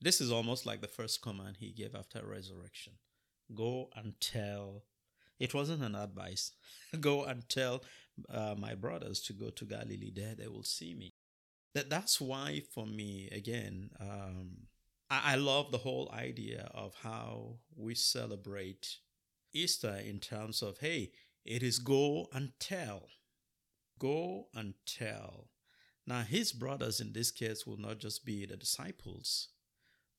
this 0.00 0.20
is 0.20 0.30
almost 0.30 0.66
like 0.66 0.80
the 0.80 0.88
first 0.88 1.22
command 1.22 1.56
he 1.58 1.72
gave 1.72 1.94
after 1.94 2.24
resurrection 2.24 2.94
go 3.54 3.88
and 3.96 4.20
tell 4.20 4.84
it 5.38 5.54
wasn't 5.54 5.82
an 5.82 5.94
advice 5.94 6.52
go 7.00 7.24
and 7.24 7.48
tell 7.48 7.82
uh, 8.28 8.54
my 8.58 8.74
brothers 8.74 9.20
to 9.20 9.32
go 9.32 9.50
to 9.50 9.64
Galilee. 9.64 10.12
There 10.14 10.34
they 10.34 10.48
will 10.48 10.64
see 10.64 10.94
me. 10.94 11.14
That 11.74 11.90
that's 11.90 12.20
why 12.20 12.62
for 12.72 12.86
me 12.86 13.28
again, 13.30 13.90
um, 14.00 14.66
I, 15.10 15.32
I 15.32 15.36
love 15.36 15.70
the 15.70 15.78
whole 15.78 16.10
idea 16.12 16.70
of 16.74 16.94
how 17.02 17.56
we 17.76 17.94
celebrate 17.94 18.96
Easter 19.52 19.94
in 20.04 20.18
terms 20.18 20.62
of 20.62 20.78
hey, 20.78 21.12
it 21.44 21.62
is 21.62 21.78
go 21.78 22.26
and 22.32 22.52
tell, 22.58 23.08
go 23.98 24.48
and 24.54 24.74
tell. 24.86 25.48
Now 26.08 26.22
his 26.22 26.52
brothers 26.52 27.00
in 27.00 27.12
this 27.12 27.30
case 27.30 27.66
will 27.66 27.76
not 27.76 27.98
just 27.98 28.24
be 28.24 28.46
the 28.46 28.56
disciples, 28.56 29.48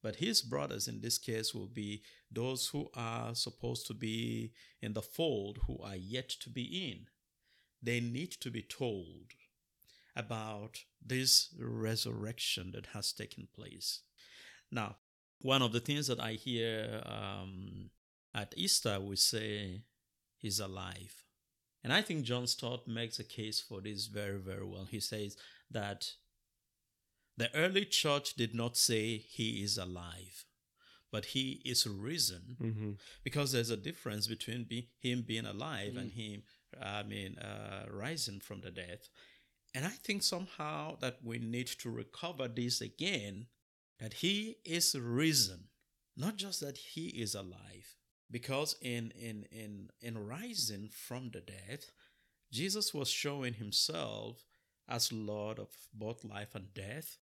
but 0.04 0.18
his 0.18 0.42
brothers 0.42 0.88
in 0.88 1.02
this 1.02 1.18
case 1.18 1.54
will 1.54 1.68
be 1.68 2.04
those 2.32 2.68
who 2.68 2.90
are 2.94 3.34
supposed 3.34 3.88
to 3.88 3.94
be 3.94 4.54
in 4.82 4.94
the 4.94 5.02
fold 5.02 5.60
who 5.66 5.80
are 5.84 5.96
yet 5.96 6.30
to 6.42 6.50
be 6.50 6.64
in 6.64 7.08
they 7.82 8.00
need 8.00 8.32
to 8.32 8.52
be 8.52 8.62
told 8.62 9.34
about 10.16 10.80
this 11.06 11.54
resurrection 11.58 12.72
that 12.74 12.88
has 12.88 13.14
taken 13.14 13.48
place. 13.56 14.02
Now, 14.72 14.98
one 15.42 15.62
of 15.62 15.72
the 15.72 15.80
things 15.80 16.08
that 16.08 16.20
I 16.20 16.34
hear 16.34 17.02
um, 17.06 17.90
at 18.36 18.54
Easter, 18.58 19.00
we 19.00 19.16
say 19.16 19.84
he's 20.38 20.60
alive. 20.60 21.24
And 21.84 21.94
I 21.94 22.02
think 22.02 22.26
John 22.26 22.46
Stott 22.48 22.88
makes 22.88 23.20
a 23.20 23.24
case 23.24 23.62
for 23.62 23.80
this 23.80 24.08
very, 24.08 24.38
very 24.38 24.66
well. 24.66 24.86
He 24.90 25.00
says 25.00 25.38
that 25.72 26.12
the 27.38 27.54
early 27.56 27.86
church 27.86 28.34
did 28.36 28.54
not 28.54 28.76
say 28.76 29.18
he 29.18 29.64
is 29.64 29.78
alive, 29.78 30.46
but 31.12 31.26
he 31.26 31.62
is 31.66 31.88
risen, 31.88 32.58
mm-hmm. 32.62 32.92
because 33.24 33.52
there's 33.52 33.70
a 33.70 33.78
difference 33.78 34.28
between 34.28 34.66
be, 34.66 34.90
him 35.00 35.24
being 35.26 35.46
alive 35.46 35.90
mm-hmm. 35.90 36.00
and 36.00 36.12
him 36.12 36.44
I 36.80 37.04
mean, 37.04 37.38
uh, 37.38 37.86
rising 37.90 38.40
from 38.40 38.62
the 38.62 38.72
dead. 38.72 39.00
And 39.74 39.86
I 39.86 39.90
think 39.90 40.24
somehow 40.24 40.98
that 41.00 41.18
we 41.24 41.40
need 41.40 41.68
to 41.68 41.90
recover 41.90 42.48
this 42.48 42.82
again 42.82 43.48
that 44.00 44.14
he 44.14 44.58
is 44.66 44.96
risen, 44.96 45.66
not 46.16 46.38
just 46.38 46.62
that 46.62 46.78
he 46.78 47.08
is 47.08 47.36
alive. 47.36 47.96
Because 48.32 48.76
in, 48.82 49.12
in, 49.20 49.46
in, 49.52 49.90
in 50.02 50.28
rising 50.28 50.90
from 50.90 51.32
the 51.32 51.42
dead, 51.42 51.86
Jesus 52.52 52.94
was 52.94 53.10
showing 53.10 53.56
himself 53.56 54.46
as 54.90 55.14
Lord 55.14 55.60
of 55.60 55.70
both 55.94 56.24
life 56.24 56.56
and 56.56 56.74
death, 56.74 57.18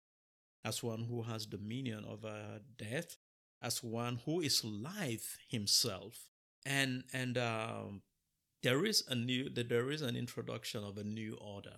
as 0.63 0.84
one 0.84 1.06
who 1.10 1.23
has 1.23 1.45
dominion 1.45 2.06
over 2.08 2.60
death, 2.78 3.17
as 3.62 3.84
one 3.84 4.21
who 4.25 4.39
is 4.39 4.63
life 4.63 5.38
himself. 5.49 6.28
And, 6.65 7.04
and 7.13 7.38
um, 7.38 8.01
there 8.65 8.84
is 8.84 9.04
a 9.08 9.13
new 9.13 9.47
there 9.49 9.91
is 9.91 10.01
an 10.01 10.15
introduction 10.15 10.84
of 10.84 10.97
a 10.97 11.04
new 11.04 11.38
order 11.39 11.78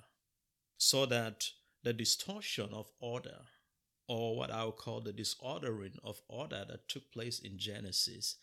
so 0.78 1.06
that 1.06 1.50
the 1.84 1.92
distortion 1.92 2.70
of 2.72 2.90
order 3.02 3.40
or 4.08 4.38
what 4.38 4.52
I 4.52 4.64
would 4.64 4.78
call 4.78 5.02
the 5.02 5.12
disordering 5.12 5.98
of 6.02 6.22
order 6.30 6.64
that 6.66 6.88
took 6.88 7.12
place 7.12 7.40
in 7.40 7.58
Genesis 7.58 8.38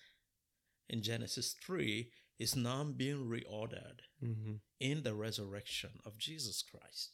in 0.90 1.02
Genesis 1.02 1.54
3 1.64 2.10
is 2.38 2.54
now 2.54 2.84
being 2.84 3.26
reordered 3.30 4.00
mm-hmm. 4.22 4.56
in 4.78 5.02
the 5.02 5.14
resurrection 5.14 5.90
of 6.04 6.18
Jesus 6.18 6.62
Christ. 6.62 7.12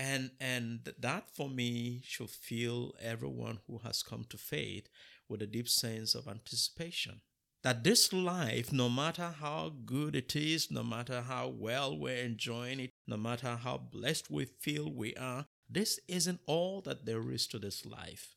And 0.00 0.30
and 0.40 0.94
that 0.98 1.30
for 1.30 1.50
me 1.50 2.00
should 2.06 2.30
fill 2.30 2.94
everyone 3.02 3.58
who 3.66 3.78
has 3.84 4.02
come 4.02 4.24
to 4.30 4.38
faith 4.38 4.88
with 5.28 5.42
a 5.42 5.46
deep 5.46 5.68
sense 5.68 6.14
of 6.14 6.26
anticipation 6.26 7.20
that 7.62 7.84
this 7.84 8.10
life, 8.10 8.72
no 8.72 8.88
matter 8.88 9.34
how 9.38 9.74
good 9.84 10.16
it 10.16 10.34
is, 10.34 10.70
no 10.70 10.82
matter 10.82 11.20
how 11.20 11.48
well 11.48 11.94
we're 11.94 12.24
enjoying 12.24 12.80
it, 12.80 12.90
no 13.06 13.18
matter 13.18 13.56
how 13.56 13.76
blessed 13.76 14.30
we 14.30 14.46
feel 14.46 14.90
we 14.90 15.14
are, 15.16 15.44
this 15.68 16.00
isn't 16.08 16.40
all 16.46 16.80
that 16.80 17.04
there 17.04 17.30
is 17.30 17.46
to 17.48 17.58
this 17.58 17.84
life. 17.84 18.34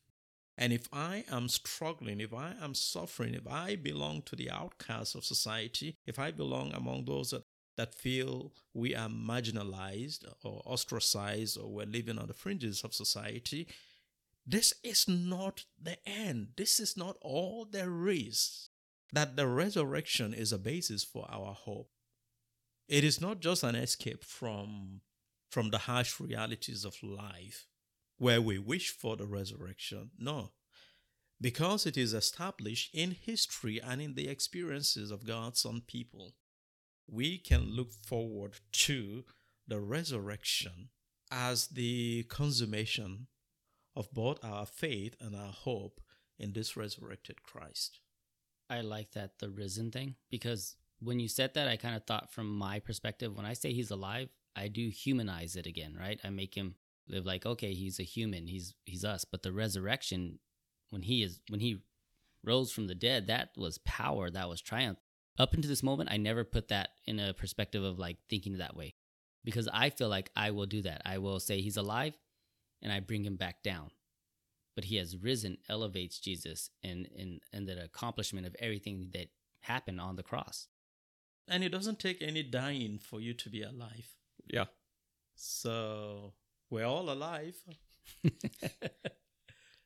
And 0.58 0.70
if 0.70 0.86
I 0.92 1.24
am 1.30 1.48
struggling, 1.48 2.20
if 2.20 2.34
I 2.34 2.54
am 2.60 2.74
suffering, 2.74 3.34
if 3.34 3.46
I 3.46 3.74
belong 3.74 4.20
to 4.26 4.36
the 4.36 4.50
outcasts 4.50 5.14
of 5.14 5.24
society, 5.24 5.96
if 6.06 6.18
I 6.18 6.30
belong 6.30 6.74
among 6.74 7.06
those 7.06 7.30
that, 7.30 7.42
that 7.76 7.94
feel 7.94 8.52
we 8.72 8.94
are 8.94 9.08
marginalized 9.08 10.24
or 10.42 10.62
ostracized 10.64 11.58
or 11.58 11.72
we're 11.72 11.86
living 11.86 12.18
on 12.18 12.28
the 12.28 12.34
fringes 12.34 12.82
of 12.82 12.94
society, 12.94 13.66
this 14.46 14.74
is 14.82 15.08
not 15.08 15.64
the 15.80 15.96
end. 16.06 16.48
This 16.56 16.78
is 16.78 16.96
not 16.96 17.16
all 17.20 17.66
there 17.70 18.08
is 18.08 18.68
that 19.14 19.36
the 19.36 19.46
resurrection 19.46 20.34
is 20.34 20.52
a 20.52 20.58
basis 20.58 21.04
for 21.04 21.26
our 21.30 21.54
hope. 21.54 21.88
It 22.88 23.04
is 23.04 23.20
not 23.20 23.40
just 23.40 23.62
an 23.62 23.76
escape 23.76 24.24
from, 24.24 25.00
from 25.48 25.70
the 25.70 25.78
harsh 25.78 26.20
realities 26.20 26.84
of 26.84 27.02
life, 27.02 27.66
where 28.18 28.42
we 28.42 28.58
wish 28.58 28.90
for 28.90 29.16
the 29.16 29.26
resurrection. 29.26 30.10
No. 30.18 30.50
Because 31.40 31.86
it 31.86 31.96
is 31.96 32.12
established 32.12 32.94
in 32.94 33.12
history 33.12 33.80
and 33.80 34.02
in 34.02 34.14
the 34.14 34.28
experiences 34.28 35.10
of 35.10 35.26
God's 35.26 35.64
own 35.64 35.82
people, 35.86 36.34
we 37.06 37.38
can 37.38 37.70
look 37.70 37.92
forward 37.92 38.54
to 38.72 39.24
the 39.66 39.80
resurrection 39.80 40.88
as 41.30 41.68
the 41.68 42.24
consummation 42.24 43.26
of 43.96 44.12
both 44.12 44.44
our 44.44 44.66
faith 44.66 45.14
and 45.20 45.34
our 45.34 45.52
hope 45.52 46.00
in 46.38 46.52
this 46.52 46.76
resurrected 46.76 47.42
Christ. 47.42 48.00
I 48.68 48.80
like 48.80 49.12
that 49.12 49.38
the 49.38 49.50
risen 49.50 49.90
thing 49.90 50.16
because 50.30 50.76
when 51.00 51.20
you 51.20 51.28
said 51.28 51.54
that, 51.54 51.68
I 51.68 51.76
kind 51.76 51.94
of 51.94 52.04
thought 52.04 52.32
from 52.32 52.48
my 52.56 52.78
perspective. 52.78 53.36
When 53.36 53.46
I 53.46 53.52
say 53.52 53.72
he's 53.72 53.90
alive, 53.90 54.30
I 54.56 54.68
do 54.68 54.88
humanize 54.88 55.56
it 55.56 55.66
again, 55.66 55.96
right? 55.98 56.18
I 56.24 56.30
make 56.30 56.54
him 56.54 56.76
live 57.08 57.26
like 57.26 57.44
okay, 57.44 57.74
he's 57.74 58.00
a 58.00 58.04
human, 58.04 58.46
he's 58.46 58.74
he's 58.84 59.04
us. 59.04 59.24
But 59.24 59.42
the 59.42 59.52
resurrection, 59.52 60.38
when 60.90 61.02
he 61.02 61.22
is 61.22 61.40
when 61.48 61.60
he 61.60 61.82
rose 62.42 62.72
from 62.72 62.86
the 62.86 62.94
dead, 62.94 63.26
that 63.26 63.50
was 63.56 63.78
power, 63.78 64.30
that 64.30 64.48
was 64.48 64.60
triumph. 64.60 64.98
Up 65.38 65.54
until 65.54 65.68
this 65.68 65.82
moment, 65.82 66.10
I 66.12 66.16
never 66.16 66.44
put 66.44 66.68
that 66.68 66.90
in 67.06 67.18
a 67.18 67.34
perspective 67.34 67.82
of 67.82 67.98
like 67.98 68.18
thinking 68.28 68.58
that 68.58 68.76
way, 68.76 68.94
because 69.44 69.68
I 69.72 69.90
feel 69.90 70.08
like 70.08 70.30
I 70.36 70.50
will 70.52 70.66
do 70.66 70.82
that. 70.82 71.02
I 71.04 71.18
will 71.18 71.40
say 71.40 71.60
he's 71.60 71.76
alive, 71.76 72.16
and 72.82 72.92
I 72.92 73.00
bring 73.00 73.24
him 73.24 73.36
back 73.36 73.62
down 73.62 73.90
but 74.74 74.84
he 74.84 74.96
has 74.96 75.16
risen 75.16 75.58
elevates 75.68 76.18
jesus 76.18 76.70
and 76.82 77.08
and 77.18 77.40
and 77.52 77.66
the 77.68 77.84
accomplishment 77.84 78.46
of 78.46 78.56
everything 78.58 79.10
that 79.12 79.28
happened 79.60 80.00
on 80.00 80.16
the 80.16 80.22
cross 80.22 80.68
And 81.48 81.64
it 81.64 81.70
doesn't 81.70 81.98
take 82.00 82.22
any 82.22 82.42
dying 82.42 82.98
for 82.98 83.20
you 83.20 83.34
to 83.34 83.50
be 83.50 83.62
alive. 83.62 84.08
Yeah. 84.48 84.66
So 85.36 86.34
we're 86.70 86.86
all 86.86 87.10
alive. 87.10 87.56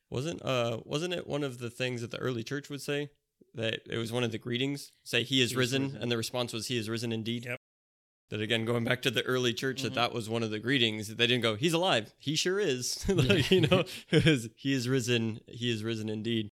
Wasn't 0.09 0.41
uh 0.43 0.79
wasn't 0.85 1.13
it 1.13 1.27
one 1.27 1.43
of 1.43 1.59
the 1.59 1.69
things 1.69 2.01
that 2.01 2.11
the 2.11 2.17
early 2.17 2.43
church 2.43 2.69
would 2.69 2.81
say? 2.81 3.09
That 3.55 3.81
it 3.89 3.97
was 3.97 4.11
one 4.11 4.23
of 4.23 4.31
the 4.31 4.37
greetings, 4.37 4.91
say 5.03 5.23
he 5.23 5.41
is 5.41 5.49
He 5.49 5.53
is 5.53 5.55
risen, 5.55 5.83
risen. 5.83 6.01
and 6.01 6.11
the 6.11 6.17
response 6.17 6.53
was 6.53 6.67
he 6.67 6.77
is 6.77 6.89
risen 6.89 7.11
indeed. 7.11 7.45
Yep. 7.45 7.57
That 8.29 8.41
again, 8.41 8.63
going 8.63 8.83
back 8.83 9.01
to 9.03 9.11
the 9.11 9.23
early 9.23 9.53
church, 9.53 9.79
Mhm. 9.79 9.83
that 9.83 9.93
that 9.95 10.13
was 10.13 10.29
one 10.29 10.43
of 10.43 10.51
the 10.51 10.59
greetings. 10.59 11.07
They 11.15 11.25
didn't 11.27 11.41
go, 11.41 11.55
he's 11.55 11.73
alive. 11.73 12.13
He 12.19 12.35
sure 12.35 12.59
is. 12.59 13.03
like, 13.09 13.49
you 13.49 13.61
know, 13.61 13.85
was, 14.11 14.49
he 14.55 14.73
is 14.73 14.87
risen. 14.87 15.39
He 15.47 15.71
is 15.71 15.83
risen 15.83 16.09
indeed. 16.09 16.49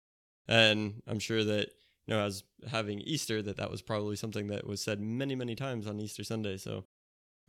And 0.47 1.01
I'm 1.07 1.19
sure 1.19 1.43
that, 1.43 1.69
you 2.05 2.13
know, 2.13 2.19
as 2.23 2.43
having 2.69 2.99
Easter, 3.01 3.41
that 3.41 3.57
that 3.57 3.71
was 3.71 3.81
probably 3.81 4.15
something 4.15 4.47
that 4.47 4.67
was 4.67 4.81
said 4.81 4.99
many, 5.01 5.33
many 5.35 5.55
times 5.55 5.87
on 5.87 5.99
Easter 5.99 6.23
Sunday. 6.23 6.57
So 6.57 6.85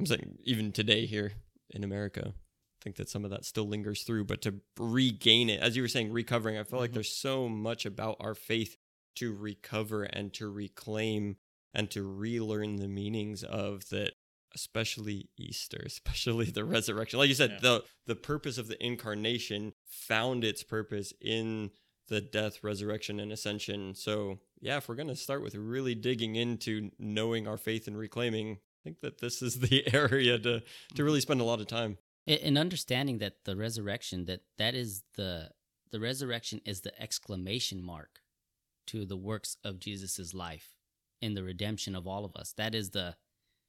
I'm 0.00 0.06
saying 0.06 0.38
even 0.44 0.72
today 0.72 1.04
here 1.04 1.32
in 1.70 1.84
America, 1.84 2.32
I 2.34 2.80
think 2.82 2.96
that 2.96 3.08
some 3.10 3.24
of 3.24 3.30
that 3.30 3.44
still 3.44 3.66
lingers 3.68 4.04
through, 4.04 4.24
but 4.24 4.40
to 4.42 4.54
regain 4.78 5.50
it, 5.50 5.60
as 5.60 5.76
you 5.76 5.82
were 5.82 5.88
saying, 5.88 6.12
recovering, 6.12 6.56
I 6.56 6.62
feel 6.64 6.78
like 6.78 6.90
Mhm. 6.92 6.94
there's 6.94 7.12
so 7.14 7.48
much 7.48 7.84
about 7.84 8.16
our 8.20 8.34
faith 8.34 8.76
to 9.16 9.32
recover 9.34 10.04
and 10.04 10.32
to 10.34 10.48
reclaim 10.48 11.36
and 11.72 11.90
to 11.90 12.02
relearn 12.02 12.76
the 12.76 12.88
meanings 12.88 13.42
of 13.42 13.88
that 13.90 14.12
especially 14.54 15.28
easter 15.36 15.82
especially 15.86 16.46
the 16.46 16.64
resurrection. 16.64 17.18
Like 17.18 17.28
you 17.28 17.34
said 17.34 17.52
Yeah. 17.52 17.58
the 17.60 17.84
the 18.06 18.16
purpose 18.16 18.58
of 18.58 18.68
the 18.68 18.84
incarnation 18.84 19.72
found 19.84 20.44
its 20.44 20.62
purpose 20.62 21.12
in 21.20 21.70
the 22.08 22.20
death 22.20 22.62
resurrection 22.62 23.18
and 23.18 23.32
ascension. 23.32 23.94
So 23.94 24.38
yeah 24.60 24.78
if 24.78 24.88
we're 24.88 24.94
going 24.94 25.08
to 25.08 25.16
start 25.16 25.42
with 25.42 25.54
really 25.54 25.94
digging 25.94 26.36
into 26.36 26.90
knowing 26.98 27.46
our 27.46 27.58
faith 27.58 27.86
and 27.86 27.96
reclaiming 27.98 28.52
i 28.52 28.80
think 28.82 29.00
that 29.00 29.18
this 29.20 29.42
is 29.42 29.60
the 29.60 29.84
area 29.94 30.38
to 30.38 30.62
to 30.94 31.04
really 31.04 31.18
mm-hmm. 31.18 31.22
spend 31.22 31.40
a 31.40 31.44
lot 31.44 31.60
of 31.60 31.66
time. 31.66 31.98
In 32.26 32.56
understanding 32.56 33.18
that 33.18 33.44
the 33.44 33.54
resurrection 33.56 34.24
that 34.26 34.40
that 34.56 34.74
is 34.74 35.02
the 35.16 35.50
the 35.90 36.00
resurrection 36.00 36.60
is 36.64 36.80
the 36.80 37.00
exclamation 37.00 37.82
mark 37.82 38.20
to 38.86 39.04
the 39.04 39.16
works 39.16 39.56
of 39.64 39.78
Jesus's 39.78 40.34
life 40.34 40.76
in 41.20 41.34
the 41.34 41.42
redemption 41.42 41.94
of 41.94 42.06
all 42.06 42.24
of 42.24 42.36
us 42.36 42.52
that 42.54 42.74
is 42.74 42.90
the 42.90 43.16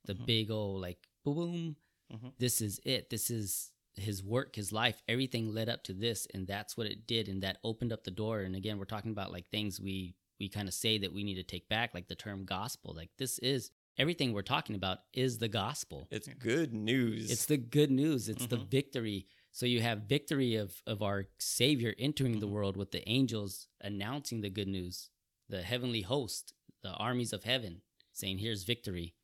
the 0.06 0.14
Mhm. 0.16 0.26
big 0.26 0.52
old 0.52 0.82
like 0.82 1.08
boom 1.24 1.78
Mhm. 2.14 2.34
this 2.38 2.62
is 2.62 2.80
it 2.84 3.10
this 3.10 3.30
is 3.30 3.72
his 3.96 4.22
work 4.22 4.56
his 4.56 4.72
life 4.74 5.02
everything 5.08 5.54
led 5.54 5.70
up 5.70 5.84
to 5.84 5.94
this 5.94 6.28
and 6.34 6.46
that's 6.48 6.76
what 6.76 6.86
it 6.88 7.08
did 7.08 7.30
and 7.30 7.42
that 7.44 7.60
opened 7.64 7.94
up 7.94 8.04
the 8.04 8.12
door 8.12 8.42
and 8.42 8.56
again 8.56 8.78
we're 8.78 8.86
talking 8.86 9.12
about 9.12 9.32
like 9.32 9.48
things 9.50 9.80
we 9.80 10.16
we 10.40 10.50
kind 10.50 10.68
of 10.68 10.74
say 10.74 10.98
that 10.98 11.14
we 11.14 11.24
need 11.24 11.36
to 11.36 11.44
take 11.44 11.68
back 11.70 11.94
like 11.94 12.08
the 12.08 12.16
term 12.16 12.44
gospel 12.46 12.94
like 12.94 13.10
this 13.18 13.40
is 13.40 13.72
everything 13.98 14.34
we're 14.34 14.42
talking 14.42 14.76
about 14.76 15.00
is 15.14 15.38
the 15.38 15.48
gospel 15.48 16.08
it's 16.12 16.28
good 16.28 16.74
news 16.74 17.32
it's 17.32 17.46
the 17.46 17.58
good 17.58 17.90
news. 17.90 18.28
It's 18.28 18.46
the 18.48 18.58
Mhm. 18.58 18.68
victory. 18.68 19.28
So 19.56 19.66
you 19.66 19.80
have 19.80 20.00
victory 20.10 20.56
of 20.56 20.82
of 20.86 21.02
our 21.02 21.30
Savior 21.40 21.96
entering 21.98 22.40
the 22.42 22.46
Mhm. 22.46 22.52
world 22.52 22.76
with 22.76 22.92
the 22.92 23.08
angels 23.08 23.70
announcing 23.80 24.42
the 24.42 24.50
good 24.50 24.68
news, 24.68 25.12
the 25.48 25.64
heavenly 25.64 26.02
host, 26.02 26.54
the 26.82 26.92
armies 26.96 27.32
of 27.32 27.46
heaven 27.46 27.82
saying, 28.12 28.40
"Here's 28.40 28.64
victory," 28.66 29.16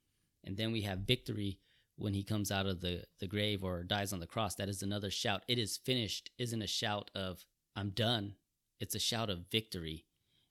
and 0.42 0.56
then 0.56 0.72
we 0.72 0.84
have 0.84 1.00
victory 1.00 1.60
when 1.98 2.14
he 2.14 2.24
comes 2.24 2.50
out 2.50 2.66
of 2.66 2.80
the 2.80 3.10
the 3.20 3.28
grave 3.28 3.62
or 3.62 3.84
dies 3.84 4.14
on 4.14 4.22
the 4.22 4.26
cross. 4.26 4.56
That 4.56 4.70
is 4.70 4.82
another 4.82 5.12
shout. 5.12 5.44
It 5.50 5.60
is 5.60 5.76
finished. 5.76 6.32
Isn't 6.38 6.62
a 6.62 6.68
shout 6.68 7.12
of 7.14 7.46
"I'm 7.76 7.90
done." 7.90 8.38
It's 8.80 8.96
a 8.96 9.00
shout 9.00 9.30
of 9.30 9.48
victory. 9.50 10.06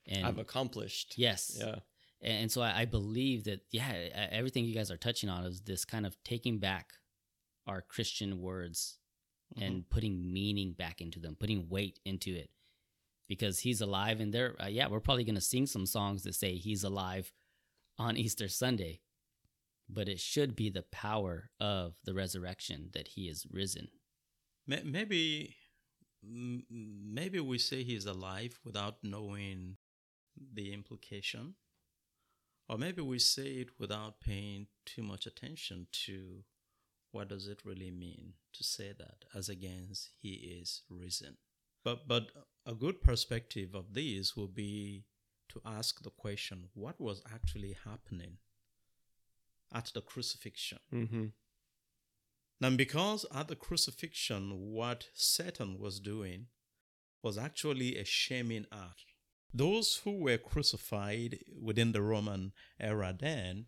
And 0.05 0.27
i've 0.27 0.37
accomplished 0.37 1.17
yes, 1.17 1.55
yeah 1.57 1.79
and 2.21 2.51
so 2.51 2.61
I, 2.61 2.85
believe 2.85 3.45
that 3.45 3.65
yeah 3.71 3.91
everything 4.31 4.65
you 4.65 4.75
guys 4.75 4.91
are 4.91 4.97
touching 4.97 5.29
on 5.29 5.43
is 5.45 5.61
this 5.61 5.85
kind 5.85 6.05
of 6.05 6.23
taking 6.23 6.59
back 6.59 6.93
our 7.67 7.81
christian 7.81 8.41
words 8.41 8.97
and 9.59 9.89
putting 9.89 10.31
meaning 10.31 10.73
back 10.73 11.01
into 11.01 11.19
them 11.19 11.35
putting 11.39 11.67
weight 11.69 11.99
into 12.05 12.33
it. 12.35 12.49
Because 13.27 13.59
he's 13.59 13.81
alive 13.81 14.19
and 14.19 14.33
they're 14.33 14.55
uh, 14.61 14.67
yeah 14.67 14.87
we're 14.87 14.99
probably 14.99 15.23
going 15.23 15.35
to 15.35 15.41
sing 15.41 15.65
some 15.65 15.85
songs 15.85 16.23
that 16.23 16.35
say 16.35 16.55
he's 16.55 16.83
alive 16.83 17.31
on 17.97 18.17
easter 18.17 18.47
sunday 18.47 18.99
but 19.93 20.07
it 20.07 20.19
should 20.19 20.55
be 20.55 20.69
the 20.69 20.83
power 20.83 21.49
of 21.59 21.95
the 22.05 22.13
resurrection 22.13 22.89
that 22.93 23.09
he 23.09 23.23
is 23.27 23.45
risen. 23.51 23.89
Maybe, 24.67 25.55
maybe 26.23 27.39
we 27.39 27.57
say 27.57 27.83
he's 27.83 28.05
alive 28.05 28.59
without 28.63 28.97
knowing 29.03 29.77
the 30.53 30.73
implication, 30.73 31.55
or 32.69 32.77
maybe 32.77 33.01
we 33.01 33.19
say 33.19 33.47
it 33.47 33.69
without 33.77 34.21
paying 34.21 34.67
too 34.85 35.03
much 35.03 35.25
attention 35.25 35.87
to 36.05 36.43
what 37.11 37.29
does 37.29 37.47
it 37.47 37.61
really 37.65 37.91
mean 37.91 38.33
to 38.53 38.63
say 38.63 38.93
that, 38.97 39.25
as 39.35 39.49
against 39.49 40.09
he 40.19 40.29
is 40.59 40.81
risen. 40.89 41.37
But 41.83 42.07
but 42.07 42.31
a 42.65 42.73
good 42.73 43.01
perspective 43.01 43.73
of 43.73 43.93
this 43.93 44.35
will 44.35 44.47
be 44.47 45.05
to 45.49 45.61
ask 45.65 46.01
the 46.03 46.11
question: 46.11 46.69
What 46.73 46.99
was 46.99 47.21
actually 47.33 47.75
happening 47.85 48.37
at 49.73 49.91
the 49.93 50.01
crucifixion? 50.01 50.79
mm-hmm. 50.93 51.25
And 52.63 52.77
because 52.77 53.25
at 53.33 53.47
the 53.47 53.55
crucifixion, 53.55 54.51
what 54.71 55.07
Satan 55.15 55.79
was 55.79 55.99
doing 55.99 56.45
was 57.23 57.37
actually 57.37 57.97
a 57.97 58.05
shaming 58.05 58.67
act. 58.71 59.05
Those 59.53 60.01
who 60.03 60.19
were 60.19 60.37
crucified 60.37 61.39
within 61.59 61.91
the 61.91 62.03
Roman 62.03 62.53
era 62.79 63.15
then 63.19 63.65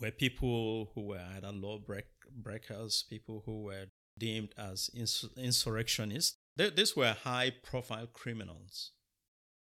were 0.00 0.10
people 0.10 0.90
who 0.94 1.02
were 1.02 1.24
either 1.36 1.52
law 1.52 1.78
break- 1.78 2.15
breakers, 2.34 3.04
people 3.08 3.42
who 3.46 3.62
were 3.62 3.86
deemed 4.18 4.54
as 4.56 4.90
ins- 4.94 5.28
insurrectionists. 5.36 6.36
Th- 6.56 6.74
these 6.74 6.96
were 6.96 7.12
high 7.12 7.50
profile 7.62 8.06
criminals. 8.06 8.92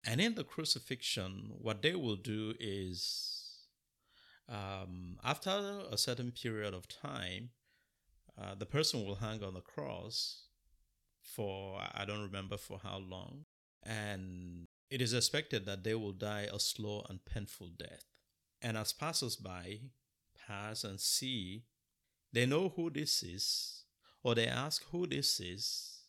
And 0.05 0.21
in 0.21 0.35
the 0.35 0.45
crucifixion, 0.45 1.53
what 1.59 1.83
they 1.83 1.95
will 1.95 2.17
do 2.17 2.55
is, 2.61 3.67
um, 4.49 5.19
after 5.25 5.83
a 5.91 5.99
certain 5.99 6.31
period 6.31 6.75
of 6.75 6.87
time, 6.87 7.51
uh, 8.39 8.55
the 8.55 8.67
person 8.67 9.05
will 9.05 9.17
hang 9.17 9.43
on 9.43 9.55
the 9.55 9.61
cross 9.61 10.45
for 11.23 11.81
I 11.93 12.05
don't 12.05 12.23
remember 12.23 12.57
for 12.57 12.79
how 12.83 12.99
long, 12.99 13.47
and 13.83 14.69
it 14.91 15.03
is 15.03 15.13
expected 15.13 15.67
that 15.67 15.83
they 15.83 15.95
will 15.95 16.13
die 16.13 16.49
a 16.53 16.61
slow 16.61 17.05
and 17.09 17.25
painful 17.25 17.71
death. 17.77 18.05
And 18.63 18.77
as 18.77 18.93
passers-by 18.93 19.81
pass 20.47 20.85
and 20.85 21.01
see, 21.01 21.65
they 22.37 22.45
know 22.45 22.69
who 22.77 22.91
this 22.91 23.23
is, 23.23 23.85
or 24.23 24.35
they 24.35 24.47
ask 24.47 24.85
who 24.91 25.07
this 25.07 25.41
is, 25.41 26.01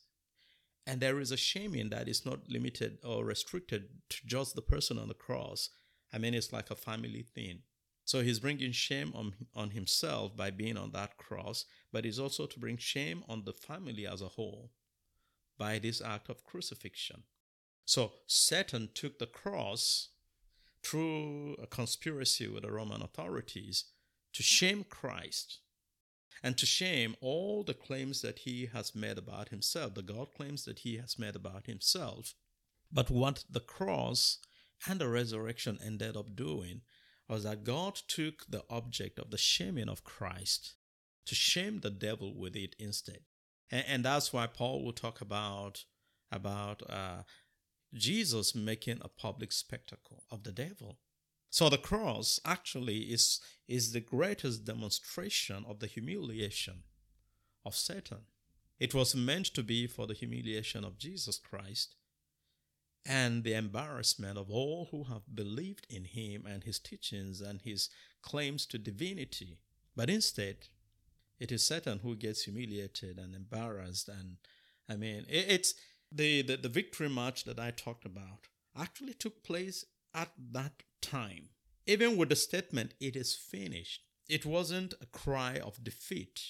and 0.85 0.99
there 0.99 1.21
is 1.21 1.31
a 1.31 1.37
shaming 1.37 1.89
that 1.91 2.09
is 2.09 2.25
not 2.25 2.49
limited 2.49 2.97
or 3.01 3.23
restricted 3.23 3.87
to 4.09 4.17
just 4.25 4.53
the 4.53 4.61
person 4.61 4.97
on 4.99 5.07
the 5.07 5.13
cross. 5.13 5.69
I 6.11 6.17
mean, 6.17 6.33
it's 6.33 6.51
like 6.51 6.69
a 6.69 6.75
family 6.75 7.25
thing. 7.33 7.59
So 8.03 8.23
he's 8.23 8.41
bringing 8.41 8.73
shame 8.73 9.13
on, 9.15 9.35
on 9.55 9.69
himself 9.69 10.35
by 10.35 10.51
being 10.51 10.75
on 10.75 10.91
that 10.91 11.15
cross, 11.15 11.63
but 11.93 12.03
he's 12.03 12.19
also 12.19 12.45
to 12.45 12.59
bring 12.59 12.75
shame 12.75 13.23
on 13.29 13.45
the 13.45 13.53
family 13.53 14.05
as 14.05 14.21
a 14.21 14.27
whole 14.27 14.71
by 15.57 15.79
this 15.79 16.01
act 16.01 16.29
of 16.29 16.43
crucifixion. 16.43 17.23
So 17.85 18.11
Satan 18.25 18.89
took 18.93 19.17
the 19.17 19.27
cross 19.27 20.09
through 20.83 21.55
a 21.63 21.67
conspiracy 21.67 22.49
with 22.49 22.63
the 22.63 22.71
Roman 22.73 23.01
authorities 23.01 23.85
to 24.33 24.43
shame 24.43 24.83
Christ. 24.89 25.59
And 26.43 26.57
to 26.57 26.65
shame 26.65 27.15
all 27.21 27.63
the 27.63 27.73
claims 27.73 28.21
that 28.21 28.39
he 28.39 28.69
has 28.73 28.95
made 28.95 29.17
about 29.17 29.49
himself, 29.49 29.95
the 29.95 30.01
God 30.01 30.29
claims 30.35 30.65
that 30.65 30.79
he 30.79 30.97
has 30.97 31.17
made 31.17 31.35
about 31.35 31.65
himself. 31.65 32.33
But 32.91 33.09
what 33.09 33.43
the 33.49 33.59
cross 33.59 34.39
and 34.87 34.99
the 34.99 35.07
resurrection 35.07 35.79
ended 35.83 36.15
up 36.15 36.35
doing 36.35 36.81
was 37.27 37.43
that 37.43 37.63
God 37.63 37.95
took 38.07 38.45
the 38.49 38.63
object 38.69 39.19
of 39.19 39.31
the 39.31 39.37
shaming 39.37 39.89
of 39.89 40.03
Christ 40.03 40.75
to 41.25 41.35
shame 41.35 41.79
the 41.79 41.89
devil 41.89 42.33
with 42.37 42.55
it 42.55 42.75
instead. 42.79 43.19
And, 43.69 43.83
and 43.87 44.05
that's 44.05 44.31
why 44.31 44.47
Paul 44.47 44.83
will 44.83 44.93
talk 44.93 45.21
about 45.21 45.83
about 46.31 46.81
uh, 46.89 47.23
Jesus 47.93 48.53
making 48.53 48.99
a 49.01 49.07
public 49.07 49.51
spectacle 49.51 50.23
of 50.29 50.43
the 50.43 50.51
devil. 50.51 50.99
So 51.57 51.69
the 51.69 51.79
cross 51.79 52.39
actually 52.45 52.99
is, 53.11 53.39
is 53.67 53.91
the 53.91 53.99
greatest 53.99 54.63
demonstration 54.63 55.65
of 55.67 55.79
the 55.79 55.87
humiliation 55.87 56.83
of 57.65 57.73
Satan. 57.73 58.27
It 58.79 58.93
was 58.93 59.15
meant 59.15 59.47
to 59.55 59.63
be 59.63 59.87
for 59.87 60.05
the 60.05 60.13
humiliation 60.13 60.83
of 60.83 60.99
Jesus 60.99 61.39
Christ 61.39 61.95
and 63.07 63.43
the 63.43 63.55
embarrassment 63.55 64.37
of 64.37 64.51
all 64.51 64.89
who 64.91 65.05
have 65.05 65.33
believed 65.33 65.87
in 65.89 66.05
him 66.05 66.45
and 66.45 66.63
his 66.63 66.77
teachings 66.77 67.41
and 67.41 67.59
his 67.63 67.89
claims 68.21 68.67
to 68.67 68.77
divinity. 68.77 69.57
But 69.95 70.11
instead, 70.11 70.57
it 71.39 71.51
is 71.51 71.63
Satan 71.63 72.01
who 72.03 72.15
gets 72.15 72.43
humiliated 72.43 73.17
and 73.17 73.33
embarrassed. 73.33 74.09
And 74.09 74.37
I 74.87 74.95
mean, 74.95 75.25
it's 75.27 75.73
the, 76.11 76.43
the, 76.43 76.57
the 76.57 76.69
victory 76.69 77.09
march 77.09 77.45
that 77.45 77.59
I 77.59 77.71
talked 77.71 78.05
about 78.05 78.45
actually 78.79 79.15
took 79.15 79.41
place 79.41 79.85
at 80.17 80.31
that 80.51 80.83
time. 81.01 81.49
Even 81.85 82.17
with 82.17 82.29
the 82.29 82.35
statement, 82.35 82.95
it 82.99 83.15
is 83.15 83.35
finished, 83.35 84.01
it 84.27 84.45
wasn't 84.45 84.93
a 84.99 85.05
cry 85.05 85.57
of 85.63 85.83
defeat. 85.83 86.41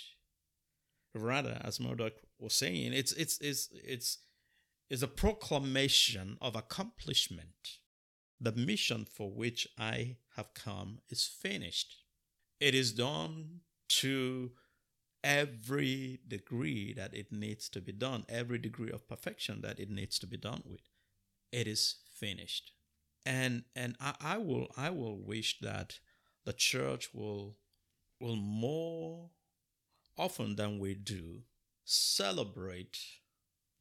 Rather, 1.14 1.62
as 1.62 1.78
Muireadhach 1.78 2.14
was 2.40 2.54
saying, 2.54 2.94
it's, 2.94 3.12
it's, 3.14 3.38
it's, 3.40 3.70
it's, 3.72 4.20
it's 4.90 5.02
a 5.02 5.08
proclamation 5.08 6.38
of 6.42 6.56
accomplishment. 6.56 7.80
The 8.40 8.52
mission 8.52 9.06
for 9.06 9.32
which 9.32 9.68
I 9.78 10.18
have 10.36 10.54
come 10.54 11.00
is 11.10 11.26
finished. 11.26 11.98
It 12.60 12.74
is 12.74 12.94
done 12.94 13.62
to 13.90 14.52
every 15.24 16.20
degree 16.28 16.94
that 16.94 17.16
it 17.16 17.32
needs 17.32 17.68
to 17.70 17.82
be 17.82 17.92
done, 17.92 18.26
every 18.30 18.60
degree 18.60 18.92
of 18.92 19.08
perfection 19.08 19.62
that 19.62 19.80
it 19.80 19.90
needs 19.90 20.20
to 20.20 20.28
be 20.28 20.38
done 20.38 20.62
with. 20.66 20.82
It 21.52 21.68
is 21.68 21.96
finished 22.20 22.72
and 23.28 23.64
and 23.76 23.98
I, 24.00 24.16
I 24.22 24.38
will 24.38 24.68
I 24.78 24.90
will 24.90 25.18
wish 25.18 25.60
that 25.60 26.00
the 26.46 26.54
church 26.54 27.10
will 27.14 27.58
will 28.22 28.38
more 28.38 29.32
often 30.18 30.56
than 30.56 30.80
we 30.80 30.96
do 30.96 31.42
celebrate 31.84 32.98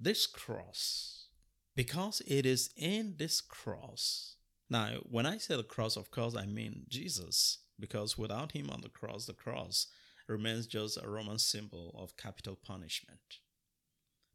this 0.00 0.26
cross 0.26 1.28
because 1.76 2.20
it 2.26 2.44
is 2.44 2.70
in 2.76 3.14
this 3.18 3.40
cross. 3.40 4.36
Now, 4.68 4.98
when 5.08 5.26
I 5.26 5.38
say 5.38 5.56
the 5.56 5.62
cross, 5.62 5.96
of 5.96 6.10
course, 6.10 6.34
I 6.34 6.46
mean 6.46 6.82
Jesus, 6.88 7.58
because 7.78 8.18
without 8.18 8.52
him 8.52 8.68
on 8.68 8.80
the 8.80 8.88
cross, 8.88 9.26
the 9.26 9.32
cross 9.32 9.86
remains 10.26 10.66
just 10.66 10.98
a 11.00 11.08
Roman 11.08 11.38
symbol 11.38 11.94
of 11.96 12.16
capital 12.16 12.58
punishment. 12.60 13.38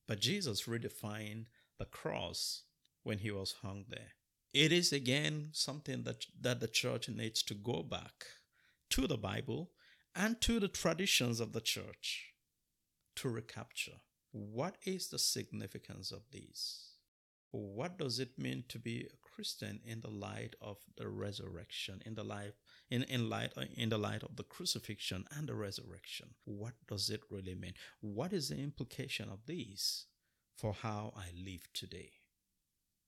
But 0.07 0.22
Jesus 0.22 0.64
redefined 0.64 1.47
the 1.78 1.86
cross 1.86 2.64
when 3.03 3.20
he 3.20 3.30
was 3.30 3.55
hung 3.62 3.86
there 3.89 4.14
it 4.54 4.72
is 4.72 4.91
again 4.91 5.49
something 5.54 6.04
that, 6.04 6.26
that 6.39 6.60
the 6.60 6.68
church 6.68 7.08
needs 7.10 7.41
to 7.43 7.54
go 7.54 7.84
back 7.84 8.26
to 8.89 9.08
the 9.08 9.18
Bible 9.18 9.72
and 10.16 10.41
to 10.41 10.60
the 10.60 10.68
traditions 10.68 11.39
of 11.39 11.54
the 11.54 11.62
church 11.62 12.34
to 13.16 13.30
recapture. 13.30 14.02
What 14.32 14.78
is 14.86 15.08
the 15.08 15.20
significance 15.20 16.12
of 16.12 16.24
these? 16.32 16.91
What 17.52 17.97
does 17.97 18.20
it 18.20 18.39
mean 18.39 18.64
to 18.70 18.80
be 18.80 19.02
a 19.02 19.18
Christian 19.36 19.82
in 19.86 20.02
the 20.02 20.10
light 20.10 20.56
of 20.62 20.78
the 20.95 21.10
resurrection, 21.10 22.02
in 22.06 22.16
the 22.16 22.24
light 22.24 22.54
in, 22.89 23.04
in 23.04 23.30
light 23.30 23.52
in 23.76 23.89
the 23.89 23.97
light 23.97 24.24
of 24.24 24.38
the 24.38 24.43
crucifixion 24.43 25.26
and 25.32 25.47
the 25.47 25.56
resurrection? 25.56 26.30
What 26.45 26.74
does 26.88 27.10
it 27.10 27.22
really 27.30 27.56
mean? 27.56 27.74
What 27.99 28.32
is 28.32 28.49
the 28.49 28.58
implication 28.58 29.30
of 29.30 29.45
these 29.47 30.06
for 30.58 30.74
how 30.74 31.14
I 31.16 31.32
live 31.36 31.68
today? 31.74 32.21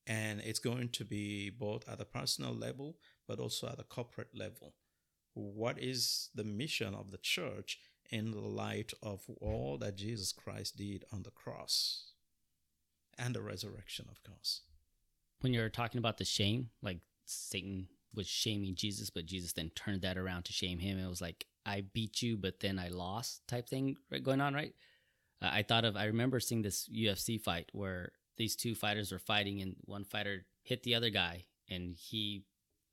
And 0.06 0.42
it's 0.42 0.60
going 0.60 0.90
to 0.90 1.06
be 1.06 1.50
both 1.50 1.88
at 1.88 1.98
the 1.98 2.06
personal 2.06 2.54
level, 2.54 2.98
but 3.28 3.40
also 3.40 3.68
at 3.68 3.78
the 3.78 3.84
corporate 3.84 4.36
level. 4.36 4.74
What 5.34 5.80
is 5.80 6.30
the 6.36 6.44
mission 6.44 6.94
of 6.94 7.12
the 7.12 7.18
church 7.18 7.80
in 8.12 8.32
the 8.32 8.42
light 8.42 8.94
of 9.02 9.22
all 9.40 9.78
that 9.80 9.96
Jesus 9.96 10.32
Christ 10.32 10.78
did 10.78 11.06
on 11.12 11.24
the 11.24 11.32
cross 11.32 12.12
and 13.18 13.34
the 13.34 13.42
resurrection, 13.42 14.08
of 14.12 14.22
course? 14.24 14.62
When 15.40 15.54
you're 15.54 15.70
talking 15.70 16.00
about 16.00 16.18
the 16.18 16.26
shame, 16.26 16.70
like 16.82 17.00
Satan 17.26 17.88
was 18.14 18.28
shaming 18.28 18.76
Jesus, 18.76 19.10
but 19.10 19.26
Jesus 19.26 19.54
then 19.54 19.72
turned 19.76 20.02
that 20.02 20.18
around 20.18 20.46
to 20.46 20.54
shame 20.54 20.80
him. 20.80 21.00
It 21.00 21.10
was 21.10 21.22
like, 21.22 21.46
I 21.66 21.82
beat 21.94 22.22
you, 22.22 22.38
but 22.38 22.60
then 22.60 22.78
I 22.78 22.90
lost 22.90 23.48
type 23.48 23.68
thing 23.68 23.96
going 24.22 24.42
on, 24.42 24.54
right? 24.54 24.74
Uh, 25.42 25.50
I 25.52 25.64
thought 25.64 25.86
of, 25.86 25.96
I 25.96 26.06
remember 26.06 26.40
seeing 26.40 26.62
this 26.62 26.90
UFC 26.94 27.42
fight 27.42 27.70
where 27.74 28.12
these 28.38 28.56
two 28.56 28.76
fighters 28.76 29.12
were 29.12 29.20
fighting 29.20 29.62
and 29.62 29.76
one 29.86 30.04
fighter 30.04 30.46
hit 30.64 30.84
the 30.84 30.96
other 30.96 31.10
guy 31.10 31.46
and 31.70 31.96
he 31.96 32.46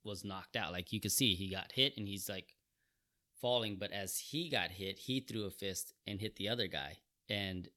was 0.03 0.23
knocked 0.23 0.55
out. 0.55 0.71
Like 0.71 0.91
you 0.91 0.99
could 0.99 1.11
see 1.11 1.35
he 1.35 1.49
got 1.49 1.71
hit 1.71 1.93
and 1.97 2.07
he's 2.07 2.29
like 2.29 2.55
falling, 3.41 3.77
but 3.79 3.91
as 3.91 4.17
he 4.17 4.49
got 4.49 4.71
hit, 4.71 4.99
he 4.99 5.19
threw 5.19 5.45
a 5.45 5.51
fist 5.51 5.93
and 6.07 6.19
hit 6.19 6.35
the 6.35 6.49
other 6.49 6.67
guy. 6.67 6.97
And 7.29 7.67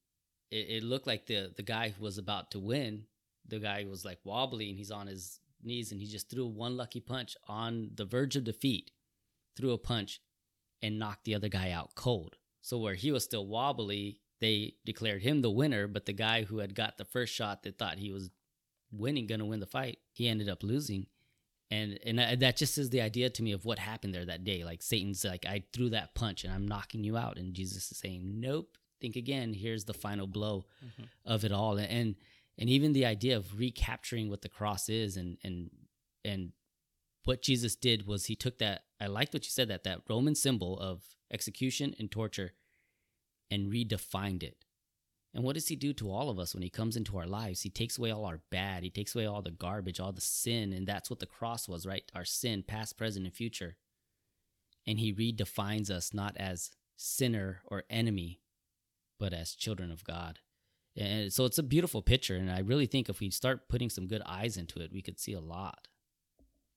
it, 0.51 0.67
it 0.69 0.83
looked 0.83 1.07
like 1.07 1.27
the 1.27 1.53
the 1.57 1.63
guy 1.63 1.95
was 1.99 2.19
about 2.19 2.51
to 2.53 2.59
win. 2.59 3.05
The 3.47 3.59
guy 3.59 3.85
was 3.89 4.05
like 4.05 4.19
wobbly 4.25 4.69
and 4.69 4.79
he's 4.79 4.91
on 4.91 5.07
his 5.07 5.41
knees 5.63 5.93
and 5.93 6.01
he 6.01 6.07
just 6.07 6.31
threw 6.31 6.47
one 6.47 6.77
lucky 6.77 7.01
punch 7.01 7.37
on 7.49 7.91
the 7.95 8.05
verge 8.05 8.37
of 8.37 8.45
defeat, 8.45 8.91
threw 9.57 9.73
a 9.73 9.79
punch 9.79 10.21
and 10.83 10.99
knocked 10.99 11.25
the 11.25 11.35
other 11.35 11.49
guy 11.49 11.71
out 11.71 11.95
cold. 11.95 12.37
So 12.61 12.79
where 12.79 12.95
he 12.95 13.13
was 13.13 13.25
still 13.25 13.47
wobbly, 13.47 14.21
they 14.41 14.75
declared 14.85 15.23
him 15.23 15.43
the 15.43 15.51
winner, 15.51 15.87
but 15.87 16.07
the 16.07 16.13
guy 16.13 16.45
who 16.45 16.59
had 16.59 16.75
got 16.75 16.99
the 16.99 17.05
first 17.05 17.33
shot 17.33 17.63
that 17.63 17.79
thought 17.79 17.99
he 17.99 18.11
was 18.11 18.31
winning, 18.93 19.27
gonna 19.27 19.45
win 19.45 19.61
the 19.61 19.67
fight, 19.67 19.99
he 20.13 20.29
ended 20.29 20.49
up 20.49 20.63
losing. 20.63 21.07
And 21.71 21.99
and 22.05 22.19
that 22.43 22.57
just 22.57 22.79
is 22.79 22.91
the 22.91 23.01
idea 23.01 23.31
to 23.31 23.43
me 23.43 23.53
of 23.53 23.65
what 23.65 23.79
happened 23.79 24.15
there 24.15 24.27
that 24.27 24.45
day. 24.45 24.65
Like 24.65 24.83
Satan's 24.83 25.25
like, 25.25 25.47
I 25.47 25.65
threw 25.73 25.91
that 25.91 26.15
punch 26.15 26.45
and 26.45 26.53
I'm 26.53 26.69
knocking 26.69 27.05
you 27.05 27.17
out, 27.17 27.39
and 27.39 27.55
Jesus 27.55 27.91
is 27.91 27.99
saying, 27.99 28.41
Nope, 28.41 28.77
think 29.01 29.17
again. 29.17 29.55
Here's 29.55 29.85
the 29.85 29.95
final 29.95 30.27
blow 30.27 30.67
mm-hmm. 30.85 31.05
of 31.25 31.45
it 31.45 31.53
all, 31.53 31.79
and 31.79 32.17
and 32.59 32.71
even 32.71 32.93
the 32.93 33.07
idea 33.07 33.37
of 33.37 33.59
recapturing 33.59 34.31
what 34.31 34.43
the 34.43 34.49
cross 34.49 34.89
is, 34.89 35.17
and 35.17 35.39
and 35.43 35.71
and 36.25 36.53
what 37.25 37.43
Jesus 37.43 37.75
did 37.75 38.07
was 38.07 38.27
he 38.27 38.37
took 38.37 38.59
that. 38.59 38.85
I 39.01 39.07
liked 39.07 39.33
what 39.33 39.45
you 39.45 39.51
said 39.51 39.69
that 39.69 39.85
that 39.85 40.03
Roman 40.09 40.35
symbol 40.35 40.79
of 40.79 41.03
execution 41.33 41.95
and 41.99 42.11
torture 42.11 42.53
and 43.51 43.73
redefined 43.73 44.43
it. 44.43 44.65
And 45.35 45.43
what 45.43 45.55
does 45.55 45.69
he 45.69 45.75
do 45.75 45.93
to 45.95 46.11
all 46.11 46.31
of 46.31 46.39
us 46.39 46.55
when 46.55 46.63
he 46.63 46.71
comes 46.71 46.97
into 46.97 47.19
our 47.19 47.27
lives? 47.27 47.63
He 47.63 47.71
takes 47.71 47.99
away 47.99 48.13
all 48.13 48.25
our 48.25 48.41
bad. 48.51 48.85
He 48.85 48.91
takes 48.91 49.15
away 49.15 49.27
all 49.27 49.43
the 49.43 49.51
garbage, 49.51 49.99
all 49.99 50.13
the 50.13 50.21
sin. 50.21 50.73
And 50.73 50.87
that's 50.87 51.11
what 51.11 51.19
the 51.19 51.27
cross 51.27 51.69
was, 51.69 51.87
right? 51.87 52.05
Our 52.15 52.25
sin, 52.25 52.63
past, 52.63 52.97
present, 52.97 53.27
and 53.27 53.35
future. 53.35 53.77
And 54.87 55.01
he 55.01 55.13
redefines 55.13 55.91
us 55.91 56.15
not 56.15 56.37
as 56.37 56.71
sinner 56.97 57.63
or 57.67 57.83
enemy, 57.91 58.41
but 59.19 59.33
as 59.33 59.55
children 59.55 59.91
of 59.91 60.05
God. 60.05 60.39
And 60.97 61.33
so 61.33 61.45
it's 61.45 61.59
a 61.59 61.65
beautiful 61.65 62.03
picture. 62.03 62.37
And 62.37 62.51
I 62.51 62.61
really 62.61 62.87
think 62.87 63.09
if 63.09 63.19
we 63.19 63.31
start 63.31 63.69
putting 63.69 63.91
some 63.91 64.07
good 64.07 64.23
eyes 64.25 64.57
into 64.57 64.79
it, 64.81 64.93
we 64.93 65.03
could 65.03 65.19
see 65.19 65.33
a 65.33 65.41
lot. 65.41 65.89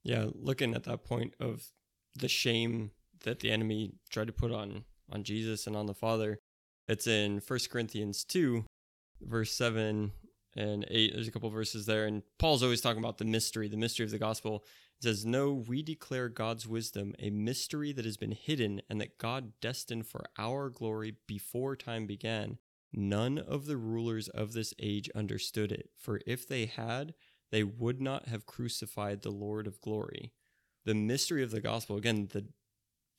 Yeah, 0.04 0.28
looking 0.34 0.74
at 0.74 0.86
that 0.86 1.04
point 1.04 1.36
of 1.40 1.68
the 2.16 2.28
shame 2.28 2.92
that 3.24 3.42
the 3.42 3.52
enemy 3.52 3.94
tried 4.10 4.28
to 4.28 4.34
put 4.34 4.52
on 4.52 4.86
on 5.12 5.24
Jesus 5.24 5.68
and 5.68 5.76
on 5.76 5.86
the 5.86 5.94
Father, 5.94 6.40
it's 6.88 7.08
in 7.08 7.40
First 7.40 7.70
Corinthians 7.70 8.24
2, 8.24 8.66
verse 9.22 9.52
7 9.54 10.12
and 10.56 10.86
8. 10.90 11.14
There's 11.14 11.28
a 11.28 11.32
couple 11.32 11.50
verses 11.50 11.86
there. 11.86 12.06
And 12.06 12.24
Paul's 12.40 12.64
always 12.64 12.82
talking 12.82 13.04
about 13.04 13.18
the 13.18 13.26
mystery, 13.26 13.68
the 13.68 13.78
mystery 13.78 14.06
of 14.06 14.12
the 14.12 14.18
gospel. 14.18 14.64
It 15.00 15.04
says, 15.04 15.26
No, 15.26 15.54
we 15.54 15.84
declare 15.84 16.30
God's 16.30 16.68
wisdom, 16.68 17.14
a 17.20 17.30
mystery 17.30 17.94
that 17.94 18.06
has 18.06 18.18
been 18.18 18.32
hidden 18.32 18.82
and 18.90 19.00
that 19.00 19.18
God 19.18 19.54
destined 19.62 20.08
for 20.08 20.26
our 20.38 20.70
glory 20.70 21.16
before 21.28 21.76
time 21.76 22.08
began. 22.08 22.58
None 22.94 23.38
of 23.38 23.66
the 23.66 23.78
rulers 23.78 24.30
of 24.30 24.54
this 24.54 24.74
age 24.80 25.10
understood 25.14 25.72
it, 25.72 25.90
for 25.98 26.22
if 26.26 26.48
they 26.48 26.66
had, 26.66 27.14
they 27.52 27.64
would 27.64 28.02
not 28.02 28.28
have 28.28 28.46
crucified 28.46 29.22
the 29.22 29.32
Lord 29.32 29.68
of 29.68 29.82
glory. 29.82 30.34
The 30.86 30.96
mystery 30.96 31.44
of 31.44 31.52
the 31.52 31.62
gospel, 31.62 31.98
again, 31.98 32.30
the 32.32 32.48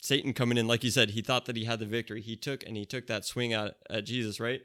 Satan 0.01 0.33
coming 0.33 0.59
in, 0.59 0.69
like 0.69 0.85
you 0.85 0.91
said, 0.91 1.11
he 1.11 1.23
thought 1.23 1.47
that 1.47 1.57
he 1.57 1.65
had 1.65 1.81
the 1.81 1.87
victory. 1.87 2.21
He 2.21 2.37
took 2.37 2.65
and 2.65 2.77
he 2.77 2.85
took 2.85 3.07
that 3.07 3.25
swing 3.25 3.53
at, 3.53 3.77
at 3.91 4.05
Jesus, 4.05 4.39
right? 4.39 4.63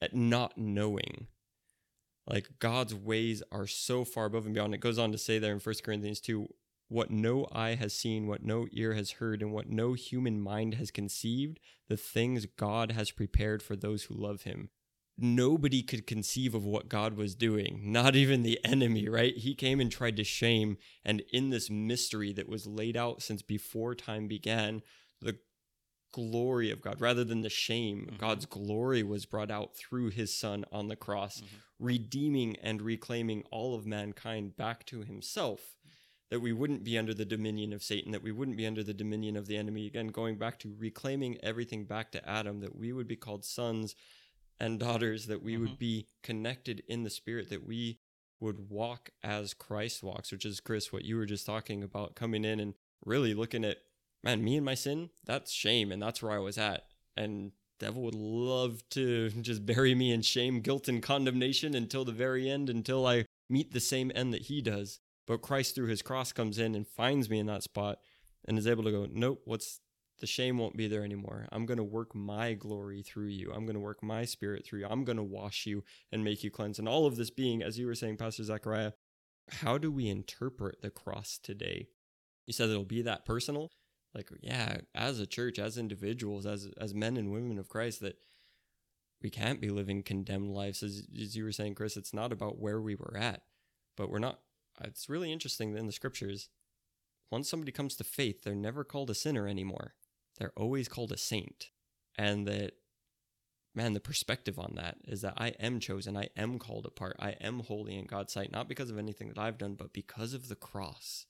At 0.00 0.14
not 0.14 0.56
knowing. 0.56 1.26
Like 2.26 2.48
God's 2.58 2.94
ways 2.94 3.42
are 3.52 3.66
so 3.66 4.04
far 4.04 4.24
above 4.24 4.46
and 4.46 4.54
beyond. 4.54 4.74
It 4.74 4.80
goes 4.80 4.98
on 4.98 5.12
to 5.12 5.18
say 5.18 5.38
there 5.38 5.52
in 5.52 5.60
1 5.60 5.74
Corinthians 5.84 6.20
2 6.20 6.48
what 6.88 7.10
no 7.10 7.46
eye 7.50 7.74
has 7.74 7.92
seen, 7.94 8.26
what 8.26 8.42
no 8.42 8.66
ear 8.72 8.94
has 8.94 9.12
heard, 9.12 9.42
and 9.42 9.52
what 9.52 9.68
no 9.68 9.94
human 9.94 10.40
mind 10.40 10.74
has 10.74 10.90
conceived, 10.90 11.58
the 11.88 11.96
things 11.96 12.46
God 12.46 12.92
has 12.92 13.10
prepared 13.10 13.62
for 13.62 13.74
those 13.74 14.04
who 14.04 14.14
love 14.14 14.42
him. 14.42 14.68
Nobody 15.16 15.82
could 15.82 16.06
conceive 16.06 16.54
of 16.54 16.64
what 16.64 16.88
God 16.88 17.16
was 17.16 17.36
doing, 17.36 17.80
not 17.84 18.16
even 18.16 18.42
the 18.42 18.58
enemy, 18.64 19.08
right? 19.08 19.36
He 19.36 19.54
came 19.54 19.78
and 19.78 19.90
tried 19.90 20.16
to 20.16 20.24
shame, 20.24 20.76
and 21.04 21.22
in 21.32 21.50
this 21.50 21.70
mystery 21.70 22.32
that 22.32 22.48
was 22.48 22.66
laid 22.66 22.96
out 22.96 23.22
since 23.22 23.40
before 23.40 23.94
time 23.94 24.26
began, 24.26 24.82
the 25.20 25.38
glory 26.12 26.70
of 26.70 26.80
God, 26.80 27.00
rather 27.00 27.22
than 27.22 27.42
the 27.42 27.48
shame, 27.48 28.08
Mhm. 28.10 28.18
God's 28.18 28.46
glory 28.46 29.02
was 29.02 29.26
brought 29.26 29.50
out 29.50 29.76
through 29.76 30.10
his 30.10 30.36
son 30.36 30.64
on 30.72 30.88
the 30.88 30.96
cross, 30.96 31.40
Mhm. 31.40 31.46
redeeming 31.78 32.56
and 32.56 32.82
reclaiming 32.82 33.42
all 33.50 33.74
of 33.74 33.86
mankind 33.86 34.56
back 34.56 34.84
to 34.86 35.02
himself. 35.04 35.76
That 36.30 36.40
we 36.40 36.52
wouldn't 36.52 36.82
be 36.82 36.98
under 36.98 37.14
the 37.14 37.24
dominion 37.24 37.72
of 37.72 37.84
Satan, 37.84 38.10
that 38.12 38.22
we 38.22 38.32
wouldn't 38.32 38.56
be 38.56 38.66
under 38.66 38.82
the 38.82 38.94
dominion 38.94 39.36
of 39.36 39.46
the 39.46 39.56
enemy. 39.56 39.86
Again, 39.86 40.08
going 40.08 40.38
back 40.38 40.58
to 40.60 40.74
reclaiming 40.74 41.38
everything 41.42 41.84
back 41.84 42.10
to 42.12 42.28
Adam, 42.28 42.60
that 42.60 42.74
we 42.74 42.92
would 42.92 43.06
be 43.06 43.16
called 43.16 43.44
sons 43.44 43.94
and 44.60 44.78
daughters, 44.78 45.26
that 45.26 45.42
we 45.42 45.56
would 45.56 45.72
Mhm. 45.72 45.78
be 45.78 46.06
connected 46.22 46.82
in 46.86 47.02
the 47.02 47.10
spirit, 47.10 47.48
that 47.50 47.66
we 47.66 47.98
would 48.40 48.68
walk 48.70 49.10
as 49.22 49.54
Christ 49.54 50.02
walks, 50.02 50.30
which 50.30 50.44
is, 50.44 50.60
Chris, 50.60 50.92
what 50.92 51.04
you 51.04 51.16
were 51.16 51.26
just 51.26 51.46
talking 51.46 51.82
about, 51.82 52.14
coming 52.14 52.44
in 52.44 52.60
and 52.60 52.74
really 53.04 53.34
looking 53.34 53.64
at, 53.64 53.78
man, 54.22 54.42
me 54.44 54.56
and 54.56 54.64
my 54.64 54.74
sin, 54.74 55.10
that's 55.24 55.50
shame, 55.52 55.90
and 55.92 56.02
that's 56.02 56.22
where 56.22 56.32
I 56.32 56.38
was 56.38 56.58
at. 56.58 56.86
And 57.16 57.52
devil 57.78 58.02
would 58.02 58.14
love 58.14 58.88
to 58.90 59.30
just 59.42 59.66
bury 59.66 59.94
me 59.94 60.12
in 60.12 60.22
shame, 60.22 60.60
guilt, 60.60 60.88
and 60.88 61.02
condemnation 61.02 61.74
until 61.74 62.04
the 62.04 62.12
very 62.12 62.48
end, 62.48 62.68
until 62.70 63.06
I 63.06 63.26
meet 63.48 63.72
the 63.72 63.80
same 63.80 64.12
end 64.14 64.32
that 64.32 64.42
he 64.42 64.60
does. 64.62 65.00
But 65.26 65.42
Christ, 65.42 65.74
through 65.74 65.88
his 65.88 66.02
cross, 66.02 66.32
comes 66.32 66.58
in 66.58 66.74
and 66.74 66.86
finds 66.86 67.30
me 67.30 67.38
in 67.38 67.46
that 67.46 67.62
spot 67.62 67.98
and 68.46 68.58
is 68.58 68.66
able 68.66 68.84
to 68.84 68.90
go, 68.90 69.06
nope, 69.10 69.42
what's 69.44 69.80
the 70.20 70.26
shame 70.26 70.58
won't 70.58 70.76
be 70.76 70.86
there 70.86 71.04
anymore. 71.04 71.48
I'm 71.50 71.66
going 71.66 71.78
to 71.78 71.84
work 71.84 72.14
my 72.14 72.54
glory 72.54 73.02
through 73.02 73.28
you. 73.28 73.52
I'm 73.52 73.66
going 73.66 73.74
to 73.74 73.80
work 73.80 74.02
my 74.02 74.24
spirit 74.24 74.64
through 74.64 74.80
you. 74.80 74.86
I'm 74.88 75.04
going 75.04 75.16
to 75.16 75.22
wash 75.22 75.66
you 75.66 75.84
and 76.12 76.24
make 76.24 76.44
you 76.44 76.50
cleanse. 76.50 76.78
And 76.78 76.88
all 76.88 77.06
of 77.06 77.16
this 77.16 77.30
being, 77.30 77.62
as 77.62 77.78
you 77.78 77.86
were 77.86 77.94
saying, 77.94 78.16
Pastor 78.16 78.44
Zachariah, 78.44 78.92
how 79.48 79.76
do 79.78 79.90
we 79.90 80.08
interpret 80.08 80.82
the 80.82 80.90
cross 80.90 81.38
today? 81.42 81.88
You 82.46 82.52
said 82.52 82.70
it'll 82.70 82.84
be 82.84 83.02
that 83.02 83.24
personal. 83.24 83.72
Like, 84.14 84.30
yeah, 84.40 84.78
as 84.94 85.18
a 85.18 85.26
church, 85.26 85.58
as 85.58 85.76
individuals, 85.76 86.46
as 86.46 86.68
as 86.78 86.94
men 86.94 87.16
and 87.16 87.32
women 87.32 87.58
of 87.58 87.68
Christ, 87.68 88.00
that 88.00 88.16
we 89.20 89.28
can't 89.28 89.60
be 89.60 89.70
living 89.70 90.02
condemned 90.02 90.54
lives. 90.54 90.82
As, 90.82 91.06
as 91.20 91.36
you 91.36 91.44
were 91.44 91.52
saying, 91.52 91.74
Chris, 91.74 91.96
it's 91.96 92.14
not 92.14 92.32
about 92.32 92.60
where 92.60 92.80
we 92.80 92.94
were 92.94 93.16
at, 93.18 93.42
but 93.96 94.10
we're 94.10 94.20
not. 94.20 94.38
It's 94.82 95.08
really 95.08 95.32
interesting 95.32 95.72
that 95.72 95.80
in 95.80 95.86
the 95.86 95.92
scriptures, 95.92 96.48
once 97.30 97.48
somebody 97.48 97.72
comes 97.72 97.96
to 97.96 98.04
faith, 98.04 98.42
they're 98.42 98.54
never 98.54 98.84
called 98.84 99.10
a 99.10 99.14
sinner 99.14 99.48
anymore. 99.48 99.94
They're 100.38 100.52
always 100.56 100.88
called 100.88 101.12
a 101.12 101.16
saint. 101.16 101.70
And 102.16 102.46
that, 102.46 102.72
man, 103.74 103.92
the 103.92 104.00
perspective 104.00 104.58
on 104.58 104.74
that 104.76 104.98
is 105.06 105.22
that 105.22 105.34
I 105.36 105.48
am 105.60 105.80
chosen. 105.80 106.16
I 106.16 106.28
am 106.36 106.58
called 106.58 106.86
apart. 106.86 107.16
I 107.18 107.30
am 107.40 107.60
holy 107.60 107.98
in 107.98 108.06
God's 108.06 108.32
sight, 108.32 108.52
not 108.52 108.68
because 108.68 108.90
of 108.90 108.98
anything 108.98 109.28
that 109.28 109.38
I've 109.38 109.58
done, 109.58 109.74
but 109.74 109.92
because 109.92 110.34
of 110.34 110.48
the 110.48 110.56
cross. 110.56 111.26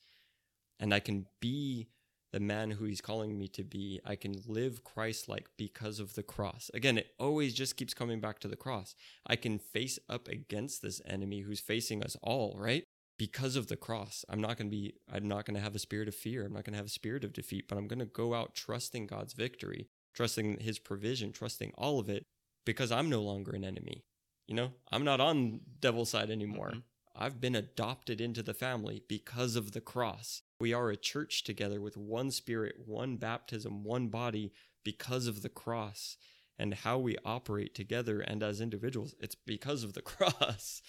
And 0.78 0.92
I 0.92 1.00
can 1.00 1.26
be 1.40 1.88
the 2.32 2.40
man 2.40 2.72
who 2.72 2.84
he's 2.84 3.00
calling 3.00 3.38
me 3.38 3.46
to 3.46 3.62
be. 3.62 4.00
I 4.04 4.16
can 4.16 4.34
live 4.46 4.82
Christ 4.82 5.28
like 5.28 5.46
because 5.56 6.00
of 6.00 6.14
the 6.14 6.24
cross. 6.24 6.68
Again, 6.74 6.98
it 6.98 7.14
always 7.16 7.54
just 7.54 7.76
keeps 7.76 7.94
coming 7.94 8.18
back 8.18 8.40
to 8.40 8.48
the 8.48 8.56
cross. 8.56 8.96
I 9.24 9.36
can 9.36 9.60
face 9.60 10.00
up 10.08 10.26
against 10.26 10.82
this 10.82 11.00
enemy 11.06 11.42
who's 11.42 11.60
facing 11.60 12.02
us 12.02 12.16
all, 12.22 12.56
right? 12.58 12.82
Because 13.16 13.54
of 13.56 13.68
the 13.68 13.76
cross. 13.76 14.24
I'm 14.28 14.40
not 14.40 14.56
going 14.56 14.68
to 14.68 14.76
be, 14.76 14.94
I'm 15.12 15.28
not 15.28 15.46
going 15.46 15.54
to 15.54 15.62
have 15.62 15.74
a 15.74 15.78
spirit 15.78 16.08
of 16.08 16.14
fear. 16.14 16.44
I'm 16.44 16.52
not 16.52 16.64
going 16.64 16.72
to 16.72 16.78
have 16.78 16.86
a 16.86 16.90
spirit 16.90 17.24
of 17.24 17.32
defeat, 17.32 17.68
but 17.68 17.78
I'm 17.78 17.86
going 17.86 18.00
to 18.00 18.06
go 18.06 18.34
out 18.34 18.54
trusting 18.54 19.06
God's 19.06 19.34
victory, 19.34 19.88
trusting 20.14 20.58
his 20.60 20.78
provision, 20.78 21.32
trusting 21.32 21.72
all 21.78 22.00
of 22.00 22.08
it 22.08 22.24
because 22.64 22.90
I'm 22.90 23.08
no 23.08 23.22
longer 23.22 23.52
an 23.52 23.64
enemy. 23.64 24.04
You 24.48 24.56
know, 24.56 24.72
I'm 24.90 25.04
not 25.04 25.20
on 25.20 25.60
devil's 25.80 26.10
side 26.10 26.30
anymore. 26.30 26.72
Mhm. 26.74 26.82
I've 27.16 27.40
been 27.40 27.54
adopted 27.54 28.20
into 28.20 28.42
the 28.42 28.54
family 28.54 29.04
because 29.08 29.54
of 29.54 29.72
the 29.72 29.80
cross. 29.80 30.42
We 30.58 30.72
are 30.72 30.90
a 30.90 30.96
church 30.96 31.44
together 31.44 31.80
with 31.80 31.96
one 31.96 32.30
spirit, 32.32 32.76
one 32.84 33.16
baptism, 33.16 33.84
one 33.84 34.08
body 34.08 34.52
because 34.82 35.26
of 35.28 35.42
the 35.42 35.48
cross 35.48 36.16
and 36.58 36.74
how 36.74 36.98
we 36.98 37.16
operate 37.24 37.74
together 37.74 38.20
and 38.20 38.42
as 38.42 38.60
individuals. 38.60 39.14
It's 39.20 39.36
because 39.36 39.84
of 39.84 39.92
the 39.92 40.02
cross. 40.12 40.82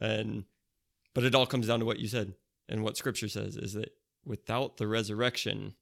And 0.00 0.44
but 1.16 1.24
it 1.24 1.34
all 1.34 1.46
comes 1.46 1.66
down 1.66 1.80
to 1.80 1.84
what 1.86 1.98
you 1.98 2.06
said 2.06 2.34
and 2.68 2.84
what 2.84 2.96
scripture 2.96 3.28
says 3.28 3.56
is 3.56 3.72
that 3.72 3.90
without 4.24 4.76
the 4.76 4.86
resurrection 4.86 5.74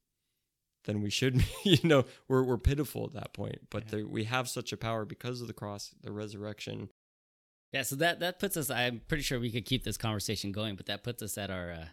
then 0.85 1.03
we 1.03 1.11
should 1.11 1.45
you 1.65 1.79
know 1.83 2.05
we're 2.29 2.43
we're 2.43 2.57
pitiful 2.59 3.05
at 3.05 3.13
that 3.13 3.33
point 3.35 3.59
but 3.71 3.85
Yeah. 3.85 3.91
there, 3.91 4.07
we 4.07 4.25
have 4.25 4.49
such 4.49 4.73
a 4.73 4.77
power 4.77 5.05
because 5.05 5.41
of 5.43 5.47
the 5.47 5.53
cross 5.55 5.95
the 6.03 6.13
resurrection 6.13 6.89
Yeah, 7.73 7.83
so 7.83 7.97
that 7.97 8.21
that 8.21 8.39
puts 8.39 8.57
us. 8.57 8.71
I'm 8.71 9.01
pretty 9.09 9.25
sure 9.25 9.41
we 9.41 9.51
could 9.51 9.65
keep 9.67 9.83
this 9.83 9.97
conversation 9.99 10.53
going, 10.53 10.77
but 10.77 10.87
that 10.87 11.03
puts 11.03 11.23
us 11.23 11.37
at 11.37 11.51
our 11.51 11.73
uh, 11.73 11.87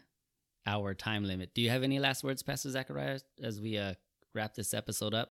hour 0.67 0.93
time 0.93 1.23
limit. 1.25 1.55
Do 1.55 1.61
you 1.63 1.71
have 1.71 1.81
any 1.83 1.97
last 1.97 2.23
words, 2.23 2.43
Pastor 2.43 2.69
Zachariah, 2.69 3.19
as 3.41 3.59
we 3.59 3.79
uh, 3.79 3.95
wrap 4.35 4.53
this 4.53 4.75
episode 4.75 5.15
up? 5.15 5.29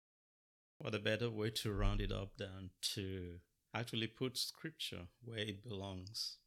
What 0.79 0.95
a 0.95 0.99
better 1.01 1.29
way 1.29 1.51
to 1.51 1.73
round 1.73 2.01
it 2.01 2.11
up 2.13 2.31
than 2.39 2.71
to 2.95 3.41
actually 3.75 4.07
put 4.07 4.39
scripture 4.39 5.09
where 5.23 5.41
it 5.51 5.63
belongs. 5.69 6.39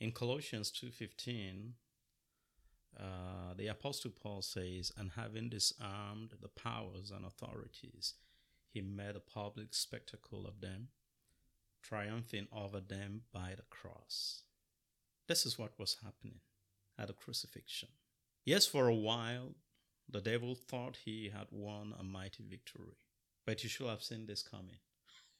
In 0.00 0.12
Colossians 0.12 0.70
2:15, 0.70 1.74
uh, 2.96 3.54
the 3.54 3.66
apostle 3.66 4.12
Paul 4.12 4.42
says, 4.42 4.92
"And 4.96 5.12
having 5.12 5.48
disarmed 5.48 6.30
the 6.40 6.48
powers 6.48 7.10
and 7.10 7.24
authorities, 7.24 8.14
he 8.68 8.80
made 8.80 9.16
a 9.16 9.20
public 9.20 9.74
spectacle 9.74 10.46
of 10.46 10.60
them, 10.60 10.92
triumphing 11.82 12.48
over 12.52 12.80
them 12.80 13.26
by 13.32 13.54
the 13.54 13.64
cross." 13.64 14.44
This 15.26 15.44
is 15.44 15.58
what 15.58 15.78
was 15.78 15.96
happening 15.96 16.40
at 16.96 17.08
the 17.08 17.14
crucifixion. 17.14 17.90
Yes, 18.44 18.66
for 18.66 18.86
a 18.88 18.94
while, 18.94 19.56
the 20.08 20.20
devil 20.20 20.54
thought 20.54 20.96
he 21.04 21.28
had 21.28 21.48
won 21.50 21.92
a 21.92 22.02
mighty 22.02 22.42
victory. 22.42 22.96
But 23.44 23.62
you 23.62 23.68
should 23.68 23.88
have 23.88 24.02
seen 24.02 24.26
this 24.26 24.42
coming. 24.42 24.78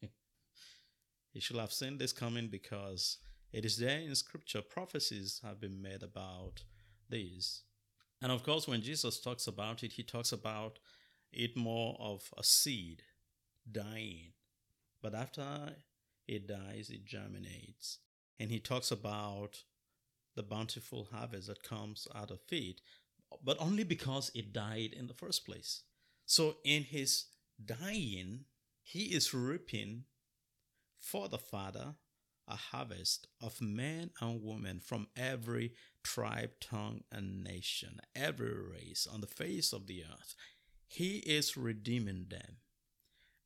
you 1.33 1.41
should 1.41 1.57
have 1.57 1.73
seen 1.73 1.99
this 1.99 2.13
coming 2.13 2.49
because 2.49 3.19
it 3.53 3.65
is 3.65 3.79
there 3.79 3.99
in 3.99 4.15
scripture. 4.15 4.63
Prophecies 4.63 5.41
have 5.45 5.61
been 5.61 5.81
made 5.81 6.03
about 6.03 6.63
this. 7.09 7.63
And 8.21 8.33
of 8.33 8.43
course, 8.43 8.69
when 8.69 8.83
Jesus 8.83 9.21
talks 9.21 9.47
about 9.47 9.83
it, 9.83 9.93
he 9.93 10.03
talks 10.03 10.33
about 10.33 10.79
it 11.33 11.57
more 11.57 11.97
of 12.01 12.33
a 12.37 12.45
seed 12.45 13.03
dying. 13.71 14.33
But 15.01 15.15
after 15.15 15.75
it 16.27 16.49
dies, 16.49 16.91
it 16.91 17.05
germinates. 17.05 17.99
And 18.39 18.51
he 18.51 18.59
talks 18.59 18.91
about 18.91 19.63
the 20.35 20.43
bountiful 20.43 21.09
harvest 21.13 21.49
that 21.49 21.63
comes 21.63 22.07
out 22.15 22.31
of 22.31 22.41
it, 22.51 22.81
but 23.43 23.57
only 23.61 23.85
because 23.85 24.31
it 24.35 24.53
died 24.53 24.95
in 24.97 25.07
the 25.07 25.15
first 25.15 25.45
place. 25.45 25.83
So 26.27 26.57
in 26.65 26.85
his 26.85 27.27
dying, 27.65 28.45
he 28.83 29.05
is 29.05 29.35
reaping 29.35 30.05
for 30.99 31.29
the 31.29 31.39
Father 31.39 31.95
a 32.49 32.57
harvest 32.57 33.29
of 33.43 33.61
men 33.61 34.11
and 34.21 34.43
women 34.43 34.81
from 34.81 35.09
every 35.17 35.73
tribe, 36.03 36.53
tongue, 36.61 37.03
and 37.13 37.45
nation, 37.45 38.01
every 38.17 38.55
race 38.55 39.07
on 39.11 39.21
the 39.21 39.27
face 39.27 39.73
of 39.73 39.87
the 39.87 40.03
earth. 40.03 40.35
He 40.87 41.19
is 41.19 41.57
redeeming 41.57 42.27
them 42.31 42.57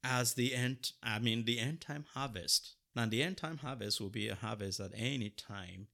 as 0.04 0.34
the 0.34 0.54
end, 0.54 0.92
I 1.02 1.18
mean, 1.18 1.44
the 1.44 1.58
end 1.58 1.80
time 1.80 2.04
harvest. 2.14 2.74
Now, 2.94 3.06
the 3.06 3.22
end 3.22 3.36
time 3.36 3.58
harvest 3.58 4.00
will 4.00 4.10
be 4.10 4.28
a 4.28 4.34
harvest 4.34 4.80
at 4.80 4.92
any 4.94 5.30
time 5.30 5.88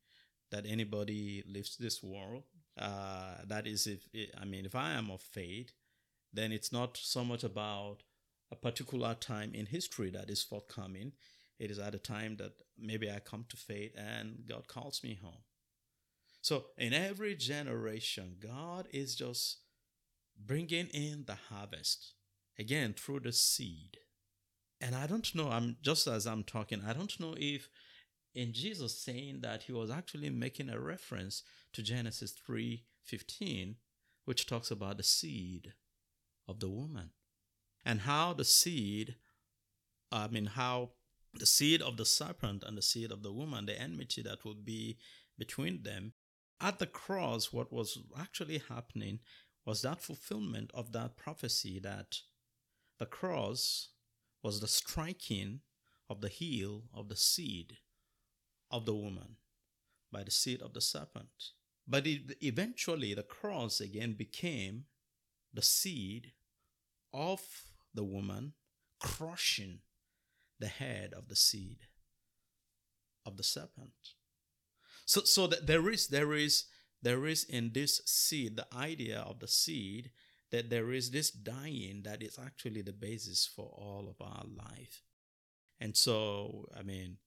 that 0.50 0.66
anybody 0.66 1.44
lives 1.46 1.76
this 1.76 2.02
world. 2.02 2.44
Uh, 2.78 3.36
that 3.46 3.66
is, 3.66 3.86
if 3.86 4.08
I 4.40 4.44
mean, 4.44 4.66
if 4.66 4.74
I 4.74 4.92
am 4.92 5.10
of 5.10 5.20
faith, 5.20 5.72
then 6.32 6.52
it's 6.52 6.72
not 6.72 6.96
so 6.96 7.24
much 7.24 7.44
about 7.44 8.02
a 8.50 8.56
particular 8.56 9.14
time 9.14 9.52
in 9.54 9.66
history 9.66 10.10
that 10.10 10.30
is 10.30 10.42
forthcoming. 10.42 11.12
It 11.58 11.70
is 11.70 11.78
at 11.78 11.94
a 11.94 11.98
time 11.98 12.36
that 12.36 12.52
maybe 12.78 13.10
I 13.10 13.18
come 13.18 13.44
to 13.48 13.56
faith 13.56 13.92
and 13.96 14.44
God 14.48 14.68
calls 14.68 15.02
me 15.02 15.18
home. 15.20 15.42
So 16.40 16.66
in 16.76 16.92
every 16.92 17.34
generation, 17.34 18.36
God 18.40 18.86
is 18.92 19.16
just 19.16 19.58
bringing 20.38 20.86
in 20.88 21.24
the 21.26 21.36
harvest 21.50 22.14
again 22.58 22.94
through 22.96 23.20
the 23.20 23.32
seed. 23.32 23.98
And 24.80 24.94
I 24.94 25.08
don't 25.08 25.34
know, 25.34 25.50
I'm 25.50 25.76
just 25.82 26.06
as 26.06 26.26
I'm 26.26 26.44
talking, 26.44 26.82
I 26.86 26.92
don't 26.92 27.18
know 27.18 27.34
if 27.36 27.68
in 28.34 28.52
Jesus 28.52 29.00
saying 29.00 29.40
that 29.40 29.64
he 29.64 29.72
was 29.72 29.90
actually 29.90 30.30
making 30.30 30.70
a 30.70 30.78
reference 30.78 31.42
to 31.72 31.82
Genesis 31.82 32.32
3:15 32.32 33.76
which 34.24 34.46
talks 34.46 34.70
about 34.70 34.98
the 34.98 35.02
seed 35.02 35.72
of 36.46 36.60
the 36.60 36.68
woman 36.68 37.10
and 37.84 38.02
how 38.02 38.32
the 38.32 38.44
seed 38.44 39.16
I 40.12 40.28
mean 40.28 40.46
how 40.46 40.92
the 41.38 41.46
seed 41.46 41.82
of 41.82 41.96
the 41.96 42.04
serpent 42.04 42.62
and 42.66 42.76
the 42.76 42.82
seed 42.82 43.10
of 43.10 43.22
the 43.22 43.32
woman 43.32 43.66
the 43.66 43.80
enmity 43.80 44.22
that 44.22 44.44
will 44.44 44.54
be 44.54 44.98
between 45.38 45.82
them 45.82 46.12
at 46.60 46.78
the 46.78 46.86
cross, 46.86 47.52
what 47.52 47.72
was 47.72 47.98
actually 48.18 48.58
happening 48.68 49.20
was 49.64 49.82
that 49.82 50.00
fulfillment 50.00 50.70
of 50.74 50.92
that 50.92 51.16
prophecy 51.16 51.78
that 51.78 52.18
the 52.98 53.06
cross 53.06 53.90
was 54.42 54.60
the 54.60 54.68
striking 54.68 55.60
of 56.08 56.20
the 56.20 56.28
heel 56.28 56.84
of 56.92 57.08
the 57.08 57.16
seed 57.16 57.78
of 58.70 58.86
the 58.86 58.94
woman 58.94 59.36
by 60.10 60.22
the 60.22 60.30
seed 60.30 60.62
of 60.62 60.72
the 60.72 60.80
serpent. 60.80 61.50
But 61.86 62.06
it, 62.06 62.36
eventually, 62.40 63.14
the 63.14 63.22
cross 63.22 63.80
again 63.80 64.14
became 64.14 64.84
the 65.52 65.62
seed 65.62 66.32
of 67.12 67.40
the 67.94 68.04
woman 68.04 68.54
crushing 69.00 69.80
the 70.58 70.68
head 70.68 71.12
of 71.16 71.28
the 71.28 71.36
seed 71.36 71.78
of 73.24 73.36
the 73.36 73.42
serpent. 73.42 74.14
So, 75.04 75.22
so 75.22 75.46
that 75.46 75.66
there 75.66 75.88
is, 75.88 76.08
there 76.08 76.34
is, 76.34 76.64
there 77.02 77.26
is 77.26 77.44
in 77.44 77.72
this 77.72 78.00
seed 78.06 78.56
the 78.56 78.66
idea 78.76 79.20
of 79.20 79.38
the 79.40 79.48
seed 79.48 80.10
that 80.50 80.70
there 80.70 80.92
is 80.92 81.10
this 81.10 81.30
dying 81.30 82.02
that 82.04 82.22
is 82.22 82.38
actually 82.38 82.82
the 82.82 82.92
basis 82.92 83.46
for 83.46 83.66
all 83.66 84.08
of 84.08 84.26
our 84.26 84.44
life. 84.44 85.02
And 85.78 85.96
so, 85.96 86.66
I 86.76 86.82
mean, 86.82 87.18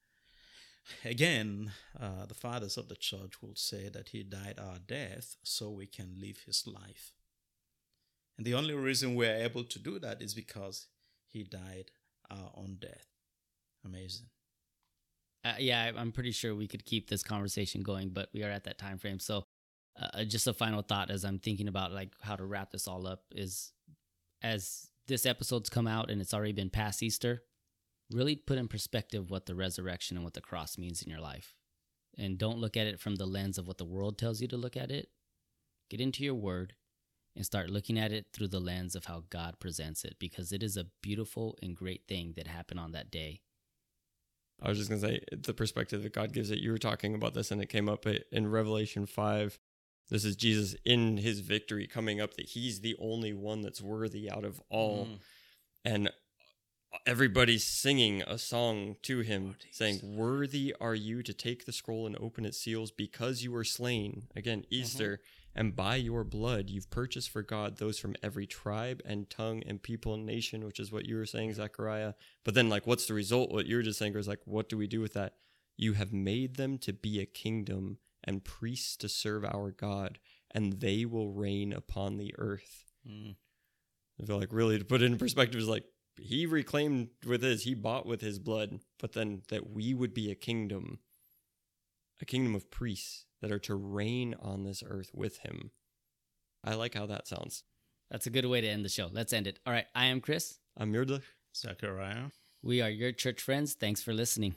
again, 1.05 1.71
uh, 1.99 2.25
the 2.25 2.34
fathers 2.34 2.77
of 2.77 2.89
the 2.89 2.95
church 2.95 3.41
will 3.41 3.55
say 3.55 3.89
that 3.89 4.09
he 4.09 4.23
died 4.23 4.59
our 4.59 4.79
death 4.79 5.36
so 5.43 5.69
we 5.69 5.86
can 5.86 6.15
live 6.19 6.39
his 6.45 6.65
life. 6.67 7.13
And 8.38 8.45
the 8.45 8.55
only 8.55 8.73
reason 8.73 9.15
we're 9.15 9.36
able 9.36 9.63
to 9.63 9.79
do 9.79 9.99
that 9.99 10.21
is 10.21 10.34
because 10.34 10.88
he 11.27 11.43
died 11.43 11.91
our 12.29 12.51
own 12.55 12.77
death. 12.82 13.11
Amazing. 13.86 14.27
Uh, 15.43 15.55
yeah, 15.57 15.91
I'm 15.97 16.11
pretty 16.11 16.32
sure 16.32 16.53
we 16.53 16.67
could 16.67 16.86
keep 16.86 17.09
this 17.09 17.23
conversation 17.23 17.82
going, 17.82 18.09
but 18.09 18.29
we 18.34 18.43
are 18.43 18.51
at 18.51 18.65
that 18.65 18.77
time 18.77 18.99
frame. 18.99 19.19
So, 19.19 19.43
uh, 19.99 20.07
uh, 20.13 20.23
just 20.23 20.47
a 20.47 20.53
final 20.53 20.84
thought 20.84 21.09
as 21.09 21.25
I'm 21.25 21.39
thinking 21.39 21.67
about 21.67 21.91
like 21.91 22.13
how 22.21 22.36
to 22.36 22.45
wrap 22.45 22.71
this 22.71 22.88
all 22.88 23.07
up 23.07 23.23
is, 23.32 23.73
as 24.43 24.89
this 25.07 25.25
episode's 25.25 25.69
come 25.69 25.88
out 25.88 26.11
and 26.11 26.21
it's 26.21 26.34
already 26.34 26.53
been 26.53 26.69
past 26.69 27.01
Easter, 27.01 27.43
really 28.11 28.36
put 28.36 28.59
in 28.59 28.67
perspective 28.67 29.32
what 29.32 29.47
the 29.47 29.55
resurrection 29.55 30.15
and 30.15 30.23
what 30.23 30.36
the 30.36 30.41
cross 30.41 30.77
means 30.77 31.01
in 31.01 31.09
your 31.09 31.19
life, 31.19 31.55
and 32.17 32.38
don't 32.38 32.59
look 32.59 32.77
at 32.77 32.88
it 32.88 32.99
from 32.99 33.15
the 33.15 33.25
lens 33.25 33.57
of 33.57 33.67
what 33.67 33.79
the 33.79 33.86
world 33.86 34.17
tells 34.17 34.41
you 34.41 34.47
to 34.47 34.57
look 34.57 34.77
at 34.77 34.91
it. 34.91 35.09
Get 35.89 36.01
into 36.01 36.23
your 36.23 36.36
Word 36.36 36.73
and 37.36 37.45
start 37.45 37.69
looking 37.69 37.97
at 37.97 38.11
it 38.11 38.27
through 38.32 38.49
the 38.49 38.59
lens 38.59 38.95
of 38.95 39.05
how 39.05 39.23
God 39.29 39.59
presents 39.59 40.05
it, 40.05 40.17
because 40.19 40.51
it 40.51 40.61
is 40.61 40.77
a 40.77 40.88
beautiful 41.01 41.57
and 41.63 41.75
great 41.75 42.03
thing 42.07 42.34
that 42.36 42.47
happened 42.47 42.79
on 42.79 42.91
that 42.91 43.09
day 43.09 43.41
I 44.62 44.70
was 44.70 44.78
just 44.78 44.89
going 44.89 45.01
to 45.01 45.07
say 45.07 45.22
the 45.32 45.53
perspective 45.53 46.03
that 46.03 46.14
God 46.14 46.34
gives 46.34 46.51
it. 46.51 46.59
You 46.59 46.72
were 46.72 46.78
talking 46.78 47.16
about 47.16 47.34
this 47.34 47.51
and 47.51 47.62
it 47.62 47.68
came 47.68 47.89
up 47.89 48.05
in 48.05 48.51
Revelation 48.51 49.05
5. 49.05 49.59
This 50.09 50.26
is 50.26 50.36
Jesus 50.36 50.76
in 50.86 51.18
his 51.18 51.39
victory 51.39 51.88
coming 51.88 52.22
up 52.22 52.36
that 52.36 52.49
he's 52.49 52.82
the 52.82 52.95
only 52.99 53.34
one 53.34 53.62
that's 53.62 53.82
worthy 53.82 54.30
out 54.30 54.43
of 54.43 54.62
all. 54.70 55.05
Mm. 55.05 55.20
And 55.84 56.12
everybody's 57.07 57.64
singing 57.64 58.22
a 58.28 58.38
song 58.38 58.97
to 59.03 59.20
him 59.20 59.55
saying, 59.72 59.99
Worthy 60.03 60.76
are 60.80 60.95
you 60.95 61.24
to 61.24 61.34
take 61.34 61.66
the 61.66 61.72
scroll 61.72 62.05
and 62.05 62.18
open 62.20 62.45
its 62.45 62.59
seals 62.59 62.91
because 62.91 63.43
you 63.43 63.51
were 63.51 63.64
slain. 63.64 64.24
Again, 64.36 64.59
mm-hmm. 64.59 64.76
Easter. 64.76 65.14
Mm-hmm 65.14 65.38
and 65.56 65.76
by 65.76 65.95
your 65.95 66.24
blood 66.24 66.70
you've 66.70 66.89
purchased 66.89 67.30
for 67.30 67.41
God 67.41 67.78
those 67.78 67.99
from 67.99 68.16
every 68.24 68.47
tribe 68.47 69.02
and 69.06 69.30
tongue 69.30 69.64
and 69.66 69.82
people 69.82 70.14
and 70.14 70.26
nation, 70.26 70.66
which 70.66 70.80
is 70.80 70.91
what 70.91 71.06
you 71.06 71.16
were 71.16 71.26
saying, 71.26 71.54
Zachariah. 71.54 72.14
But 72.43 72.54
then, 72.54 72.70
like, 72.70 72.88
what's 72.88 73.08
the 73.08 73.14
result? 73.14 73.52
What 73.52 73.68
you're 73.68 73.82
just 73.82 73.99
saying 73.99 74.16
is 74.16 74.28
like, 74.28 74.41
what 74.45 74.70
do 74.70 74.78
we 74.78 74.88
do 74.88 75.02
with 75.02 75.14
that? 75.14 75.36
You 75.78 75.93
have 75.93 76.14
made 76.14 76.56
them 76.56 76.78
to 76.80 76.93
be 76.93 77.20
a 77.20 77.26
kingdom 77.26 77.97
and 78.24 78.43
priests 78.43 78.95
to 78.97 79.10
serve 79.10 79.43
our 79.43 79.72
God, 79.72 80.20
and 80.52 80.74
they 80.74 81.06
will 81.06 81.32
reign 81.32 81.74
upon 81.74 82.18
the 82.18 82.34
earth. 82.38 82.86
Mm. 83.08 83.36
I 84.22 84.26
feel 84.26 84.39
like 84.39 84.54
really 84.54 84.78
to 84.78 84.86
put 84.86 85.02
it 85.02 85.06
in 85.06 85.18
perspective 85.18 85.60
is 85.60 85.68
like 85.68 85.86
he 86.20 86.45
reclaimed 86.45 87.10
with 87.26 87.41
his, 87.41 87.64
he 87.64 87.74
bought 87.74 88.06
with 88.06 88.22
his 88.22 88.38
blood, 88.38 88.80
but 88.99 89.14
then 89.14 89.41
that 89.49 89.72
we 89.72 89.93
would 89.93 90.14
be 90.14 90.30
a 90.30 90.36
kingdom, 90.36 90.99
a 92.22 92.26
kingdom 92.26 92.54
of 92.54 92.70
priests 92.70 93.26
that 93.41 93.51
are 93.51 93.59
to 93.59 93.75
reign 93.75 94.35
on 94.39 94.63
this 94.63 94.83
earth 94.85 95.11
with 95.13 95.39
him. 95.39 95.71
I 96.63 96.75
like 96.75 96.93
how 96.93 97.05
that 97.07 97.27
sounds. 97.27 97.63
That's 98.09 98.27
a 98.27 98.31
good 98.31 98.45
way 98.45 98.61
to 98.61 98.67
end 98.67 98.85
the 98.85 98.89
show. 98.89 99.09
Let's 99.11 99.33
end 99.33 99.47
it. 99.47 99.59
All 99.65 99.73
right. 99.73 99.87
I 99.95 100.05
am 100.05 100.21
Chris. 100.21 100.59
I'm 100.77 100.91
Muireadhach. 100.93 101.23
Zachariah. 101.55 102.25
We 102.61 102.81
are 102.81 102.89
your 102.89 103.11
church 103.11 103.41
friends. 103.41 103.73
Thanks 103.73 104.01
for 104.01 104.13
listening. 104.13 104.55